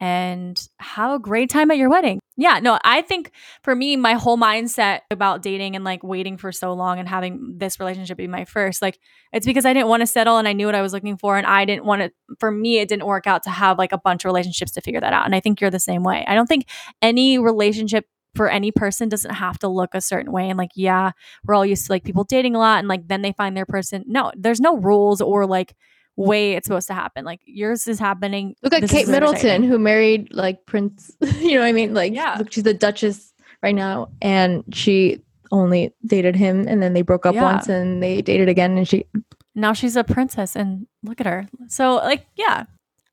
and 0.00 0.68
have 0.80 1.12
a 1.12 1.18
great 1.18 1.48
time 1.48 1.70
at 1.70 1.76
your 1.76 1.88
wedding. 1.88 2.18
Yeah, 2.36 2.58
no, 2.60 2.78
I 2.82 3.02
think 3.02 3.30
for 3.62 3.74
me, 3.74 3.94
my 3.96 4.14
whole 4.14 4.36
mindset 4.36 5.00
about 5.12 5.42
dating 5.42 5.76
and 5.76 5.84
like 5.84 6.02
waiting 6.02 6.36
for 6.36 6.50
so 6.50 6.72
long 6.72 6.98
and 6.98 7.08
having 7.08 7.54
this 7.58 7.78
relationship 7.78 8.16
be 8.16 8.26
my 8.26 8.44
first, 8.44 8.82
like 8.82 8.98
it's 9.32 9.46
because 9.46 9.64
I 9.64 9.72
didn't 9.72 9.88
want 9.88 10.00
to 10.00 10.06
settle 10.08 10.38
and 10.38 10.48
I 10.48 10.54
knew 10.54 10.66
what 10.66 10.74
I 10.74 10.82
was 10.82 10.92
looking 10.92 11.16
for. 11.16 11.36
And 11.38 11.46
I 11.46 11.64
didn't 11.64 11.84
want 11.84 12.02
to, 12.02 12.10
for 12.40 12.50
me, 12.50 12.78
it 12.80 12.88
didn't 12.88 13.06
work 13.06 13.28
out 13.28 13.44
to 13.44 13.50
have 13.50 13.78
like 13.78 13.92
a 13.92 13.98
bunch 13.98 14.24
of 14.24 14.28
relationships 14.28 14.72
to 14.72 14.80
figure 14.80 15.00
that 15.00 15.12
out. 15.12 15.24
And 15.24 15.34
I 15.36 15.40
think 15.40 15.60
you're 15.60 15.70
the 15.70 15.78
same 15.78 16.02
way. 16.02 16.24
I 16.26 16.34
don't 16.34 16.48
think 16.48 16.66
any 17.00 17.38
relationship 17.38 18.06
for 18.34 18.48
any 18.48 18.70
person 18.70 19.08
doesn't 19.08 19.34
have 19.34 19.58
to 19.60 19.68
look 19.68 19.90
a 19.94 20.00
certain 20.00 20.32
way. 20.32 20.48
And 20.48 20.56
like, 20.58 20.70
yeah, 20.74 21.12
we're 21.44 21.54
all 21.54 21.66
used 21.66 21.86
to 21.86 21.92
like 21.92 22.04
people 22.04 22.24
dating 22.24 22.54
a 22.56 22.58
lot 22.58 22.78
and 22.78 22.88
like 22.88 23.06
then 23.08 23.22
they 23.22 23.32
find 23.32 23.56
their 23.56 23.66
person. 23.66 24.04
No, 24.06 24.32
there's 24.36 24.60
no 24.60 24.76
rules 24.78 25.20
or 25.20 25.46
like 25.46 25.74
way 26.16 26.52
it's 26.52 26.66
supposed 26.66 26.88
to 26.88 26.94
happen. 26.94 27.24
Like 27.24 27.40
yours 27.44 27.86
is 27.88 27.98
happening. 27.98 28.54
Look 28.62 28.72
at 28.74 28.80
This 28.82 28.90
Kate 28.90 29.08
Middleton, 29.08 29.62
who 29.62 29.78
married 29.78 30.28
like 30.32 30.64
Prince. 30.66 31.10
you 31.20 31.54
know 31.54 31.60
what 31.60 31.66
I 31.66 31.72
mean? 31.72 31.94
Like, 31.94 32.12
Yeah. 32.12 32.36
look, 32.38 32.52
she's 32.52 32.64
the 32.64 32.74
Duchess 32.74 33.32
right 33.62 33.74
now, 33.74 34.08
and 34.20 34.64
she 34.72 35.22
only 35.50 35.92
dated 36.04 36.34
him, 36.34 36.66
and 36.66 36.82
then 36.82 36.94
they 36.94 37.02
broke 37.02 37.26
up 37.26 37.34
Yeah. 37.34 37.42
once, 37.44 37.68
and 37.68 38.02
they 38.02 38.20
dated 38.22 38.48
again, 38.48 38.76
and 38.76 38.88
she. 38.88 39.06
Now 39.54 39.72
she's 39.74 39.96
a 39.96 40.04
princess 40.04 40.56
and 40.56 40.86
look 41.02 41.20
at 41.20 41.26
her. 41.26 41.46
So 41.68 41.96
like, 41.96 42.26
yeah, 42.36 42.64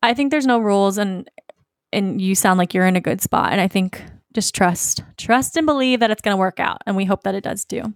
I 0.02 0.14
think 0.14 0.32
there's 0.32 0.48
no 0.48 0.60
rules 0.60 0.98
and 0.98 1.30
and 1.92 2.22
you 2.22 2.36
sound 2.36 2.58
like 2.58 2.74
you're 2.74 2.86
in 2.86 2.96
a 2.96 3.02
good 3.02 3.20
spot. 3.22 3.52
And 3.52 3.60
I 3.60 3.68
think 3.68 4.02
just 4.34 4.54
trust, 4.56 5.04
trust 5.18 5.58
and 5.58 5.66
believe 5.66 6.00
that 6.02 6.12
it's 6.12 6.22
going 6.22 6.34
to 6.34 6.40
work 6.40 6.60
out. 6.60 6.82
And 6.86 6.96
we 6.96 7.06
hope 7.06 7.24
that 7.24 7.36
it 7.36 7.44
does 7.44 7.66
too. 7.66 7.94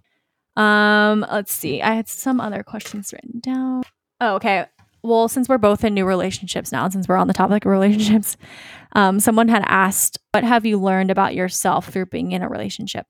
Um, 0.56 1.24
let's 1.30 1.52
see. 1.52 1.82
I 1.82 1.94
had 1.94 2.08
some 2.08 2.40
other 2.40 2.62
questions 2.62 3.12
written 3.12 3.40
down. 3.40 3.82
Oh, 4.20 4.34
okay. 4.36 4.66
Well, 5.02 5.28
since 5.28 5.48
we're 5.48 5.58
both 5.58 5.84
in 5.84 5.92
new 5.94 6.06
relationships 6.06 6.72
now, 6.72 6.88
since 6.88 7.08
we're 7.08 7.16
on 7.16 7.26
the 7.26 7.34
topic 7.34 7.64
of 7.64 7.70
relationships, 7.70 8.36
um, 8.96 9.20
someone 9.20 9.48
had 9.48 9.62
asked, 9.66 10.18
"What 10.32 10.44
have 10.44 10.64
you 10.64 10.78
learned 10.80 11.10
about 11.10 11.34
yourself 11.34 11.88
through 11.88 12.06
being 12.06 12.32
in 12.32 12.40
a 12.42 12.48
relationship?" 12.48 13.06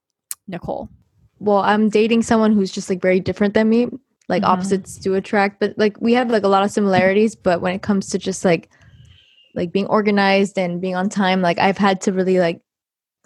Nicole. 0.48 0.88
Well, 1.38 1.58
I'm 1.58 1.88
dating 1.90 2.22
someone 2.22 2.52
who's 2.52 2.72
just 2.72 2.90
like 2.90 3.00
very 3.00 3.20
different 3.20 3.54
than 3.54 3.68
me. 3.68 3.88
Like 4.28 4.42
Mhm. 4.42 4.48
opposites 4.48 4.96
do 4.96 5.14
attract, 5.14 5.60
but 5.60 5.74
like 5.76 6.00
we 6.00 6.14
have 6.14 6.30
like 6.30 6.42
a 6.44 6.48
lot 6.48 6.64
of 6.64 6.70
similarities. 6.70 7.36
But 7.36 7.60
when 7.60 7.74
it 7.74 7.82
comes 7.82 8.08
to 8.08 8.18
just 8.18 8.44
like 8.44 8.70
like 9.54 9.70
being 9.70 9.86
organized 9.86 10.58
and 10.58 10.80
being 10.80 10.96
on 10.96 11.08
time, 11.08 11.42
like 11.42 11.58
I've 11.60 11.78
had 11.78 12.00
to 12.02 12.12
really 12.12 12.40
like 12.40 12.60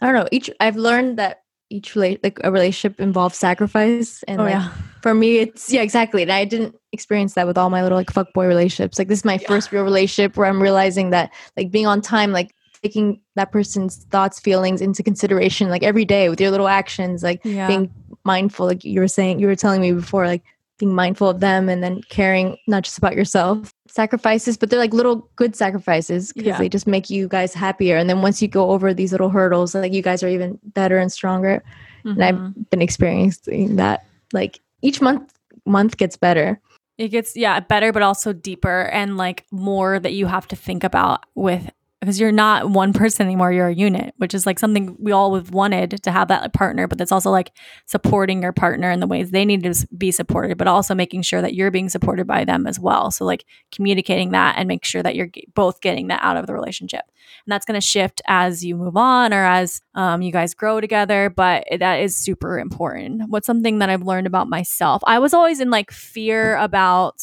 I 0.01 0.07
don't 0.07 0.15
know. 0.15 0.29
Each 0.33 0.51
I've 0.61 0.77
learned 0.77 1.19
that 1.19 1.43
each 1.71 1.97
like 1.97 2.39
a 2.45 2.51
relationship 2.51 2.99
involves 3.01 3.37
sacrifice, 3.37 4.23
and 4.25 4.41
Oh, 4.41 4.45
like 4.45 4.53
yeah. 4.55 4.71
for 5.03 5.15
me, 5.15 5.39
it's 5.39 5.71
yeah, 5.73 5.83
exactly. 5.83 6.23
And 6.23 6.33
I 6.33 6.45
didn't 6.45 6.75
experience 6.93 7.35
that 7.35 7.47
with 7.47 7.59
all 7.59 7.69
my 7.71 7.83
little 7.83 7.99
like 7.99 8.11
fuck 8.11 8.33
boy 8.33 8.47
relationships. 8.47 8.99
Like 8.99 9.09
this 9.09 9.19
is 9.21 9.25
my 9.25 9.39
first 9.39 9.71
real 9.73 9.85
relationship 9.85 10.37
where 10.37 10.47
I'm 10.47 10.63
realizing 10.63 11.11
that 11.11 11.31
like 11.57 11.71
being 11.71 11.87
on 11.87 12.01
time, 12.01 12.33
like 12.33 12.55
taking 12.83 13.21
that 13.35 13.51
person's 13.53 14.05
thoughts, 14.11 14.39
feelings 14.41 14.81
into 14.81 15.03
consideration, 15.03 15.69
like 15.69 15.83
every 15.83 16.05
day 16.05 16.29
with 16.29 16.41
your 16.41 16.51
little 16.51 16.69
actions, 16.69 17.23
like 17.23 17.41
Yeah. 17.45 17.67
being 17.67 17.91
mindful, 18.25 18.67
like 18.67 18.85
you 18.85 19.01
were 19.01 19.09
saying, 19.09 19.41
you 19.41 19.47
were 19.49 19.57
telling 19.57 19.81
me 19.81 19.93
before, 19.93 20.27
like 20.27 20.43
being 20.79 20.95
mindful 20.95 21.29
of 21.29 21.41
them 21.41 21.69
and 21.69 21.83
then 21.83 22.01
caring 22.09 22.57
not 22.67 22.85
just 22.85 22.99
about 22.99 23.15
yourself. 23.15 23.73
Sacrifices, 23.89 24.57
but 24.57 24.71
they're 24.71 24.79
like 24.79 24.93
little 24.95 25.29
good 25.37 25.57
sacrifices 25.57 26.33
because 26.33 26.47
Yeah. 26.47 26.59
they 26.59 26.69
just 26.69 26.87
make 26.87 27.11
you 27.11 27.27
guys 27.29 27.53
happier. 27.53 27.97
And 27.97 28.09
then 28.09 28.23
once 28.23 28.41
you 28.41 28.49
go 28.49 28.71
over 28.71 28.95
these 28.95 29.13
little 29.13 29.29
hurdles, 29.31 29.75
like 29.75 29.93
you 29.93 30.03
guys 30.03 30.23
are 30.23 30.29
even 30.29 30.59
better 30.63 30.99
and 30.99 31.11
stronger. 31.11 31.63
And 32.05 32.17
Mhm. 32.19 32.23
I've 32.23 32.71
been 32.71 32.83
experiencing 32.83 33.77
that. 33.77 34.07
Like 34.33 34.61
each 34.83 35.01
month, 35.01 35.33
month 35.67 35.97
gets 35.97 36.17
better. 36.17 36.61
It 36.97 37.09
gets 37.09 37.37
yeah 37.37 37.61
better, 37.61 37.93
but 37.93 38.03
also 38.03 38.33
deeper 38.33 38.83
and 38.93 39.17
like 39.17 39.45
more 39.53 39.99
that 40.01 40.13
you 40.15 40.27
have 40.27 40.49
to 40.49 40.57
think 40.57 40.85
about 40.85 41.25
with 41.35 41.71
because 42.01 42.21
you're 42.21 42.33
not 42.33 42.71
one 42.71 42.93
person 42.93 43.27
anymore 43.27 43.53
you're 43.53 43.69
a 43.69 43.75
unit 43.75 44.15
which 44.19 44.35
is 44.35 44.47
like 44.47 44.59
something 44.59 44.97
we 44.99 45.13
all 45.13 45.35
have 45.35 45.51
wanted 45.51 46.03
to 46.03 46.11
have 46.11 46.29
that 46.29 46.53
partner 46.53 46.87
but 46.87 46.99
that's 46.99 47.13
also 47.13 47.31
like 47.31 47.53
supporting 47.87 48.43
your 48.43 48.53
partner 48.53 48.91
in 48.91 49.01
the 49.01 49.07
ways 49.07 49.31
they 49.31 49.45
need 49.45 49.63
to 49.63 49.87
be 49.97 50.11
supported 50.11 50.59
but 50.59 50.69
also 50.69 50.95
making 50.95 51.23
sure 51.23 51.43
that 51.43 51.55
you're 51.55 51.71
being 51.71 51.89
supported 51.89 52.27
by 52.27 52.45
them 52.45 52.67
as 52.67 52.79
well. 52.79 53.11
So 53.11 53.25
like 53.25 53.45
communicating 53.73 54.33
that 54.33 54.57
and 54.59 54.69
make 54.69 54.85
sure 54.85 55.03
that 55.03 55.15
you're 55.15 55.31
both 55.55 55.81
getting 55.81 56.09
that 56.09 56.23
out 56.23 56.37
of 56.37 56.47
the 56.47 56.55
relationship. 56.55 57.03
And 57.47 57.53
that's 57.53 57.65
going 57.65 57.79
to 57.79 57.87
shift 57.87 58.21
as 58.27 58.65
you 58.65 58.77
move 58.77 58.97
on 58.97 59.33
or 59.33 59.45
as 59.45 59.81
um, 59.95 60.23
you 60.23 60.33
guys 60.33 60.55
grow 60.55 60.81
together 60.81 61.31
but 61.31 61.65
that 61.79 61.97
is 61.97 62.17
super 62.17 62.59
important. 62.59 63.29
What's 63.29 63.47
something 63.47 63.79
that 63.79 63.91
i've 63.91 64.03
learned 64.03 64.27
about 64.27 64.49
myself? 64.49 65.03
I 65.07 65.19
was 65.19 65.35
always 65.35 65.61
in 65.61 65.71
like 65.71 65.91
fear 65.91 66.57
about 66.57 67.23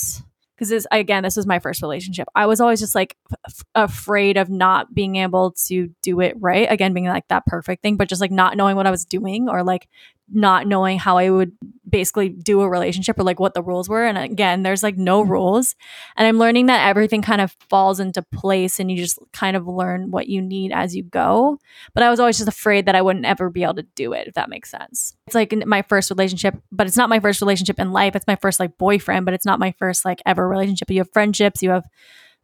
because 0.57 0.87
again 0.91 1.23
this 1.23 1.35
was 1.35 1.45
my 1.45 1.59
first 1.59 1.81
relationship. 1.81 2.27
I 2.35 2.45
was 2.45 2.61
always 2.61 2.79
just 2.79 2.95
like 2.95 3.17
f- 3.47 3.63
afraid 3.75 4.37
of 4.37 4.49
not 4.49 4.93
being 4.93 5.17
able 5.17 5.51
to 5.67 5.89
do 6.01 6.19
it 6.21 6.35
right. 6.39 6.71
Again 6.71 6.93
being 6.93 7.07
like 7.07 7.27
that 7.27 7.45
perfect 7.45 7.81
thing 7.81 7.97
but 7.97 8.09
just 8.09 8.21
like 8.21 8.31
not 8.31 8.57
knowing 8.57 8.75
what 8.75 8.87
i 8.87 8.91
was 8.91 9.05
doing 9.05 9.49
or 9.49 9.63
like 9.63 9.87
not 10.31 10.67
knowing 10.67 10.97
how 10.97 11.17
i 11.17 11.29
would 11.29 11.51
basically 11.95 12.27
do 12.27 12.59
a 12.59 12.67
relationship 12.67 13.17
or 13.17 13.23
like 13.23 13.39
what 13.39 13.53
the 13.53 13.63
rules 13.63 13.87
were 13.87 14.05
and 14.05 14.17
again 14.17 14.63
there's 14.63 14.83
like 14.83 14.97
no 14.97 15.21
mm-hmm. 15.21 15.31
rules. 15.31 15.75
And 16.17 16.27
i'm 16.27 16.37
learning 16.37 16.65
that 16.65 16.89
everything 16.89 17.21
kind 17.21 17.39
of 17.39 17.55
falls 17.69 18.01
into 18.01 18.21
place 18.21 18.81
and 18.81 18.91
you 18.91 18.97
just 18.97 19.17
kind 19.31 19.55
of 19.55 19.65
learn 19.65 20.11
what 20.11 20.27
you 20.27 20.41
need 20.41 20.73
as 20.73 20.93
you 20.93 21.03
go. 21.03 21.57
But 21.93 22.03
i 22.03 22.09
was 22.09 22.19
always 22.19 22.37
just 22.37 22.49
afraid 22.49 22.85
that 22.87 22.95
i 22.95 23.01
wouldn't 23.01 23.23
ever 23.25 23.49
be 23.49 23.63
able 23.63 23.75
to 23.75 23.87
do 23.95 24.11
it 24.11 24.27
if 24.27 24.33
that 24.33 24.49
makes 24.49 24.69
sense. 24.69 25.15
It's 25.27 25.35
like 25.35 25.55
my 25.65 25.83
first 25.83 26.09
relationship 26.09 26.55
but 26.69 26.85
it's 26.85 26.97
not 26.97 27.07
my 27.07 27.21
first 27.21 27.39
relationship 27.39 27.79
in 27.79 27.93
life. 27.93 28.13
It's 28.13 28.27
my 28.27 28.35
first 28.35 28.59
like 28.59 28.77
boyfriend 28.77 29.23
but 29.23 29.33
it's 29.33 29.45
not 29.45 29.57
my 29.57 29.73
first 29.79 30.03
like 30.03 30.21
ever 30.25 30.45
relationship. 30.49 30.91
You 30.91 30.97
have 30.99 31.13
friendships 31.13 31.63
you 31.63 31.69
have 31.69 31.85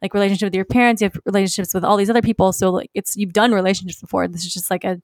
like 0.00 0.14
relationship 0.14 0.46
with 0.46 0.54
your 0.54 0.64
parents 0.64 1.02
you 1.02 1.10
have 1.10 1.20
relationships 1.26 1.74
with 1.74 1.84
all 1.84 1.98
these 1.98 2.08
other 2.08 2.22
people. 2.22 2.54
So 2.54 2.70
like 2.70 2.90
it's 2.94 3.18
you've 3.18 3.34
done 3.34 3.52
relationships 3.52 4.00
before. 4.00 4.28
This 4.28 4.46
is 4.46 4.54
just 4.54 4.70
like 4.70 4.84
a 4.84 5.02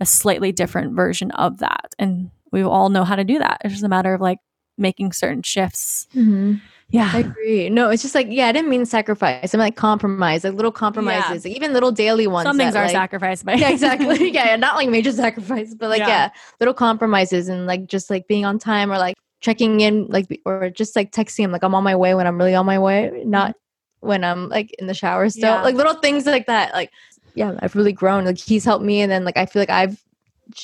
a 0.00 0.06
slightly 0.06 0.52
different 0.52 0.94
version 0.94 1.32
of 1.32 1.58
that. 1.58 1.94
And 1.98 2.30
we 2.52 2.62
all 2.62 2.88
know 2.88 3.04
how 3.04 3.16
to 3.16 3.24
do 3.24 3.38
that 3.38 3.60
it's 3.64 3.74
just 3.74 3.84
a 3.84 3.88
matter 3.88 4.14
of 4.14 4.20
like 4.20 4.38
making 4.78 5.12
certain 5.12 5.42
shifts 5.42 6.06
Mm-hmm. 6.14 6.54
yeah 6.88 7.10
I 7.12 7.18
agree. 7.20 7.68
No, 7.70 7.90
it's 7.90 8.02
just 8.02 8.14
like, 8.14 8.26
yeah, 8.30 8.48
I 8.48 8.52
didn't 8.52 8.68
mean 8.70 8.84
sacrifice. 8.86 9.54
I 9.54 9.58
mean 9.58 9.66
like 9.66 9.76
compromise, 9.76 10.42
like 10.42 10.54
little 10.54 10.72
compromises, 10.72 11.44
like 11.44 11.54
even 11.54 11.72
little 11.72 11.92
daily 11.92 12.26
ones. 12.26 12.46
some 12.46 12.56
things 12.56 12.72
that, 12.74 12.80
are 12.80 12.84
like, 12.86 12.92
sacrificed 12.92 13.44
but 13.44 13.58
yeah, 13.62 13.70
exactly. 13.70 14.30
yeah, 14.32 14.46
yeah, 14.50 14.56
not 14.56 14.74
like 14.76 14.88
major 14.88 15.12
sacrifice, 15.12 15.74
but 15.74 15.88
like 15.90 16.00
Yeah. 16.00 16.08
yeah. 16.08 16.30
little 16.58 16.74
compromises 16.74 17.48
and 17.48 17.66
like 17.66 17.86
just 17.86 18.10
like 18.10 18.26
being 18.26 18.44
on 18.44 18.58
time 18.58 18.90
or 18.90 18.98
like 18.98 19.16
checking 19.40 19.80
in, 19.80 20.06
like 20.06 20.40
or 20.44 20.70
just 20.70 20.96
like 20.96 21.12
texting 21.12 21.44
him 21.44 21.52
like 21.52 21.62
I'm 21.62 21.74
on 21.74 21.84
my 21.84 21.94
way 21.94 22.14
when 22.14 22.26
I'm 22.26 22.38
really 22.38 22.54
on 22.54 22.66
my 22.66 22.78
way, 22.78 23.22
not 23.24 23.54
when 24.00 24.24
I'm 24.24 24.48
like 24.48 24.74
in 24.78 24.86
the 24.86 24.94
shower 24.94 25.28
still. 25.28 25.54
Yeah. 25.54 25.62
Like 25.62 25.74
little 25.76 25.94
things 25.94 26.26
like 26.26 26.46
that. 26.46 26.72
Like 26.72 26.90
yeah, 27.34 27.56
I've 27.60 27.76
really 27.76 27.92
grown. 27.92 28.24
Like 28.24 28.38
he's 28.38 28.64
helped 28.64 28.84
me, 28.84 29.00
and 29.02 29.12
then 29.12 29.24
like 29.24 29.36
I 29.36 29.46
feel 29.46 29.60
like 29.62 29.70
I've 29.70 30.02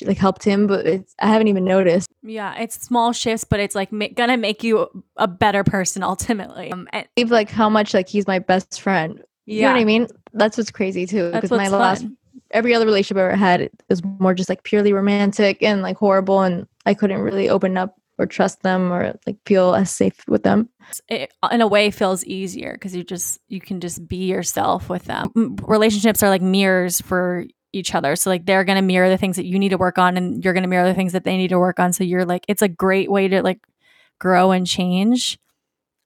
like 0.03 0.17
helped 0.17 0.43
him, 0.43 0.67
but 0.67 0.85
it's 0.85 1.15
I 1.19 1.27
haven't 1.27 1.47
even 1.47 1.65
noticed. 1.65 2.09
yeah 2.23 2.55
it's 2.59 2.81
small 2.81 3.13
shifts 3.13 3.43
but 3.43 3.59
it's 3.59 3.75
like 3.75 3.91
ma- 3.91 4.07
gonna 4.15 4.37
make 4.37 4.63
you 4.63 4.87
a 5.15 5.27
better 5.27 5.63
person 5.63 6.03
ultimately 6.13 6.71
um, 6.71 6.87
and 6.93 7.07
like 7.29 7.49
how 7.49 7.69
much 7.69 7.93
like 7.93 8.07
he's 8.07 8.27
my 8.27 8.39
best 8.39 8.81
friend. 8.81 9.23
You 9.45 9.61
know 9.61 9.71
what 9.71 9.79
I 9.79 9.85
mean? 9.85 10.07
That's 10.33 10.57
what's 10.57 10.71
crazy 10.71 11.05
too. 11.05 11.31
Because 11.31 11.51
my 11.51 11.57
what's 11.57 11.71
last 11.71 12.01
fun. 12.01 12.17
every 12.51 12.75
other 12.75 12.85
relationship 12.85 13.17
I 13.17 13.25
ever 13.27 13.35
had 13.35 13.61
it 13.61 13.71
was 13.89 14.03
more 14.03 14.33
just 14.33 14.49
like 14.49 14.63
purely 14.63 14.91
romantic 14.91 15.63
and 15.63 15.81
like 15.81 15.95
horrible 15.97 16.41
and 16.41 16.67
I 16.85 16.93
couldn't 16.93 17.21
really 17.21 17.47
open 17.49 17.77
up 17.77 17.95
or 18.17 18.25
trust 18.25 18.63
them 18.63 18.91
or 18.91 19.13
like 19.25 19.37
feel 19.45 19.75
as 19.75 19.91
safe 19.91 20.27
with 20.27 20.43
them. 20.43 20.69
it 21.07 21.31
in 21.51 21.61
a 21.61 21.67
way 21.67 21.91
feels 21.91 22.25
easier 22.25 22.73
because 22.73 22.95
you 22.95 23.03
just 23.03 23.39
you 23.47 23.61
can 23.61 23.79
just 23.79 24.05
be 24.07 24.25
yourself 24.25 24.89
with 24.89 25.05
them 25.05 25.55
relationships 25.63 26.23
are 26.23 26.29
like 26.29 26.41
mirrors 26.41 26.99
for 27.01 27.45
each 27.73 27.93
other. 27.93 28.15
So 28.15 28.29
like 28.29 28.45
they're 28.45 28.63
going 28.63 28.77
to 28.77 28.81
mirror 28.81 29.09
the 29.09 29.17
things 29.17 29.35
that 29.35 29.45
you 29.45 29.59
need 29.59 29.69
to 29.69 29.77
work 29.77 29.97
on 29.97 30.17
and 30.17 30.43
you're 30.43 30.53
going 30.53 30.63
to 30.63 30.69
mirror 30.69 30.87
the 30.87 30.93
things 30.93 31.13
that 31.13 31.23
they 31.23 31.37
need 31.37 31.49
to 31.49 31.59
work 31.59 31.79
on. 31.79 31.93
So 31.93 32.03
you're 32.03 32.25
like 32.25 32.45
it's 32.47 32.61
a 32.61 32.67
great 32.67 33.11
way 33.11 33.27
to 33.27 33.41
like 33.41 33.59
grow 34.19 34.51
and 34.51 34.65
change. 34.65 35.37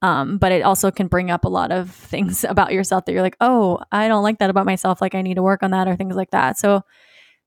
Um 0.01 0.37
but 0.37 0.51
it 0.51 0.63
also 0.63 0.91
can 0.91 1.07
bring 1.07 1.29
up 1.29 1.45
a 1.45 1.49
lot 1.49 1.71
of 1.71 1.91
things 1.91 2.43
about 2.43 2.73
yourself 2.73 3.05
that 3.05 3.13
you're 3.13 3.21
like 3.21 3.37
oh 3.39 3.79
i 3.91 4.07
don't 4.07 4.23
like 4.23 4.39
that 4.39 4.49
about 4.49 4.65
myself. 4.65 5.01
Like 5.01 5.15
i 5.15 5.21
need 5.21 5.35
to 5.35 5.43
work 5.43 5.63
on 5.63 5.71
that 5.71 5.87
or 5.87 5.95
things 5.95 6.15
like 6.15 6.31
that. 6.31 6.57
So 6.57 6.83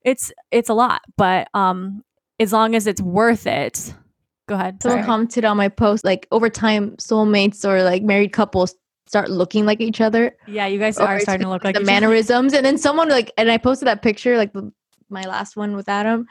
it's 0.03 0.33
it's 0.51 0.69
a 0.69 0.75
lot 0.75 1.01
but 1.17 1.49
um 1.55 2.03
as 2.39 2.53
long 2.53 2.75
as 2.75 2.87
it's 2.87 3.01
worth 3.01 3.47
it 3.47 3.95
go 4.47 4.55
ahead. 4.55 4.83
Someone 4.83 4.99
sorry. 4.99 5.07
commented 5.07 5.45
on 5.45 5.57
my 5.57 5.69
post 5.69 6.05
like 6.05 6.29
over 6.31 6.51
time 6.51 6.97
soulmates 6.97 7.65
or 7.65 7.83
like 7.83 8.03
married 8.03 8.33
couples 8.33 8.75
start 9.07 9.31
looking 9.31 9.67
like 9.67 9.81
each 9.81 10.01
other. 10.01 10.37
yeah 10.47 10.67
you 10.67 10.79
guys 10.79 10.99
are 10.99 11.21
starting 11.21 11.45
to 11.45 11.51
look 11.51 11.65
like 11.65 11.75
the 11.75 11.81
each 11.81 11.85
other. 11.85 11.93
mannerisms 11.93 12.53
and 12.55 12.65
then 12.65 12.79
someone 12.79 13.09
like 13.09 13.31
and 13.37 13.51
I 13.51 13.59
posted 13.59 13.87
that 13.89 14.03
picture 14.03 14.37
like 14.37 14.53
the, 14.53 14.73
my 15.11 15.23
last 15.23 15.57
one 15.57 15.77
with 15.77 15.89
Adam 15.89 16.27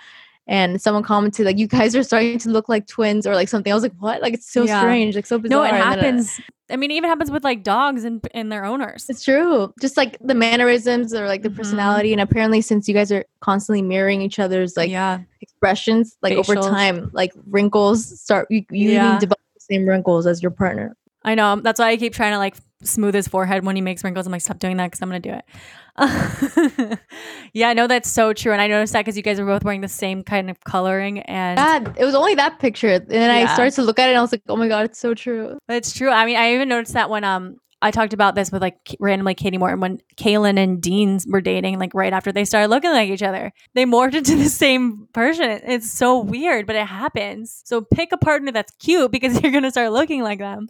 and 0.47 0.81
someone 0.81 1.03
commented 1.03 1.45
like 1.45 1.57
you 1.57 1.67
guys 1.67 1.95
are 1.95 2.03
starting 2.03 2.37
to 2.39 2.49
look 2.49 2.67
like 2.67 2.85
twins 2.87 3.25
or 3.25 3.33
like 3.33 3.47
something. 3.47 3.71
I 3.71 3.75
was 3.75 3.83
like 3.83 3.95
what? 3.99 4.21
Like 4.21 4.33
it's 4.33 4.51
so 4.51 4.65
Yeah. 4.65 4.79
strange, 4.81 5.15
like 5.15 5.25
so 5.25 5.39
bizarre. 5.39 5.59
No, 5.59 5.63
it 5.63 5.71
uh, 5.71 5.83
happens. 5.83 6.37
I 6.69 6.75
mean, 6.75 6.91
it 6.91 6.95
even 6.95 7.09
happens 7.09 7.31
with 7.31 7.43
like 7.45 7.63
dogs 7.63 8.03
and 8.03 8.19
and 8.33 8.51
their 8.51 8.65
owners. 8.65 9.05
It's 9.07 9.23
true. 9.23 9.73
Just 9.79 9.95
like 9.95 10.17
the 10.19 10.33
mannerisms 10.33 11.13
or 11.13 11.27
like 11.27 11.43
the 11.43 11.49
Mhm. 11.49 11.55
personality. 11.55 12.11
And 12.11 12.21
apparently, 12.21 12.59
since 12.59 12.89
you 12.89 12.93
guys 12.93 13.09
are 13.11 13.23
constantly 13.39 13.81
mirroring 13.81 14.21
each 14.21 14.37
other's 14.39 14.75
like 14.75 14.89
yeah, 14.89 15.19
expressions, 15.39 16.17
like 16.21 16.33
over 16.33 16.55
time, 16.55 17.09
like 17.13 17.31
wrinkles 17.47 18.19
start, 18.19 18.47
you, 18.49 18.65
you 18.71 18.91
Yeah. 18.91 19.19
develop 19.19 19.39
the 19.53 19.61
same 19.61 19.87
wrinkles 19.87 20.25
as 20.27 20.41
your 20.41 20.51
partner. 20.51 20.97
I 21.23 21.35
know. 21.35 21.55
That's 21.57 21.79
why 21.79 21.89
I 21.89 21.97
keep 21.97 22.13
trying 22.13 22.33
to 22.33 22.37
like 22.37 22.55
smooth 22.83 23.13
his 23.13 23.27
forehead 23.27 23.65
when 23.65 23.75
he 23.75 23.81
makes 23.81 24.03
wrinkles. 24.03 24.25
I'm 24.25 24.31
like, 24.31 24.41
stop 24.41 24.59
doing 24.59 24.77
that 24.77 24.87
because 24.87 25.01
I'm 25.01 25.09
gonna 25.09 25.19
do 25.19 25.33
it. 25.33 26.99
yeah, 27.53 27.69
I 27.69 27.73
know 27.73 27.87
that's 27.87 28.11
so 28.11 28.33
true, 28.33 28.51
and 28.51 28.61
I 28.61 28.67
noticed 28.67 28.93
that 28.93 29.01
because 29.01 29.15
you 29.15 29.23
guys 29.23 29.39
are 29.39 29.45
both 29.45 29.63
wearing 29.63 29.81
the 29.81 29.87
same 29.87 30.23
kind 30.23 30.49
of 30.49 30.59
coloring, 30.63 31.19
and 31.19 31.57
God, 31.57 31.97
it 31.97 32.05
was 32.05 32.15
only 32.15 32.35
that 32.35 32.59
picture. 32.59 32.89
And 32.89 33.07
then 33.07 33.29
I 33.29 33.53
started 33.53 33.73
to 33.75 33.83
look 33.83 33.99
at 33.99 34.07
it 34.07 34.11
and 34.11 34.17
I 34.17 34.21
was 34.21 34.31
like, 34.31 34.41
oh 34.49 34.55
my 34.55 34.67
God, 34.67 34.85
it's 34.85 34.99
so 34.99 35.13
true. 35.13 35.57
it's 35.69 35.93
true. 35.93 36.09
I 36.09 36.25
mean, 36.25 36.37
I 36.37 36.55
even 36.55 36.69
noticed 36.69 36.93
that 36.93 37.09
when 37.09 37.23
um 37.23 37.57
I 37.83 37.91
talked 37.91 38.13
about 38.13 38.33
this 38.33 38.49
with 38.49 38.61
like 38.61 38.77
randomly 39.01 39.35
Katie 39.35 39.57
Morton 39.57 39.81
when 39.81 39.99
Caelynn 40.15 40.57
and 40.57 40.81
Dean 40.81 41.19
were 41.27 41.41
dating, 41.41 41.79
like 41.79 41.93
right 41.93 42.13
after 42.13 42.31
they 42.31 42.45
started 42.45 42.69
looking 42.69 42.91
like 42.91 43.09
each 43.09 43.21
other, 43.21 43.51
they 43.75 43.85
morphed 43.85 44.15
into 44.15 44.37
the 44.37 44.49
same 44.49 45.09
person. 45.13 45.59
It's 45.65 45.91
so 45.91 46.19
weird, 46.19 46.65
but 46.65 46.77
it 46.77 46.87
happens. 46.87 47.61
So 47.65 47.81
pick 47.81 48.13
a 48.13 48.17
partner 48.17 48.53
that's 48.53 48.71
cute 48.77 49.11
because 49.11 49.41
you're 49.43 49.51
gonna 49.51 49.69
start 49.69 49.91
looking 49.91 50.23
like 50.23 50.39
them. 50.39 50.69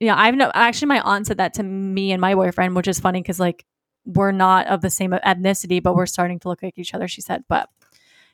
Yeah, 0.00 0.14
I've 0.16 0.34
no 0.34 0.50
actually 0.54 0.88
my 0.88 1.00
aunt 1.00 1.26
said 1.26 1.38
that 1.38 1.54
to 1.54 1.62
me 1.62 2.12
and 2.12 2.20
my 2.20 2.34
boyfriend, 2.34 2.76
which 2.76 2.88
is 2.88 3.00
funny 3.00 3.22
because 3.22 3.40
like 3.40 3.64
we're 4.04 4.32
not 4.32 4.66
of 4.68 4.80
the 4.80 4.90
same 4.90 5.10
ethnicity, 5.10 5.82
but 5.82 5.94
we're 5.94 6.06
starting 6.06 6.38
to 6.40 6.48
look 6.48 6.62
like 6.62 6.78
each 6.78 6.94
other. 6.94 7.08
She 7.08 7.20
said, 7.20 7.44
but 7.48 7.68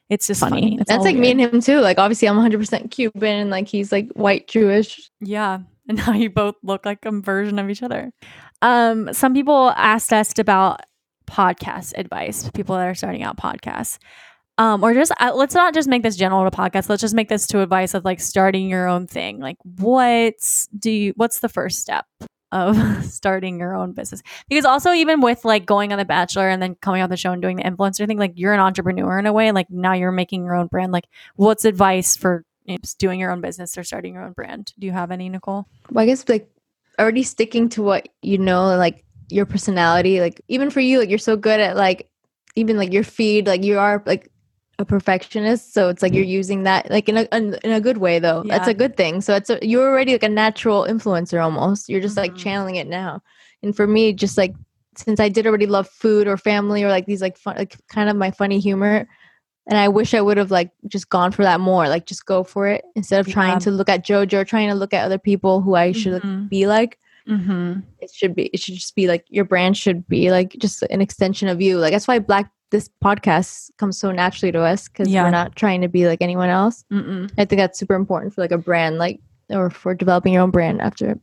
it's 0.09 0.27
just 0.27 0.41
funny. 0.41 0.77
It's 0.79 0.91
That's 0.91 1.05
like 1.05 1.17
me 1.17 1.31
and 1.31 1.41
him 1.41 1.61
too. 1.61 1.81
Like, 1.81 1.99
obviously, 1.99 2.29
I'm 2.29 2.37
100% 2.37 2.91
Cuban 2.91 3.41
and 3.41 3.51
like 3.51 3.67
he's 3.67 3.91
like 3.91 4.11
white 4.13 4.47
Jewish. 4.49 5.11
Yeah. 5.21 5.61
And 5.89 5.99
now 5.99 6.13
you 6.13 6.31
both 6.31 6.55
look 6.63 6.87
like 6.87 7.05
a 7.05 7.11
version 7.11 7.59
of 7.59 7.69
each 7.69 7.83
other. 7.83 8.13
Um, 8.63 9.13
some 9.13 9.35
people 9.35 9.73
asked 9.77 10.13
us 10.13 10.33
about 10.39 10.83
podcast 11.27 11.95
advice, 11.97 12.49
people 12.55 12.77
that 12.77 12.87
are 12.87 12.95
starting 12.95 13.25
out 13.25 13.37
podcasts. 13.37 13.99
Um, 14.59 14.85
or 14.85 14.93
just 14.93 15.13
uh, 15.19 15.33
let's 15.35 15.55
not 15.55 15.73
just 15.73 15.89
make 15.89 16.03
this 16.03 16.17
general 16.17 16.49
to 16.49 16.57
podcast. 16.57 16.89
Let's 16.89 17.01
just 17.01 17.15
make 17.15 17.29
this 17.29 17.47
to 17.49 17.61
advice 17.61 17.95
of 17.95 18.05
like 18.05 18.21
starting 18.21 18.69
your 18.69 18.87
own 18.87 19.07
thing. 19.07 19.41
Like, 19.41 19.57
what 19.63 20.35
do 20.79 20.91
you? 20.91 21.13
What's 21.17 21.39
the 21.39 21.49
first 21.49 21.81
step 21.81 22.05
of 22.51 22.77
starting 23.05 23.59
your 23.59 23.75
own 23.75 23.93
business? 23.93 24.23
Because 24.49 24.67
also, 24.67 24.93
even 24.93 25.23
with 25.23 25.45
like 25.45 25.65
going 25.65 25.93
on 25.93 25.99
The 25.99 26.05
Bachelor 26.05 26.49
and 26.49 26.63
then 26.63 26.75
coming 26.77 27.01
on 27.01 27.09
the 27.09 27.17
show 27.17 27.33
and 27.33 27.41
doing 27.41 27.57
the 27.57 27.63
influencer 27.63 28.07
thing, 28.07 28.19
like 28.19 28.33
you're 28.35 28.53
an 28.53 28.61
entrepreneur 28.61 29.19
in 29.19 29.27
a 29.27 29.33
way. 29.33 29.53
Like 29.53 29.71
now 29.71 29.95
you're 29.95 30.13
making 30.13 30.45
your 30.45 30.55
own 30.55 30.67
brand. 30.67 30.93
Like, 30.93 31.09
what's 31.37 31.65
advice 31.65 32.17
for 32.17 32.45
you 32.67 32.75
know, 32.75 32.81
doing 32.99 33.19
your 33.19 33.31
own 33.31 33.41
business 33.41 33.79
or 33.79 33.85
starting 33.85 34.15
your 34.15 34.23
own 34.23 34.33
brand? 34.33 34.75
Do 34.79 34.87
you 34.87 34.93
have 34.93 35.11
any, 35.11 35.31
Nicole? 35.31 35.67
Well, 35.91 36.03
I 36.03 36.07
guess 36.07 36.29
like 36.29 36.51
already 36.99 37.23
sticking 37.23 37.71
to 37.71 37.83
what 37.83 38.11
you 38.21 38.37
know, 38.37 38.77
like 38.77 39.03
your 39.31 39.47
personality. 39.47 40.21
Like, 40.21 40.43
even 40.49 40.69
for 40.69 40.81
you, 40.81 40.99
like 40.99 41.09
you're 41.09 41.19
so 41.19 41.37
good 41.37 41.59
at 41.59 41.75
like, 41.75 42.11
even 42.55 42.77
like 42.77 42.93
your 42.93 43.03
feed, 43.03 43.47
like 43.47 43.65
you 43.65 43.79
are 43.79 44.03
like 44.05 44.29
a 44.79 44.85
perfectionist. 44.85 45.75
So 45.75 45.89
it's 45.89 46.03
like 46.03 46.14
you're 46.14 46.25
using 46.25 46.62
that 46.64 46.91
like 46.91 47.09
in 47.09 47.16
a, 47.18 47.29
in, 47.33 47.55
in 47.62 47.73
a 47.73 47.81
good 47.81 47.99
way, 47.99 48.18
though. 48.18 48.43
That's 48.47 48.68
a 48.68 48.75
good 48.75 48.97
thing. 48.97 49.20
So 49.20 49.35
it's 49.35 49.51
a, 49.51 49.59
you're 49.62 49.89
already 49.89 50.12
like 50.12 50.23
a 50.23 50.29
natural 50.29 50.85
influencer 50.89 51.43
almost. 51.43 51.89
You're 51.89 52.01
just 52.01 52.16
like 52.16 52.33
Mhm. 52.33 52.39
channeling 52.39 52.77
it 52.77 52.87
now. 52.87 53.23
And 53.62 53.77
for 53.77 53.87
me, 53.87 54.12
just 54.12 54.37
like, 54.39 54.55
since 54.97 55.20
I 55.20 55.29
did 55.29 55.47
already 55.47 55.66
love 55.66 55.89
food 55.89 56.27
or 56.27 56.37
family 56.37 56.83
or 56.83 56.89
like 56.89 57.07
these 57.07 57.23
like 57.23 57.37
fun, 57.37 57.57
like 57.57 57.77
kind 57.89 58.09
of 58.11 58.16
my 58.16 58.31
funny 58.31 58.59
humor, 58.59 59.07
and 59.68 59.79
I 59.79 59.89
wish 59.89 60.12
I 60.14 60.20
would 60.20 60.37
have 60.39 60.51
like 60.51 60.70
just 60.89 61.09
gone 61.09 61.31
for 61.33 61.43
that 61.45 61.61
more, 61.61 61.89
like 61.89 62.07
just 62.07 62.27
go 62.27 62.43
for 62.43 62.66
it 62.66 62.85
instead 62.97 63.20
of 63.20 63.29
Yeah. 63.29 63.35
trying 63.35 63.59
to 63.61 63.70
look 63.70 63.89
at 63.89 64.05
JoJo, 64.05 64.47
trying 64.47 64.68
to 64.68 64.75
look 64.75 64.93
at 64.93 65.05
other 65.05 65.18
people 65.18 65.61
who 65.61 65.77
I 65.77 65.93
should 65.93 66.14
like, 66.14 66.23
Mhm. 66.23 66.49
be 66.49 66.66
like. 66.66 66.99
Mm-hmm. 67.29 67.81
It 68.01 68.11
should 68.12 68.35
be. 68.35 68.47
It 68.47 68.59
should 68.59 68.75
just 68.75 68.97
be 68.97 69.07
like 69.07 69.25
your 69.29 69.45
brand 69.45 69.77
should 69.77 70.09
be 70.09 70.33
like 70.33 70.57
just 70.59 70.83
an 70.83 71.01
extension 71.01 71.47
of 71.49 71.61
you. 71.61 71.79
Like 71.79 71.93
that's 71.93 72.09
why 72.09 72.18
Black 72.18 72.51
this 72.73 72.91
podcast 73.05 73.70
comes 73.79 73.97
so 73.97 74.11
naturally 74.11 74.51
to 74.51 74.61
us 74.61 74.89
because 74.89 75.07
Yeah. 75.09 75.23
we're 75.23 75.31
not 75.31 75.55
trying 75.55 75.81
to 75.83 75.89
be 75.89 76.09
like 76.09 76.20
anyone 76.20 76.49
else. 76.49 76.85
Mm-mm. 76.93 77.31
I 77.39 77.45
think 77.45 77.61
that's 77.61 77.79
super 77.79 77.95
important 77.95 78.35
for 78.35 78.41
like 78.41 78.51
a 78.51 78.59
brand, 78.59 78.99
like 78.99 79.20
or 79.51 79.70
for 79.70 79.95
developing 79.95 80.33
your 80.33 80.43
own 80.43 80.51
brand 80.51 80.81
after. 80.83 81.18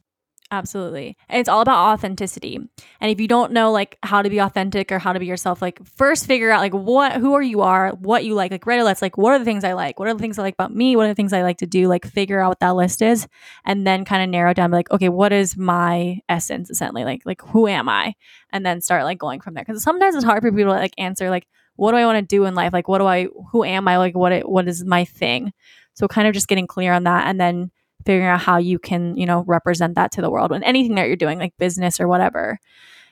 Absolutely. 0.51 1.15
And 1.27 1.39
it's 1.39 1.47
all 1.47 1.61
about 1.61 1.93
authenticity. 1.93 2.55
And 2.55 3.11
if 3.11 3.21
you 3.21 3.27
don't 3.27 3.51
know 3.51 3.71
like 3.71 3.99
how 4.01 4.23
to 4.23 4.31
be 4.31 4.39
authentic 4.39 4.91
or 4.91 4.97
how 4.97 5.13
to 5.13 5.19
be 5.19 5.27
yourself, 5.27 5.61
like 5.61 5.79
first 5.85 6.25
figure 6.25 6.49
out 6.49 6.59
like 6.59 6.73
what 6.73 7.13
who 7.13 7.35
are 7.35 7.41
you 7.41 7.61
are, 7.61 7.91
what 7.91 8.25
you 8.25 8.33
like. 8.33 8.51
Like 8.51 8.65
write 8.65 8.79
a 8.79 8.83
list, 8.83 9.03
like 9.03 9.15
what 9.15 9.33
are 9.33 9.39
the 9.39 9.45
things 9.45 9.63
I 9.63 9.73
like? 9.73 9.99
What 9.99 10.07
are 10.07 10.13
the 10.13 10.19
things 10.19 10.39
I 10.39 10.41
like 10.41 10.55
about 10.55 10.73
me? 10.73 10.95
What 10.95 11.05
are 11.05 11.09
the 11.09 11.15
things 11.15 11.33
I 11.33 11.43
like 11.43 11.59
to 11.59 11.67
do? 11.67 11.87
Like 11.87 12.03
figure 12.07 12.41
out 12.41 12.49
what 12.49 12.59
that 12.61 12.75
list 12.75 13.03
is 13.03 13.27
and 13.63 13.85
then 13.85 14.05
kind 14.05 14.23
of 14.23 14.29
narrow 14.29 14.55
down 14.55 14.71
like, 14.71 14.89
okay, 14.89 15.09
what 15.09 15.31
is 15.31 15.55
my 15.55 16.19
essence 16.27 16.71
essentially? 16.71 17.05
Like 17.05 17.21
like 17.25 17.43
who 17.43 17.67
am 17.67 17.87
I? 17.87 18.15
And 18.51 18.65
then 18.65 18.81
start 18.81 19.03
like 19.03 19.19
going 19.19 19.41
from 19.41 19.53
there. 19.53 19.63
Because 19.63 19.83
sometimes 19.83 20.15
it's 20.15 20.25
hard 20.25 20.41
for 20.41 20.51
people 20.51 20.73
to 20.73 20.79
like 20.79 20.95
answer 20.97 21.29
like 21.29 21.47
what 21.75 21.91
do 21.91 21.97
I 21.97 22.05
want 22.07 22.17
to 22.17 22.35
do 22.35 22.45
in 22.45 22.55
life? 22.55 22.73
Like 22.73 22.87
what 22.87 22.97
do 22.97 23.05
I 23.05 23.27
who 23.51 23.63
am 23.63 23.87
I? 23.87 23.97
Like 23.97 24.15
what 24.15 24.31
it, 24.31 24.49
what 24.49 24.67
is 24.67 24.83
my 24.83 25.05
thing? 25.05 25.53
So 25.93 26.07
kind 26.07 26.27
of 26.27 26.33
just 26.33 26.47
getting 26.47 26.65
clear 26.65 26.91
on 26.91 27.03
that 27.03 27.27
and 27.27 27.39
then 27.39 27.69
figuring 28.05 28.27
out 28.27 28.41
how 28.41 28.57
you 28.57 28.79
can, 28.79 29.17
you 29.17 29.25
know, 29.25 29.43
represent 29.47 29.95
that 29.95 30.11
to 30.13 30.21
the 30.21 30.29
world 30.29 30.51
in 30.51 30.63
anything 30.63 30.95
that 30.95 31.07
you're 31.07 31.15
doing, 31.15 31.39
like 31.39 31.57
business 31.57 31.99
or 31.99 32.07
whatever. 32.07 32.59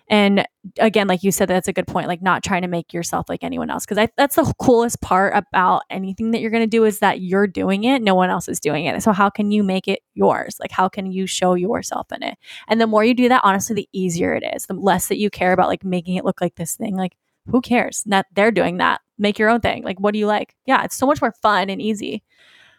And 0.09 0.47
again, 0.79 1.07
like 1.07 1.23
you 1.23 1.33
said, 1.33 1.49
that's 1.49 1.67
a 1.67 1.73
good 1.73 1.85
point. 1.85 2.07
Like 2.07 2.21
not 2.21 2.41
trying 2.41 2.61
to 2.61 2.69
make 2.69 2.93
yourself 2.93 3.27
like 3.27 3.43
anyone 3.43 3.69
else, 3.69 3.85
because 3.85 4.07
that's 4.15 4.38
the 4.38 4.53
coolest 4.57 5.01
part 5.01 5.35
about 5.35 5.81
anything 5.89 6.31
that 6.31 6.39
you're 6.39 6.49
going 6.49 6.63
to 6.63 6.67
do 6.67 6.85
is 6.85 6.99
that 6.99 7.19
you're 7.19 7.45
doing 7.45 7.83
it. 7.83 8.01
No 8.01 8.15
one 8.15 8.29
else 8.29 8.47
is 8.47 8.61
doing 8.61 8.85
it. 8.85 9.03
So 9.03 9.11
how 9.11 9.29
can 9.29 9.51
you 9.51 9.63
make 9.63 9.85
it 9.85 9.99
yours? 10.13 10.55
Like 10.61 10.71
how 10.71 10.88
can 10.88 11.11
you 11.11 11.27
show 11.27 11.55
yourself 11.55 12.09
in 12.13 12.23
it? 12.23 12.38
And 12.69 12.79
the 12.79 12.88
more 12.88 13.03
you 13.03 13.13
do 13.13 13.27
that, 13.27 13.41
honestly, 13.43 13.75
the 13.75 13.89
easier 13.91 14.33
it 14.33 14.45
is. 14.55 14.65
The 14.67 14.75
less 14.75 15.09
that 15.09 15.17
you 15.17 15.29
care 15.29 15.51
about 15.51 15.67
like 15.67 15.83
making 15.83 16.15
it 16.15 16.23
look 16.23 16.39
like 16.39 16.55
this 16.55 16.77
thing. 16.77 16.95
Like 16.95 17.17
who 17.47 17.59
cares? 17.59 18.03
That 18.05 18.27
they're 18.33 18.51
doing 18.51 18.77
that. 18.77 19.01
Make 19.17 19.38
your 19.38 19.49
own 19.49 19.59
thing. 19.59 19.83
Like 19.83 19.99
what 19.99 20.13
do 20.13 20.19
you 20.19 20.27
like? 20.27 20.55
Yeah, 20.65 20.85
it's 20.85 20.95
so 20.95 21.05
much 21.05 21.21
more 21.21 21.33
fun 21.33 21.69
and 21.69 21.81
easy 21.81 22.23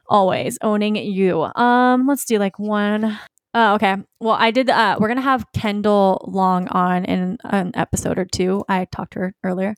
always 0.09 0.59
owning 0.63 0.97
you. 0.97 1.43
Um, 1.43 2.07
let's 2.07 2.25
do 2.25 2.39
like 2.39 2.59
one. 2.59 3.19
Uh, 3.55 3.75
okay. 3.75 3.97
Well, 4.21 4.37
I 4.39 4.51
did. 4.51 4.69
Uh, 4.71 4.97
we're 5.01 5.09
gonna 5.09 5.21
have 5.21 5.45
Kendall 5.53 6.25
Long 6.31 6.69
on 6.69 7.05
in 7.05 7.39
an 7.45 7.73
episode 7.75 8.19
or 8.19 8.25
two. 8.25 8.65
I 8.69 8.85
talked 8.87 9.15
to 9.15 9.21
her 9.21 9.35
earlier, 9.43 9.75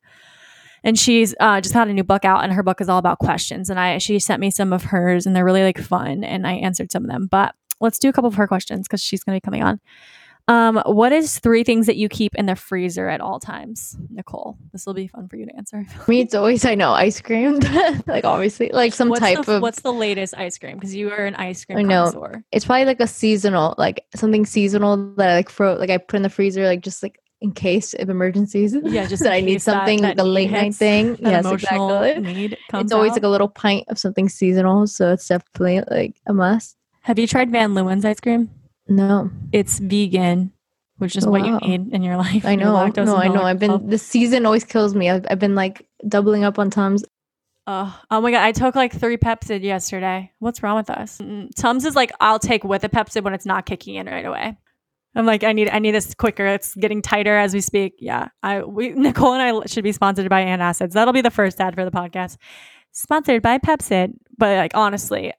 and 0.83 0.99
she's 0.99 1.35
uh, 1.41 1.61
just 1.61 1.74
had 1.74 1.89
a 1.89 1.93
new 1.93 2.05
book 2.05 2.24
out, 2.24 2.43
and 2.43 2.53
her 2.53 2.62
book 2.62 2.81
is 2.81 2.89
all 2.89 2.99
about 2.99 3.18
questions. 3.20 3.70
And 3.70 3.78
I 3.78 3.99
she 3.99 4.18
sent 4.18 4.41
me 4.41 4.51
some 4.51 4.72
of 4.72 4.85
hers, 4.85 5.24
and 5.24 5.35
they're 5.35 5.45
really 5.45 5.62
like 5.62 5.78
fun, 5.78 6.24
and 6.24 6.47
I 6.47 6.55
answered 6.55 6.91
some 6.91 7.05
of 7.05 7.11
them. 7.11 7.28
But 7.31 7.55
let's 7.81 7.99
do 7.99 8.09
a 8.09 8.12
couple 8.12 8.28
of 8.28 8.35
her 8.35 8.49
questions 8.49 8.89
because 8.89 9.03
she's 9.03 9.22
gonna 9.22 9.37
be 9.37 9.41
coming 9.41 9.62
on. 9.62 9.81
Um, 10.51 10.82
what 10.84 11.12
is 11.12 11.38
three 11.38 11.62
things 11.62 11.86
that 11.86 11.94
you 11.94 12.09
keep 12.09 12.34
in 12.34 12.46
the 12.46 12.57
freezer 12.57 13.09
at 13.09 13.20
all 13.20 13.38
times, 13.38 13.96
Nicole? 14.11 14.59
This 14.72 14.84
will 14.84 14.94
be 14.94 15.07
fun 15.07 15.28
for 15.28 15.36
you 15.36 15.46
to 15.46 15.57
answer. 15.57 15.84
For 15.84 16.11
me, 16.11 16.22
it's 16.22 16.34
always 16.34 16.64
I 16.64 16.74
know 16.74 16.90
ice 16.90 17.20
cream, 17.20 17.61
like 18.09 18.24
obviously, 18.24 18.70
like 18.72 18.92
some 18.92 19.11
what's 19.11 19.20
type 19.20 19.44
the, 19.44 19.57
of. 19.57 19.62
What's 19.62 19.82
the 19.82 19.92
latest 19.92 20.34
ice 20.36 20.59
cream? 20.59 20.74
Because 20.74 20.92
you 20.92 21.12
are 21.12 21.24
an 21.24 21.36
ice 21.36 21.64
cream 21.64 21.78
I 21.78 21.82
know. 21.82 22.11
connoisseur. 22.11 22.42
It's 22.51 22.64
probably 22.64 22.84
like 22.86 22.98
a 22.98 23.07
seasonal, 23.07 23.76
like 23.78 24.05
something 24.16 24.44
seasonal 24.44 25.14
that 25.18 25.30
I 25.30 25.34
like 25.36 25.51
fro 25.51 25.74
like 25.74 25.90
I 25.90 25.98
put 25.98 26.16
in 26.16 26.22
the 26.22 26.28
freezer, 26.28 26.66
like 26.66 26.80
just 26.80 27.05
like 27.05 27.20
in 27.40 27.53
case 27.53 27.94
of 27.94 28.11
emergencies. 28.11 28.74
Yeah, 28.82 29.07
just 29.09 29.22
that 29.22 29.32
I 29.32 29.40
need 29.42 29.53
case 29.53 29.66
that- 29.66 29.72
something 29.72 30.03
that 30.03 30.16
like 30.16 30.26
a 30.26 30.28
late 30.28 30.51
night 30.51 30.74
thing. 30.74 31.16
Yes, 31.20 31.46
exactly. 31.46 32.20
need 32.22 32.59
It's 32.74 32.92
always 32.92 33.12
out. 33.12 33.18
like 33.18 33.22
a 33.22 33.28
little 33.28 33.48
pint 33.48 33.84
of 33.86 34.01
something 34.01 34.28
seasonal, 34.28 34.88
so 34.88 35.12
it's 35.12 35.28
definitely 35.28 35.82
like 35.88 36.20
a 36.26 36.34
must. 36.34 36.76
Have 37.03 37.20
you 37.20 37.28
tried 37.28 37.53
Van 37.53 37.72
Leeuwen's 37.74 38.05
ice 38.05 38.18
cream? 38.18 38.51
No, 38.91 39.30
It's 39.53 39.78
vegan, 39.78 40.53
which 40.99 41.16
is 41.16 41.24
Oh, 41.24 41.30
what 41.30 41.47
you 41.47 41.57
need 41.59 41.93
in 41.95 42.03
your 42.03 42.16
life. 42.16 42.45
I 42.45 42.57
know. 42.57 42.86
No, 42.88 43.16
I 43.16 43.28
know. 43.28 43.43
I've 43.43 43.59
been 43.61 43.88
the 43.88 43.97
season 43.99 44.45
always 44.45 44.64
kills 44.64 44.95
me. 44.95 45.09
I've, 45.09 45.24
I've 45.30 45.38
been 45.38 45.55
like 45.55 45.86
doubling 46.07 46.45
up 46.45 46.59
on 46.59 46.70
Tums. 46.70 47.05
Oh, 47.68 48.01
oh 48.11 48.20
my 48.20 48.32
god! 48.32 48.43
I 48.43 48.51
took 48.51 48.74
like 48.74 48.93
three 48.93 49.16
Pepcid 49.16 49.62
yesterday. 49.62 50.32
What's 50.41 50.62
wrong 50.62 50.76
with 50.76 50.91
us? 50.91 51.18
Mm, 51.18 51.51
Tums 51.55 51.84
is 51.84 51.95
like 51.95 52.11
I'll 52.20 52.41
take 52.41 52.64
with 52.64 52.82
a 52.82 52.88
Pepcid 52.88 53.22
when 53.22 53.32
it's 53.32 53.47
not 53.47 53.64
kicking 53.64 53.95
in 53.95 54.07
right 54.07 54.24
away. 54.26 54.57
I'm 55.14 55.26
like 55.26 55.45
I 55.45 55.53
need 55.53 55.68
I 55.68 55.78
need 55.78 55.93
this 55.93 56.12
quicker. 56.14 56.47
It's 56.47 56.74
getting 56.74 57.01
tighter 57.01 57.36
as 57.36 57.55
we 57.55 57.61
speak. 57.61 57.95
Yeah, 58.01 58.28
I 58.43 58.62
we 58.64 58.88
Nicole 58.97 59.34
and 59.34 59.43
I 59.43 59.66
should 59.66 59.84
be 59.84 59.93
sponsored 59.93 60.28
by 60.28 60.43
antacids. 60.45 60.93
That'll 60.93 61.14
be 61.14 61.20
the 61.20 61.30
first 61.30 61.61
ad 61.61 61.76
for 61.76 61.84
the 61.84 61.93
podcast. 61.93 62.38
Sponsored 62.91 63.41
by 63.43 63.59
Pepcid. 63.59 64.14
But 64.36 64.57
like 64.57 64.72
honestly, 64.74 65.32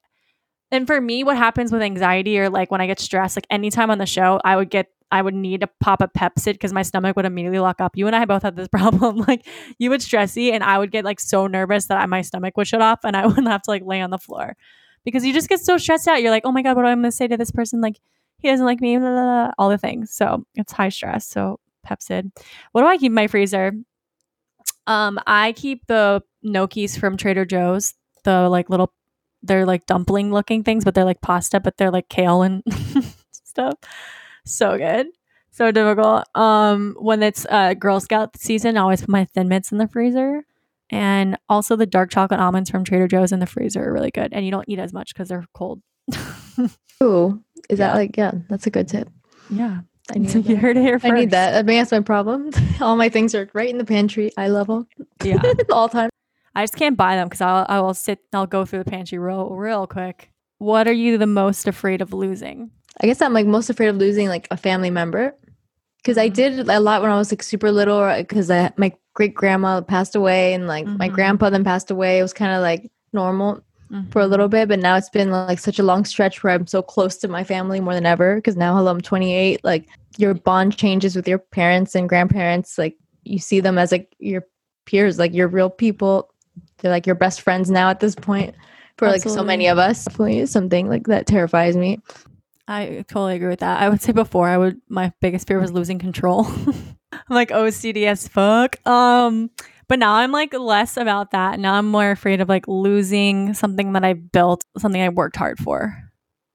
and 0.71 0.87
for 0.87 0.99
me, 0.99 1.23
what 1.23 1.37
happens 1.37 1.71
with 1.71 1.81
anxiety 1.81 2.39
or 2.39 2.49
like 2.49 2.71
when 2.71 2.81
I 2.81 2.87
get 2.87 2.99
stressed, 2.99 3.37
like 3.37 3.47
anytime 3.49 3.91
on 3.91 3.97
the 3.97 4.05
show, 4.05 4.39
I 4.43 4.55
would 4.55 4.69
get 4.69 4.87
I 5.11 5.21
would 5.21 5.35
need 5.35 5.59
to 5.61 5.67
pop 5.81 6.01
a 6.01 6.07
Pepcid 6.07 6.53
because 6.53 6.71
my 6.71 6.83
stomach 6.83 7.17
would 7.17 7.25
immediately 7.25 7.59
lock 7.59 7.81
up. 7.81 7.97
You 7.97 8.07
and 8.07 8.15
I 8.15 8.23
both 8.23 8.43
had 8.43 8.55
this 8.55 8.67
problem. 8.71 9.17
Like 9.17 9.45
you 9.77 9.89
would 9.89 9.99
stressy 9.99 10.53
and 10.53 10.63
I 10.63 10.77
would 10.77 10.91
get 10.91 11.03
like 11.03 11.19
so 11.19 11.47
nervous 11.47 11.87
that 11.87 11.99
I, 11.99 12.05
my 12.05 12.21
stomach 12.21 12.55
would 12.55 12.67
shut 12.67 12.81
off 12.81 12.99
and 13.03 13.15
I 13.15 13.25
would 13.27 13.45
have 13.45 13.61
to 13.63 13.71
like 13.71 13.83
lay 13.85 14.01
on 14.01 14.09
the 14.09 14.17
floor 14.17 14.55
because 15.03 15.25
you 15.25 15.33
just 15.33 15.49
get 15.49 15.59
so 15.59 15.77
stressed 15.77 16.07
out. 16.07 16.21
You're 16.21 16.31
like, 16.31 16.45
oh 16.45 16.51
my 16.51 16.61
God, 16.61 16.75
what 16.75 16.85
am 16.85 16.91
I 16.91 16.95
going 16.95 17.03
to 17.03 17.11
say 17.11 17.27
to 17.27 17.37
this 17.37 17.51
person? 17.51 17.81
Like 17.81 17.99
he 18.39 18.49
doesn't 18.49 18.65
like 18.65 18.79
me, 18.79 18.97
blah, 18.97 19.09
blah, 19.09 19.21
blah, 19.21 19.51
all 19.57 19.69
the 19.69 19.77
things. 19.77 20.13
So 20.13 20.45
it's 20.55 20.71
high 20.71 20.89
stress. 20.89 21.27
So 21.27 21.59
Pepcid. 21.85 22.31
What 22.71 22.81
do 22.81 22.87
I 22.87 22.97
keep 22.97 23.09
in 23.09 23.15
my 23.15 23.27
freezer? 23.27 23.73
Um, 24.87 25.19
I 25.27 25.51
keep 25.53 25.85
the 25.87 26.23
gnocchis 26.45 26.97
from 26.97 27.17
Trader 27.17 27.45
Joe's, 27.45 27.93
the 28.23 28.49
like 28.49 28.69
little, 28.69 28.93
they're 29.43 29.65
like 29.65 29.85
dumpling 29.85 30.31
looking 30.31 30.63
things, 30.63 30.83
but 30.85 30.93
they're 30.95 31.05
like 31.05 31.21
pasta, 31.21 31.59
but 31.59 31.77
they're 31.77 31.91
like 31.91 32.09
kale 32.09 32.41
and 32.41 32.63
stuff. 33.31 33.75
So 34.45 34.77
good. 34.77 35.07
So 35.51 35.71
difficult. 35.71 36.25
Um, 36.35 36.95
when 36.99 37.21
it's 37.23 37.45
uh 37.49 37.73
Girl 37.73 37.99
Scout 37.99 38.37
season, 38.37 38.77
I 38.77 38.81
always 38.81 39.01
put 39.01 39.09
my 39.09 39.25
thin 39.25 39.47
mints 39.49 39.71
in 39.71 39.77
the 39.77 39.87
freezer. 39.87 40.43
And 40.89 41.37
also 41.47 41.75
the 41.77 41.85
dark 41.85 42.09
chocolate 42.11 42.39
almonds 42.41 42.69
from 42.69 42.83
Trader 42.83 43.07
Joe's 43.07 43.31
in 43.31 43.39
the 43.39 43.45
freezer 43.45 43.81
are 43.87 43.93
really 43.93 44.11
good. 44.11 44.33
And 44.33 44.43
you 44.45 44.51
don't 44.51 44.67
eat 44.67 44.79
as 44.79 44.91
much 44.91 45.13
because 45.13 45.29
they're 45.29 45.45
cold. 45.53 45.81
Ooh, 47.03 47.41
is 47.69 47.79
Yeah. 47.79 47.87
that 47.87 47.95
like 47.95 48.17
yeah? 48.17 48.31
That's 48.49 48.67
a 48.67 48.69
good 48.69 48.87
tip. 48.87 49.09
yeah. 49.49 49.81
I 50.13 50.17
need, 50.17 50.33
you 50.33 50.41
that. 50.41 50.57
heard 50.57 50.75
it 50.77 50.81
here 50.81 50.99
first. 50.99 51.13
I 51.13 51.15
need 51.15 51.31
that. 51.31 51.55
I 51.59 51.61
mean, 51.63 51.77
that's 51.77 51.91
my 51.91 52.01
problem. 52.01 52.49
All 52.81 52.97
my 52.97 53.07
things 53.07 53.33
are 53.33 53.49
right 53.53 53.69
in 53.69 53.77
the 53.77 53.85
pantry, 53.85 54.31
eye 54.35 54.49
level, 54.49 54.85
Yeah. 55.23 55.41
all 55.71 55.87
time. 55.87 56.09
I 56.55 56.63
just 56.63 56.75
can't 56.75 56.97
buy 56.97 57.15
them 57.15 57.27
because 57.27 57.41
I'll 57.41 57.65
I 57.69 57.79
will 57.79 57.93
sit 57.93 58.19
I'll 58.33 58.47
go 58.47 58.65
through 58.65 58.83
the 58.83 58.91
pantry 58.91 59.17
real 59.17 59.49
real 59.49 59.87
quick. 59.87 60.29
What 60.57 60.87
are 60.87 60.93
you 60.93 61.17
the 61.17 61.27
most 61.27 61.67
afraid 61.67 62.01
of 62.01 62.13
losing? 62.13 62.71
I 63.01 63.07
guess 63.07 63.21
I'm 63.21 63.33
like 63.33 63.47
most 63.47 63.69
afraid 63.69 63.87
of 63.87 63.95
losing 63.97 64.27
like 64.27 64.47
a 64.51 64.57
family 64.57 64.89
member 64.89 65.33
because 65.97 66.17
I 66.17 66.29
Mhm. 66.29 66.33
did 66.33 66.69
a 66.69 66.79
lot 66.79 67.01
when 67.01 67.11
I 67.11 67.17
was 67.17 67.31
like 67.31 67.41
super 67.43 67.71
little 67.71 68.05
because 68.17 68.49
my 68.77 68.91
great 69.13 69.33
grandma 69.33 69.81
passed 69.81 70.15
away 70.15 70.53
and 70.53 70.67
like 70.67 70.85
my 70.85 71.09
Mhm. 71.09 71.13
grandpa 71.13 71.49
then 71.49 71.63
passed 71.63 71.89
away. 71.91 72.19
It 72.19 72.21
was 72.21 72.33
kind 72.33 72.51
of 72.53 72.61
like 72.61 72.91
normal 73.13 73.61
for 74.09 74.21
a 74.21 74.27
little 74.27 74.47
bit, 74.47 74.69
but 74.69 74.79
now 74.79 74.95
it's 74.95 75.09
been 75.09 75.31
like 75.31 75.59
such 75.59 75.79
a 75.79 75.83
long 75.83 76.05
stretch 76.05 76.43
where 76.43 76.53
I'm 76.53 76.65
so 76.67 76.81
close 76.81 77.17
to 77.17 77.27
my 77.27 77.43
family 77.43 77.79
more 77.81 77.93
than 77.93 78.05
ever 78.05 78.35
because 78.35 78.55
now 78.55 78.75
hello 78.75 78.89
I'm 78.91 79.01
28. 79.01 79.63
Like 79.63 79.85
your 80.17 80.33
bond 80.33 80.77
changes 80.77 81.15
with 81.15 81.27
your 81.27 81.39
parents 81.39 81.93
and 81.95 82.07
grandparents. 82.09 82.77
Like 82.77 82.97
you 83.23 83.39
see 83.39 83.59
them 83.59 83.77
as 83.77 83.91
like 83.91 84.13
your 84.19 84.43
peers, 84.85 85.19
like 85.19 85.33
your 85.33 85.47
real 85.47 85.69
people. 85.69 86.29
They're 86.81 86.91
like 86.91 87.05
your 87.05 87.15
best 87.15 87.41
friends 87.41 87.69
now 87.69 87.89
at 87.89 87.99
this 87.99 88.15
point. 88.15 88.55
For 88.97 89.07
like 89.07 89.23
so 89.23 89.43
many 89.43 89.67
of 89.67 89.77
us, 89.77 90.05
definitely 90.05 90.45
something 90.45 90.87
like 90.87 91.07
that 91.07 91.25
terrifies 91.25 91.75
me. 91.75 91.99
I 92.67 93.03
totally 93.07 93.35
agree 93.35 93.49
with 93.49 93.61
that. 93.61 93.81
I 93.81 93.89
would 93.89 94.01
say 94.01 94.11
before 94.11 94.47
I 94.47 94.57
would 94.57 94.79
my 94.89 95.11
biggest 95.21 95.47
fear 95.47 95.59
was 95.59 95.71
losing 95.71 95.97
control. 95.97 96.45
I'm 97.11 97.19
like 97.29 97.49
OCD 97.49 98.05
as 98.05 98.27
fuck. 98.27 98.85
Um 98.87 99.49
but 99.87 99.99
now 99.99 100.13
I'm 100.13 100.31
like 100.31 100.53
less 100.53 100.97
about 100.97 101.31
that. 101.31 101.59
Now 101.59 101.73
I'm 101.73 101.87
more 101.87 102.11
afraid 102.11 102.41
of 102.41 102.47
like 102.47 102.67
losing 102.67 103.53
something 103.53 103.93
that 103.93 104.05
I 104.05 104.13
built, 104.13 104.63
something 104.77 105.01
I 105.01 105.09
worked 105.09 105.35
hard 105.35 105.59
for. 105.59 105.97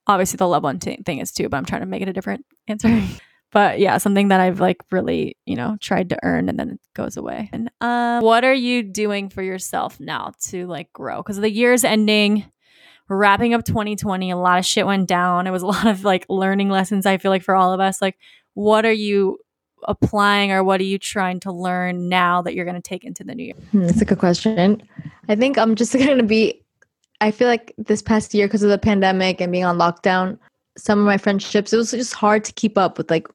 Obviously 0.06 0.36
the 0.36 0.48
loved 0.48 0.64
one 0.64 0.78
t- 0.78 1.02
thing 1.04 1.18
is 1.18 1.32
too, 1.32 1.48
but 1.48 1.56
I'm 1.56 1.64
trying 1.64 1.82
to 1.82 1.86
make 1.86 2.02
it 2.02 2.08
a 2.08 2.12
different 2.12 2.46
answer. 2.68 2.88
but 3.52 3.78
yeah, 3.78 3.98
something 3.98 4.28
that 4.28 4.40
I've 4.40 4.60
like 4.60 4.78
really, 4.90 5.36
you 5.46 5.56
know, 5.56 5.76
tried 5.80 6.10
to 6.10 6.18
earn 6.22 6.48
and 6.48 6.58
then 6.58 6.70
it 6.70 6.80
goes 6.94 7.16
away. 7.16 7.48
And 7.52 7.70
um 7.80 8.22
what 8.22 8.44
are 8.44 8.54
you 8.54 8.82
doing 8.82 9.28
for 9.28 9.42
yourself 9.42 9.98
now 10.00 10.32
to 10.48 10.66
like 10.66 10.92
grow? 10.92 11.22
Cuz 11.22 11.36
the 11.36 11.50
year's 11.50 11.84
ending 11.84 12.50
we're 13.08 13.16
wrapping 13.16 13.54
up 13.54 13.64
2020 13.64 14.32
a 14.32 14.36
lot 14.36 14.58
of 14.58 14.66
shit 14.66 14.84
went 14.84 15.06
down 15.06 15.46
it 15.46 15.52
was 15.52 15.62
a 15.62 15.66
lot 15.76 15.86
of 15.86 16.02
like 16.02 16.26
learning 16.28 16.68
lessons 16.68 17.06
i 17.06 17.16
feel 17.18 17.30
like 17.30 17.44
for 17.44 17.54
all 17.54 17.72
of 17.72 17.78
us 17.78 18.02
like 18.02 18.18
what 18.54 18.84
are 18.84 18.92
you 18.92 19.38
applying 19.86 20.50
or 20.50 20.64
what 20.64 20.80
are 20.80 20.84
you 20.84 20.98
trying 20.98 21.38
to 21.38 21.52
learn 21.52 22.08
now 22.08 22.42
that 22.42 22.54
you're 22.54 22.64
going 22.64 22.74
to 22.74 22.82
take 22.82 23.04
into 23.04 23.22
the 23.22 23.34
new 23.34 23.44
year 23.44 23.54
Hmm, 23.70 23.86
That's 23.86 24.00
a 24.00 24.04
good 24.04 24.18
question. 24.18 24.82
I 25.28 25.36
think 25.36 25.58
I'm 25.58 25.74
just 25.76 25.92
going 25.96 26.18
to 26.18 26.24
be. 26.24 26.62
I 27.20 27.30
feel 27.30 27.48
like 27.48 27.72
this 27.78 28.02
past 28.02 28.34
year, 28.34 28.46
because 28.46 28.62
of 28.62 28.70
the 28.70 28.78
pandemic 28.78 29.40
and 29.40 29.52
being 29.52 29.64
on 29.64 29.78
lockdown, 29.78 30.38
some 30.76 30.98
of 30.98 31.06
my 31.06 31.18
friendships, 31.18 31.72
it 31.72 31.76
was 31.76 31.90
just 31.90 32.14
hard 32.14 32.44
to 32.44 32.52
keep 32.52 32.76
up 32.78 32.98
with 32.98 33.10
like 33.10 33.26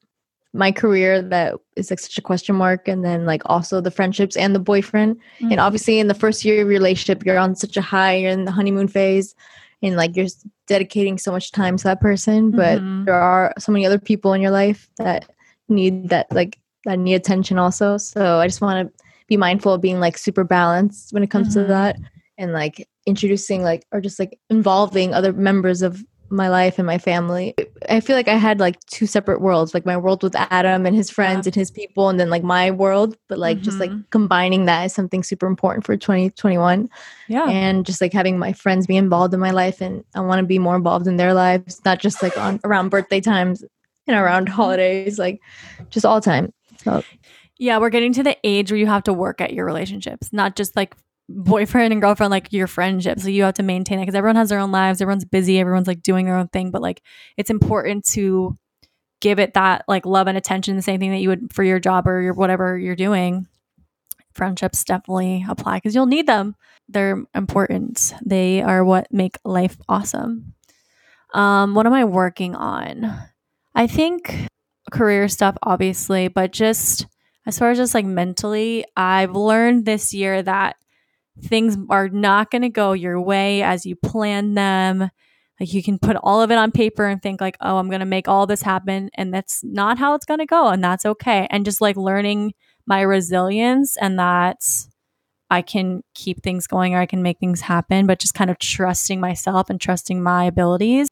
my 0.54 0.70
career 0.70 1.22
that 1.22 1.54
is 1.76 1.90
like 1.90 1.98
such 1.98 2.18
a 2.18 2.22
question 2.22 2.54
mark. 2.54 2.86
And 2.86 3.04
then 3.04 3.24
like 3.24 3.42
also 3.46 3.80
the 3.80 3.90
friendships 3.90 4.36
and 4.36 4.54
the 4.54 4.60
boyfriend. 4.60 5.16
And 5.40 5.58
obviously, 5.58 5.98
in 5.98 6.08
the 6.08 6.14
first 6.14 6.44
year 6.44 6.56
of 6.56 6.58
your 6.60 6.78
relationship, 6.78 7.24
you're 7.24 7.38
on 7.38 7.54
such 7.56 7.76
a 7.76 7.82
high, 7.82 8.16
you're 8.16 8.30
in 8.30 8.44
the 8.44 8.52
honeymoon 8.52 8.88
phase. 8.88 9.34
And 9.82 9.96
like 9.96 10.14
you're 10.14 10.28
dedicating 10.68 11.18
so 11.18 11.32
much 11.32 11.50
time 11.52 11.76
to 11.78 11.84
that 11.84 12.00
person, 12.00 12.50
but 12.52 12.80
Mhm. 12.80 13.04
there 13.06 13.14
are 13.14 13.52
so 13.58 13.72
many 13.72 13.84
other 13.84 13.98
people 13.98 14.32
in 14.32 14.40
your 14.40 14.52
life 14.52 14.88
that 14.98 15.24
need 15.68 16.10
that, 16.10 16.30
like, 16.32 16.58
that 16.84 16.98
need 16.98 17.14
attention 17.14 17.58
also. 17.58 17.96
So 17.96 18.38
I 18.38 18.46
just 18.46 18.60
want 18.60 18.86
to 18.86 19.04
be 19.26 19.36
mindful 19.36 19.72
of 19.72 19.80
being 19.80 20.00
like 20.00 20.18
super 20.18 20.44
balanced 20.44 21.12
when 21.12 21.22
it 21.22 21.30
comes 21.30 21.48
Mhm. 21.48 21.52
to 21.54 21.64
that 21.64 21.96
and 22.38 22.52
like 22.52 22.86
introducing 23.06 23.62
like 23.64 23.84
or 23.92 24.00
just 24.00 24.18
like 24.18 24.38
involving 24.50 25.14
other 25.14 25.32
members 25.32 25.82
of 25.82 26.04
my 26.32 26.48
life 26.48 26.78
and 26.78 26.86
my 26.86 26.98
family. 26.98 27.54
I 27.88 28.00
feel 28.00 28.16
like 28.16 28.28
I 28.28 28.36
had 28.36 28.58
like 28.58 28.80
two 28.86 29.06
separate 29.06 29.40
worlds, 29.40 29.74
like 29.74 29.84
my 29.86 29.96
world 29.96 30.22
with 30.22 30.34
Adam 30.34 30.86
and 30.86 30.96
his 30.96 31.10
friends 31.10 31.46
and 31.46 31.54
his 31.54 31.70
people, 31.70 32.08
and 32.08 32.18
then 32.18 32.30
like 32.30 32.42
my 32.42 32.70
world. 32.70 33.16
But 33.28 33.38
like 33.38 33.60
just 33.60 33.78
like 33.78 33.90
Mhm. 33.90 34.04
combining 34.10 34.64
that 34.64 34.84
is 34.86 34.94
something 34.94 35.22
super 35.22 35.46
important 35.46 35.84
for 35.84 35.96
2021. 35.96 36.88
Yeah. 37.28 37.48
And 37.48 37.84
just 37.84 38.00
like 38.00 38.12
having 38.12 38.38
my 38.38 38.52
friends 38.52 38.86
be 38.86 38.96
involved 38.96 39.34
in 39.34 39.40
my 39.40 39.50
life, 39.50 39.80
and 39.80 40.04
I 40.14 40.20
want 40.20 40.40
to 40.40 40.46
be 40.46 40.58
more 40.58 40.74
involved 40.76 41.06
in 41.06 41.16
their 41.18 41.34
lives, 41.34 41.80
not 41.84 41.98
just 41.98 42.22
like 42.22 42.36
on 42.38 42.58
around 42.64 42.88
birthday 42.88 43.20
times 43.20 43.62
and 44.08 44.16
around 44.16 44.48
holidays, 44.48 45.18
like 45.18 45.40
just 45.90 46.06
all 46.06 46.20
time. 46.20 46.52
So 46.82 47.02
Yeah, 47.58 47.78
we're 47.78 47.90
getting 47.90 48.12
to 48.14 48.22
the 48.22 48.36
age 48.42 48.72
where 48.72 48.78
you 48.78 48.86
have 48.86 49.04
to 49.04 49.12
work 49.12 49.40
at 49.40 49.52
your 49.52 49.64
relationships, 49.66 50.32
not 50.32 50.56
just 50.56 50.74
like 50.74 50.96
boyfriend 51.34 51.92
and 51.92 52.02
girlfriend, 52.02 52.30
like 52.30 52.52
your 52.52 52.66
friendship 52.66 53.20
So 53.20 53.28
you 53.28 53.44
have 53.44 53.54
to 53.54 53.62
maintain 53.62 53.98
it 53.98 54.02
because 54.02 54.14
everyone 54.14 54.36
has 54.36 54.48
their 54.48 54.58
own 54.58 54.72
lives, 54.72 55.00
everyone's 55.00 55.24
busy, 55.24 55.58
everyone's 55.58 55.86
like 55.86 56.02
doing 56.02 56.26
their 56.26 56.36
own 56.36 56.48
thing. 56.48 56.70
But 56.70 56.82
like 56.82 57.02
it's 57.36 57.50
important 57.50 58.04
to 58.12 58.56
give 59.20 59.38
it 59.38 59.54
that 59.54 59.84
like 59.88 60.04
love 60.04 60.26
and 60.26 60.36
attention, 60.36 60.76
the 60.76 60.82
same 60.82 61.00
thing 61.00 61.10
that 61.12 61.20
you 61.20 61.28
would 61.28 61.52
for 61.52 61.62
your 61.62 61.78
job 61.78 62.06
or 62.06 62.20
your 62.20 62.34
whatever 62.34 62.78
you're 62.78 62.96
doing. 62.96 63.46
Friendships 64.34 64.84
definitely 64.84 65.44
apply 65.48 65.76
because 65.76 65.94
you'll 65.94 66.06
need 66.06 66.26
them. 66.26 66.56
They're 66.88 67.22
important. 67.34 68.14
They 68.24 68.62
are 68.62 68.84
what 68.84 69.06
make 69.12 69.38
life 69.44 69.76
awesome. 69.88 70.54
Um, 71.34 71.74
what 71.74 71.86
am 71.86 71.92
I 71.92 72.04
working 72.04 72.54
on? 72.54 73.14
I 73.74 73.86
think 73.86 74.48
career 74.90 75.28
stuff, 75.28 75.56
obviously, 75.62 76.28
but 76.28 76.52
just 76.52 77.06
as 77.46 77.58
far 77.58 77.70
as 77.70 77.78
just 77.78 77.94
like 77.94 78.04
mentally, 78.04 78.84
I've 78.96 79.34
learned 79.34 79.84
this 79.84 80.12
year 80.12 80.42
that 80.42 80.76
things 81.40 81.76
are 81.90 82.08
not 82.08 82.50
going 82.50 82.62
to 82.62 82.68
go 82.68 82.92
your 82.92 83.20
way 83.20 83.62
as 83.62 83.86
you 83.86 83.96
plan 83.96 84.54
them. 84.54 85.10
Like 85.60 85.72
you 85.72 85.82
can 85.82 85.98
put 85.98 86.16
all 86.16 86.42
of 86.42 86.50
it 86.50 86.58
on 86.58 86.72
paper 86.72 87.06
and 87.06 87.22
think 87.22 87.40
like, 87.40 87.56
"Oh, 87.60 87.78
I'm 87.78 87.88
going 87.88 88.00
to 88.00 88.06
make 88.06 88.28
all 88.28 88.46
this 88.46 88.62
happen," 88.62 89.10
and 89.14 89.32
that's 89.32 89.62
not 89.64 89.98
how 89.98 90.14
it's 90.14 90.26
going 90.26 90.40
to 90.40 90.46
go, 90.46 90.68
and 90.68 90.82
that's 90.82 91.06
okay. 91.06 91.46
And 91.50 91.64
just 91.64 91.80
like 91.80 91.96
learning 91.96 92.54
my 92.86 93.02
resilience 93.02 93.96
and 93.98 94.18
that 94.18 94.64
I 95.50 95.62
can 95.62 96.02
keep 96.14 96.42
things 96.42 96.66
going 96.66 96.94
or 96.94 97.00
I 97.00 97.06
can 97.06 97.22
make 97.22 97.38
things 97.38 97.60
happen, 97.62 98.06
but 98.06 98.18
just 98.18 98.34
kind 98.34 98.50
of 98.50 98.58
trusting 98.58 99.20
myself 99.20 99.70
and 99.70 99.80
trusting 99.80 100.22
my 100.22 100.44
abilities, 100.46 101.08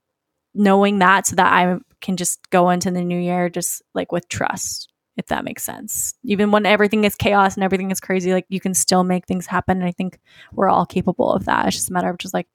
knowing 0.54 1.00
that 1.00 1.26
so 1.28 1.36
that 1.36 1.52
I 1.52 1.78
can 2.02 2.16
just 2.18 2.50
go 2.50 2.70
into 2.70 2.90
the 2.92 3.02
new 3.04 3.18
year 3.20 3.50
just 3.50 3.82
like 3.94 4.12
with 4.12 4.28
trust, 4.30 4.89
if 5.20 5.26
that 5.26 5.44
makes 5.44 5.62
sense. 5.62 6.14
Even 6.24 6.50
when 6.50 6.66
everything 6.66 7.04
is 7.04 7.14
chaos 7.14 7.54
and 7.54 7.62
everything 7.62 7.90
is 7.90 8.00
crazy, 8.00 8.32
like 8.32 8.46
you 8.48 8.58
can 8.58 8.74
still 8.74 9.04
make 9.04 9.26
things 9.26 9.46
happen. 9.46 9.78
And 9.78 9.86
I 9.86 9.92
think 9.92 10.18
we're 10.52 10.68
all 10.68 10.86
capable 10.86 11.32
of 11.32 11.44
that. 11.44 11.66
It's 11.66 11.76
just 11.76 11.90
a 11.90 11.92
matter 11.92 12.08
of 12.08 12.18
just 12.18 12.34
like 12.34 12.48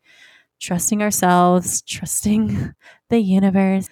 trusting 0.59 1.01
ourselves, 1.01 1.81
trusting 1.83 2.73
the 3.09 3.19
universe 3.19 3.87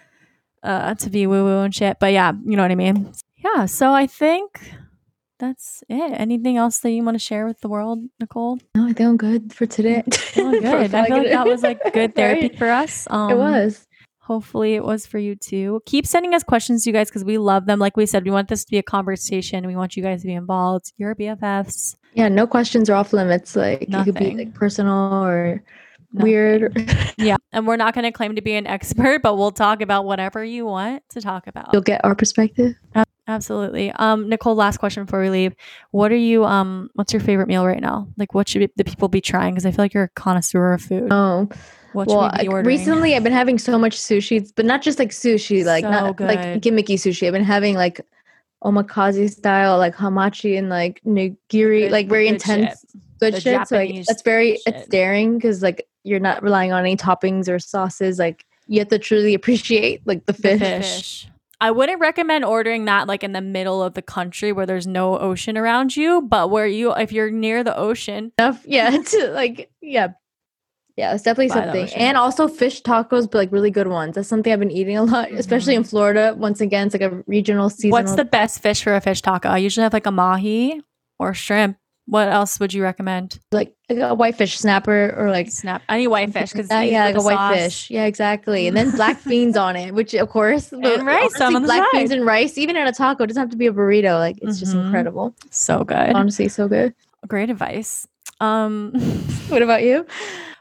uh, 0.63 0.95
to 0.95 1.09
be 1.09 1.27
woo 1.27 1.43
woo 1.43 1.59
and 1.59 1.73
shit. 1.73 1.97
But 1.99 2.11
yeah, 2.11 2.33
you 2.45 2.57
know 2.57 2.63
what 2.63 2.71
I 2.71 2.75
mean? 2.75 3.13
Yeah. 3.37 3.65
So 3.65 3.93
I 3.93 4.07
think 4.07 4.73
that's 5.39 5.83
it. 5.89 6.13
Anything 6.19 6.57
else 6.57 6.79
that 6.79 6.91
you 6.91 7.03
want 7.03 7.15
to 7.15 7.19
share 7.19 7.45
with 7.45 7.59
the 7.59 7.67
world, 7.67 7.99
Nicole? 8.19 8.59
no, 8.75 8.85
I 8.85 8.93
think 8.93 9.09
I'm 9.09 9.17
good 9.17 9.53
for 9.53 9.65
today. 9.65 10.03
Oh, 10.37 10.51
good. 10.61 10.95
I 10.95 11.05
feel 11.07 11.17
like 11.17 11.29
that 11.29 11.45
was 11.45 11.63
like 11.63 11.79
good 11.93 12.15
therapy 12.15 12.49
for 12.57 12.69
us. 12.69 13.07
Um, 13.09 13.31
it 13.31 13.37
was. 13.37 13.87
Hopefully, 14.23 14.75
it 14.75 14.83
was 14.85 15.05
for 15.05 15.17
you 15.19 15.35
too. 15.35 15.81
Keep 15.85 16.07
sending 16.07 16.33
us 16.33 16.43
questions, 16.43 16.87
you 16.87 16.93
guys, 16.93 17.09
because 17.09 17.25
we 17.25 17.37
love 17.37 17.65
them. 17.65 17.77
Like 17.79 17.97
we 17.97 18.05
said, 18.05 18.23
we 18.23 18.31
want 18.31 18.47
this 18.47 18.63
to 18.63 18.71
be 18.71 18.77
a 18.77 18.83
conversation. 18.83 19.67
We 19.67 19.75
want 19.75 19.97
you 19.97 20.03
guys 20.03 20.21
to 20.21 20.27
be 20.27 20.33
involved. 20.33 20.93
You're 20.97 21.13
BFFs. 21.13 21.97
Yeah, 22.13 22.29
no 22.29 22.47
questions 22.47 22.89
are 22.89 22.93
off 22.95 23.11
limits. 23.11 23.55
Like 23.55 23.81
it 23.81 23.91
could 23.91 24.05
be 24.05 24.11
Nothing. 24.11 24.37
like 24.37 24.53
personal 24.53 25.25
or 25.25 25.61
Nothing. 26.13 26.23
weird. 26.31 26.89
Yeah. 27.17 27.37
And 27.51 27.67
we're 27.67 27.75
not 27.77 27.93
going 27.93 28.03
to 28.05 28.11
claim 28.11 28.35
to 28.35 28.41
be 28.41 28.55
an 28.55 28.65
expert, 28.65 29.21
but 29.21 29.37
we'll 29.37 29.51
talk 29.51 29.81
about 29.81 30.03
whatever 30.05 30.43
you 30.43 30.65
want 30.65 31.03
to 31.09 31.21
talk 31.21 31.45
about. 31.47 31.69
You'll 31.71 31.83
get 31.83 32.03
our 32.03 32.15
perspective. 32.15 32.73
Absolutely. 33.27 33.91
Um, 33.91 34.27
Nicole, 34.29 34.55
last 34.55 34.77
question 34.77 35.05
before 35.05 35.21
we 35.21 35.29
leave. 35.29 35.55
What 35.91 36.11
are 36.11 36.15
you, 36.17 36.43
um, 36.43 36.89
what's 36.95 37.13
your 37.13 37.21
favorite 37.21 37.47
meal 37.47 37.65
right 37.65 37.79
now? 37.79 38.07
Like, 38.17 38.33
what 38.33 38.49
should 38.49 38.69
the 38.75 38.83
people 38.83 39.07
be 39.07 39.21
trying? 39.21 39.53
Because 39.53 39.65
I 39.65 39.71
feel 39.71 39.83
like 39.85 39.93
you're 39.93 40.03
a 40.05 40.09
connoisseur 40.09 40.73
of 40.73 40.81
food. 40.81 41.07
Oh, 41.11 41.47
Well, 41.93 42.31
we 42.33 42.43
be 42.43 42.47
ordering? 42.47 42.65
recently 42.65 43.15
I've 43.15 43.23
been 43.23 43.31
having 43.33 43.57
so 43.57 43.77
much 43.77 43.97
sushi, 43.97 44.51
but 44.55 44.65
not 44.65 44.81
just 44.81 44.99
like 44.99 45.09
sushi, 45.11 45.63
like 45.65 45.83
So 45.83 45.89
not 45.91 46.19
like 46.19 46.41
good. 46.41 46.61
gimmicky 46.61 46.95
sushi. 46.95 47.27
I've 47.27 47.33
been 47.33 47.43
having 47.43 47.75
like 47.75 48.01
omakase 48.63 49.31
style, 49.31 49.77
like 49.77 49.95
hamachi 49.95 50.57
and 50.57 50.69
like 50.69 51.01
nigiri, 51.05 51.37
Good- 51.83 51.91
like 51.91 52.07
very 52.07 52.25
good 52.27 52.33
intense, 52.35 52.81
shit. 52.81 53.01
good 53.19 53.33
The 53.35 53.41
shit. 53.41 53.67
So 53.67 53.75
like 53.77 54.05
that's 54.05 54.21
very 54.21 54.59
it's 54.65 54.87
daring 54.87 55.37
because 55.37 55.61
like 55.61 55.87
you're 56.03 56.19
not 56.19 56.43
relying 56.43 56.71
on 56.71 56.79
any 56.81 56.97
toppings 56.97 57.47
or 57.49 57.59
sauces. 57.59 58.19
Like 58.19 58.45
you 58.67 58.79
have 58.79 58.87
to 58.89 58.99
truly 58.99 59.33
appreciate 59.33 60.01
like 60.05 60.25
the 60.25 60.33
The 60.33 60.41
fish. 60.41 60.59
fish. 60.59 61.27
I 61.61 61.71
wouldn't 61.71 62.01
recommend 62.01 62.43
ordering 62.43 62.85
that 62.85 63.07
like 63.07 63.23
in 63.23 63.31
the 63.31 63.39
middle 63.39 63.81
of 63.81 63.93
the 63.93 64.01
country 64.01 64.51
where 64.51 64.65
there's 64.65 64.85
no 64.87 65.17
ocean 65.17 65.57
around 65.57 65.95
you, 65.95 66.21
but 66.21 66.49
where 66.49 66.67
you, 66.67 66.93
if 66.93 67.13
you're 67.13 67.31
near 67.31 67.63
the 67.63 67.75
ocean, 67.77 68.33
enough 68.37 68.61
yeah 68.65 68.89
to 69.05 69.27
like 69.31 69.71
yeah 69.81 70.09
yeah 70.95 71.13
it's 71.13 71.23
definitely 71.23 71.49
something 71.49 71.89
and 71.95 72.17
also 72.17 72.47
fish 72.47 72.81
tacos 72.83 73.29
but 73.29 73.35
like 73.39 73.51
really 73.51 73.71
good 73.71 73.87
ones 73.87 74.15
that's 74.15 74.27
something 74.27 74.53
i've 74.53 74.59
been 74.59 74.69
eating 74.71 74.95
a 74.97 75.03
lot 75.03 75.31
especially 75.31 75.73
in 75.75 75.83
florida 75.83 76.35
once 76.37 76.61
again 76.61 76.87
it's 76.87 76.93
like 76.93 77.01
a 77.01 77.23
regional 77.27 77.69
seasonal 77.69 77.97
Mm-hmm. 77.99 78.07
what's 78.09 78.15
the 78.15 78.25
best 78.25 78.61
fish 78.61 78.83
for 78.83 78.93
a 78.95 79.01
fish 79.01 79.21
taco? 79.21 79.49
I 79.49 79.57
usually 79.57 79.83
have 79.83 79.93
like 79.93 80.05
a 80.05 80.11
mahi 80.11 80.81
or 81.19 81.33
shrimp. 81.33 81.77
What 82.05 82.27
else 82.27 82.59
would 82.59 82.73
you 82.73 82.83
recommend? 82.83 83.39
like, 83.53 83.73
like 83.89 83.99
a 83.99 84.13
whitefish 84.13 84.59
snapper 84.59 85.15
or 85.17 85.31
like 85.31 85.49
Snap 85.49 85.81
any 85.87 86.05
whitefish 86.05 86.51
because 86.51 86.69
uh, 86.69 86.79
yeah 86.79 87.05
like 87.05 87.15
a 87.15 87.21
whitefish 87.21 87.89
yeah 87.89 88.05
exactly 88.05 88.67
and 88.67 88.75
then 88.75 88.91
black 88.91 89.23
beans 89.31 89.55
on 89.55 89.75
it 89.77 89.93
which 89.93 90.13
of 90.13 90.27
course 90.29 90.73
And 90.73 90.83
rice 91.07 91.39
honestly, 91.39 91.59
black 91.65 91.83
beans 91.93 92.11
and 92.11 92.25
rice 92.25 92.57
even 92.57 92.75
in 92.75 92.85
a 92.85 92.91
taco 92.91 93.23
it 93.23 93.27
doesn't 93.27 93.39
have 93.41 93.51
to 93.51 93.57
be 93.57 93.67
a 93.67 93.71
burrito 93.73 94.19
like 94.19 94.37
it's 94.41 94.59
just 94.59 94.75
Mhm. 94.75 94.85
incredible 94.85 95.33
So 95.49 95.83
good. 95.85 96.13
honestly 96.13 96.49
so 96.49 96.67
good 96.67 96.93
Great 97.25 97.49
advice. 97.49 98.05
Um, 98.41 98.91
what 99.47 99.61
about 99.61 99.81
you 99.83 100.05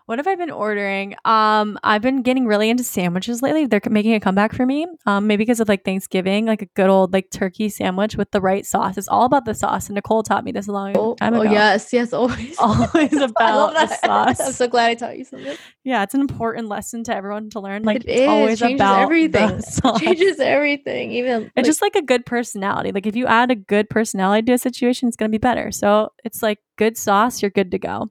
what 0.06 0.18
have 0.18 0.26
I 0.26 0.34
been 0.34 0.50
ordering? 0.50 1.14
Um, 1.24 1.78
I've 1.82 2.02
been 2.02 2.22
getting 2.22 2.46
really 2.46 2.70
into 2.70 2.84
sandwiches 2.84 3.42
lately. 3.42 3.66
They're 3.66 3.80
making 3.88 4.14
a 4.14 4.20
comeback 4.20 4.52
for 4.52 4.66
me. 4.66 4.86
Um, 5.06 5.26
maybe 5.26 5.42
because 5.42 5.60
of 5.60 5.68
like 5.68 5.84
Thanksgiving, 5.84 6.46
like 6.46 6.62
a 6.62 6.66
good 6.66 6.88
old 6.90 7.12
like 7.12 7.30
turkey 7.30 7.68
sandwich 7.68 8.16
with 8.16 8.30
the 8.30 8.40
right 8.40 8.66
sauce. 8.66 8.98
It's 8.98 9.08
all 9.08 9.24
about 9.24 9.44
the 9.44 9.54
sauce. 9.54 9.86
And 9.88 9.94
Nicole 9.94 10.22
taught 10.22 10.44
me 10.44 10.52
this 10.52 10.68
a 10.68 10.72
long 10.72 10.96
oh, 10.96 11.14
time 11.14 11.34
oh 11.34 11.42
ago. 11.42 11.52
yes 11.52 11.92
yes 11.92 12.12
always 12.12 12.56
Always 12.58 13.12
about 13.20 13.74
the 13.74 13.86
sauce. 13.86 14.40
i'm 14.40 14.52
so 14.52 14.68
glad 14.68 14.90
i 14.90 14.94
taught 14.94 15.18
you 15.18 15.24
something 15.24 15.56
Yeah, 15.84 16.02
it's 16.02 16.14
an 16.14 16.20
important 16.20 16.68
lesson 16.68 17.04
to 17.04 17.14
everyone 17.14 17.50
to 17.50 17.60
learn. 17.60 17.82
Like 17.84 17.98
it 17.98 18.08
it's 18.08 18.20
is 18.22 18.28
always 18.28 18.58
changes 18.60 18.80
about 18.80 19.00
everything 19.02 19.60
changes 19.98 20.40
everything 20.40 21.12
even 21.12 21.42
It's 21.44 21.52
like, 21.56 21.64
just 21.64 21.82
like 21.82 21.96
a 21.96 22.02
good 22.02 22.26
personality. 22.26 22.92
Like 22.92 23.06
if 23.06 23.16
you 23.16 23.26
add 23.26 23.50
a 23.50 23.54
good 23.56 23.88
personality 23.90 24.46
to 24.46 24.52
a 24.54 24.58
situation, 24.58 25.08
it's 25.08 25.16
gonna 25.16 25.28
be 25.30 25.38
better. 25.38 25.70
So 25.72 26.12
it's 26.24 26.42
like 26.42 26.58
good 26.76 26.96
sauce, 26.96 27.42
you're 27.42 27.50
good 27.50 27.70
to 27.72 27.78
go. 27.78 28.10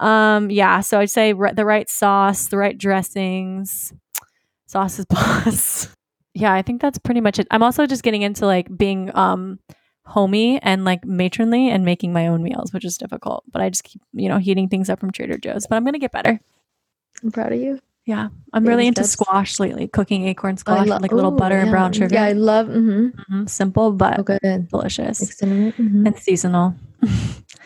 Um, 0.00 0.50
yeah. 0.50 0.80
So 0.80 1.00
I'd 1.00 1.10
say 1.10 1.32
ri- 1.32 1.52
the 1.54 1.64
right 1.64 1.88
sauce, 1.90 2.48
the 2.48 2.56
right 2.58 2.76
dressings, 2.78 3.92
sauce 4.66 4.98
is 4.98 5.06
boss. 5.10 5.88
yeah, 6.34 6.52
I 6.54 6.62
think 6.62 6.80
that's 6.80 6.98
pretty 6.98 7.20
much 7.20 7.38
it. 7.38 7.46
I'm 7.50 7.62
also 7.62 7.86
just 7.86 8.02
getting 8.02 8.22
into 8.22 8.46
like 8.46 8.68
being 8.76 9.14
um 9.16 9.58
homey 10.06 10.58
and 10.62 10.84
like 10.84 11.04
matronly 11.04 11.68
and 11.68 11.84
making 11.84 12.12
my 12.12 12.26
own 12.28 12.42
meals, 12.42 12.72
which 12.72 12.84
is 12.84 12.96
difficult. 12.96 13.44
But 13.50 13.60
I 13.62 13.68
just 13.70 13.84
keep 13.84 14.00
you 14.12 14.28
know 14.28 14.38
heating 14.38 14.68
things 14.68 14.88
up 14.88 15.00
from 15.00 15.10
Trader 15.10 15.36
Joe's. 15.38 15.66
But 15.66 15.76
I'm 15.76 15.84
gonna 15.84 15.98
get 15.98 16.12
better. 16.12 16.40
i'm 17.24 17.32
proud 17.32 17.52
of 17.52 17.58
you 17.60 17.80
Yeah, 18.06 18.28
I'm 18.54 18.62
Baby 18.62 18.68
really 18.70 18.86
into 18.86 19.02
steps. 19.04 19.12
squash 19.24 19.58
lately. 19.58 19.88
Cooking 19.88 20.28
acorn 20.28 20.56
squash 20.56 20.86
lo- 20.86 20.98
like 20.98 21.12
a 21.12 21.14
little 21.16 21.34
Ooh, 21.34 21.36
butter 21.36 21.58
and 21.58 21.70
brown 21.70 21.92
sugar. 21.92 22.14
Yeah, 22.14 22.24
I 22.24 22.32
love. 22.32 22.68
Mm-hmm. 22.68 23.34
Mhm, 23.42 23.50
Simple 23.50 23.92
but 23.92 24.20
Okay, 24.20 24.38
delicious 24.70 25.20
mhm. 25.42 26.06
and 26.06 26.16
seasonal. 26.18 26.74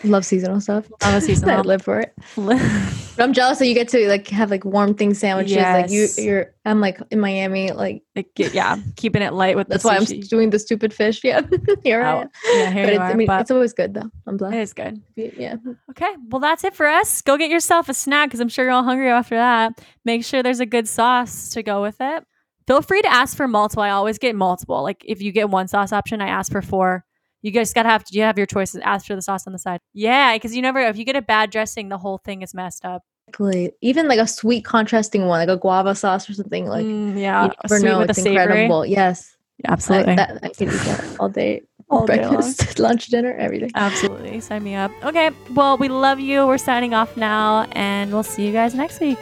Love 0.04 0.24
seasonal 0.24 0.60
stuff. 0.60 0.90
Love 1.02 1.12
a 1.14 1.16
I 1.16 1.18
seasonal. 1.20 1.62
live 1.64 1.82
for 1.82 2.00
it. 2.00 2.14
But 3.14 3.24
I'm 3.24 3.34
jealous 3.34 3.58
that 3.58 3.66
you 3.66 3.74
get 3.74 3.88
to 3.88 4.08
like 4.08 4.26
have 4.28 4.50
like 4.50 4.64
warm 4.64 4.94
thing 4.94 5.12
sandwiches. 5.12 5.54
Like 5.58 5.90
you, 5.90 6.08
you're. 6.16 6.54
I'm 6.64 6.80
like 6.80 6.98
in 7.10 7.20
Miami. 7.20 7.70
Like 7.70 8.02
Like, 8.16 8.30
yeah, 8.36 8.78
keeping 8.96 9.20
it 9.20 9.34
light 9.34 9.54
with 9.54 9.68
that's 9.68 9.82
the 9.82 9.88
why 9.90 9.96
I'm 9.98 10.04
doing 10.04 10.48
the 10.48 10.58
stupid 10.58 10.94
fish. 10.94 11.20
Yeah, 11.22 11.42
here 11.84 12.00
I 12.02 12.12
Oh, 12.12 12.20
am. 12.22 12.30
yeah, 12.54 12.70
here 12.70 12.84
But 12.86 12.92
you 12.94 12.94
it's, 12.94 13.00
I 13.02 13.12
are, 13.12 13.16
mean, 13.16 13.26
but 13.26 13.40
it's 13.42 13.50
always 13.50 13.74
good 13.74 13.92
though. 13.92 14.10
I'm 14.26 14.36
it 14.36 14.38
blessed. 14.38 14.56
is 14.56 14.72
good. 14.72 15.02
Yeah. 15.14 15.56
Okay, 15.90 16.10
well 16.30 16.40
that's 16.40 16.64
it 16.64 16.74
for 16.74 16.86
us. 16.86 17.20
Go 17.20 17.36
get 17.36 17.50
yourself 17.50 17.90
a 17.90 17.94
snack 17.94 18.28
because 18.30 18.40
I'm 18.40 18.48
sure 18.48 18.64
you're 18.64 18.72
all 18.72 18.82
hungry 18.82 19.10
after 19.10 19.36
that. 19.36 19.78
Make 20.06 20.24
sure 20.24 20.42
there's 20.42 20.60
a 20.60 20.66
good 20.66 20.88
sauce 20.88 21.50
to 21.50 21.62
go 21.62 21.82
with 21.82 21.96
it. 22.00 22.24
Feel 22.66 22.80
free 22.80 23.02
to 23.02 23.12
ask 23.12 23.36
for 23.36 23.46
multiple. 23.46 23.82
I 23.82 23.90
always 23.90 24.16
get 24.18 24.34
multiple. 24.34 24.82
Like 24.82 25.04
if 25.06 25.20
you 25.20 25.32
get 25.32 25.50
one 25.50 25.68
sauce 25.68 25.92
option, 25.92 26.22
I 26.22 26.28
ask 26.28 26.50
for 26.50 26.62
four. 26.62 27.04
You 27.42 27.50
guys 27.50 27.72
gotta 27.72 27.88
have 27.88 28.04
you 28.10 28.22
have 28.22 28.38
your 28.38 28.46
choices. 28.46 28.80
Ask 28.84 29.06
for 29.06 29.14
the 29.16 29.22
sauce 29.22 29.46
on 29.46 29.52
the 29.52 29.58
side. 29.58 29.80
Yeah, 29.92 30.34
because 30.34 30.54
you 30.54 30.62
never 30.62 30.80
if 30.80 30.96
you 30.96 31.04
get 31.04 31.16
a 31.16 31.22
bad 31.22 31.50
dressing, 31.50 31.88
the 31.88 31.98
whole 31.98 32.18
thing 32.18 32.42
is 32.42 32.54
messed 32.54 32.84
up. 32.84 33.02
Exactly. 33.28 33.72
Even 33.80 34.08
like 34.08 34.18
a 34.18 34.26
sweet 34.26 34.64
contrasting 34.64 35.26
one, 35.26 35.40
like 35.40 35.48
a 35.48 35.60
guava 35.60 35.94
sauce 35.94 36.28
or 36.28 36.34
something. 36.34 36.66
Like 36.66 36.84
Mm, 36.86 37.14
you 37.14 37.20
yeah, 37.22 37.50
never 37.64 37.78
sweet 37.78 37.88
know. 37.88 38.00
It's 38.00 38.18
incredible. 38.18 38.86
Yes, 38.86 39.36
I, 39.66 39.72
Absolutely, 39.72 40.16
that, 40.16 40.38
I 40.42 40.48
can 40.48 40.68
eat 40.68 40.72
that 40.72 41.16
all 41.20 41.28
day. 41.28 41.62
All 41.90 42.06
day. 42.06 42.16
Breakfast, 42.16 42.78
lunch, 42.78 43.08
dinner, 43.08 43.34
everything. 43.34 43.70
Absolutely. 43.74 44.40
Sign 44.40 44.62
me 44.62 44.74
up. 44.74 44.90
Okay. 45.04 45.30
Well, 45.52 45.76
we 45.76 45.88
love 45.88 46.20
you. 46.20 46.46
We're 46.46 46.56
signing 46.56 46.94
off 46.94 47.18
now, 47.18 47.66
and 47.72 48.10
we'll 48.10 48.22
see 48.22 48.46
you 48.46 48.52
guys 48.52 48.74
next 48.74 48.98
week. 48.98 49.18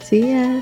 See 0.00 0.32
ya. 0.32 0.60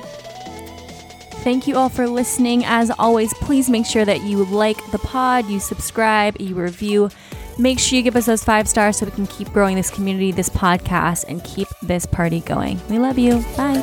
Thank 1.47 1.69
you 1.69 1.77
all 1.77 1.89
for 1.89 2.09
listening. 2.09 2.65
As 2.65 2.91
always, 2.99 3.33
please 3.35 3.71
make 3.71 3.87
sure 3.87 4.05
that 4.05 4.23
you 4.23 4.45
like 4.47 4.85
the 4.91 4.99
pod, 4.99 5.47
you 5.47 5.61
subscribe, 5.61 6.41
you 6.41 6.57
review. 6.57 7.09
Make 7.57 7.79
sure 7.79 7.97
you 7.97 8.03
give 8.03 8.17
us 8.17 8.27
those 8.27 8.43
five 8.43 8.69
stars 8.69 8.97
so 8.97 9.07
we 9.07 9.13
can 9.13 9.29
keep 9.29 9.53
growing 9.53 9.77
this 9.77 9.89
community, 9.89 10.33
this 10.33 10.49
podcast, 10.49 11.27
and 11.29 11.45
keep 11.45 11.69
this 11.83 12.05
party 12.05 12.41
going. 12.41 12.81
We 12.91 12.99
love 12.99 13.17
you. 13.17 13.45
Bye. 13.57 13.81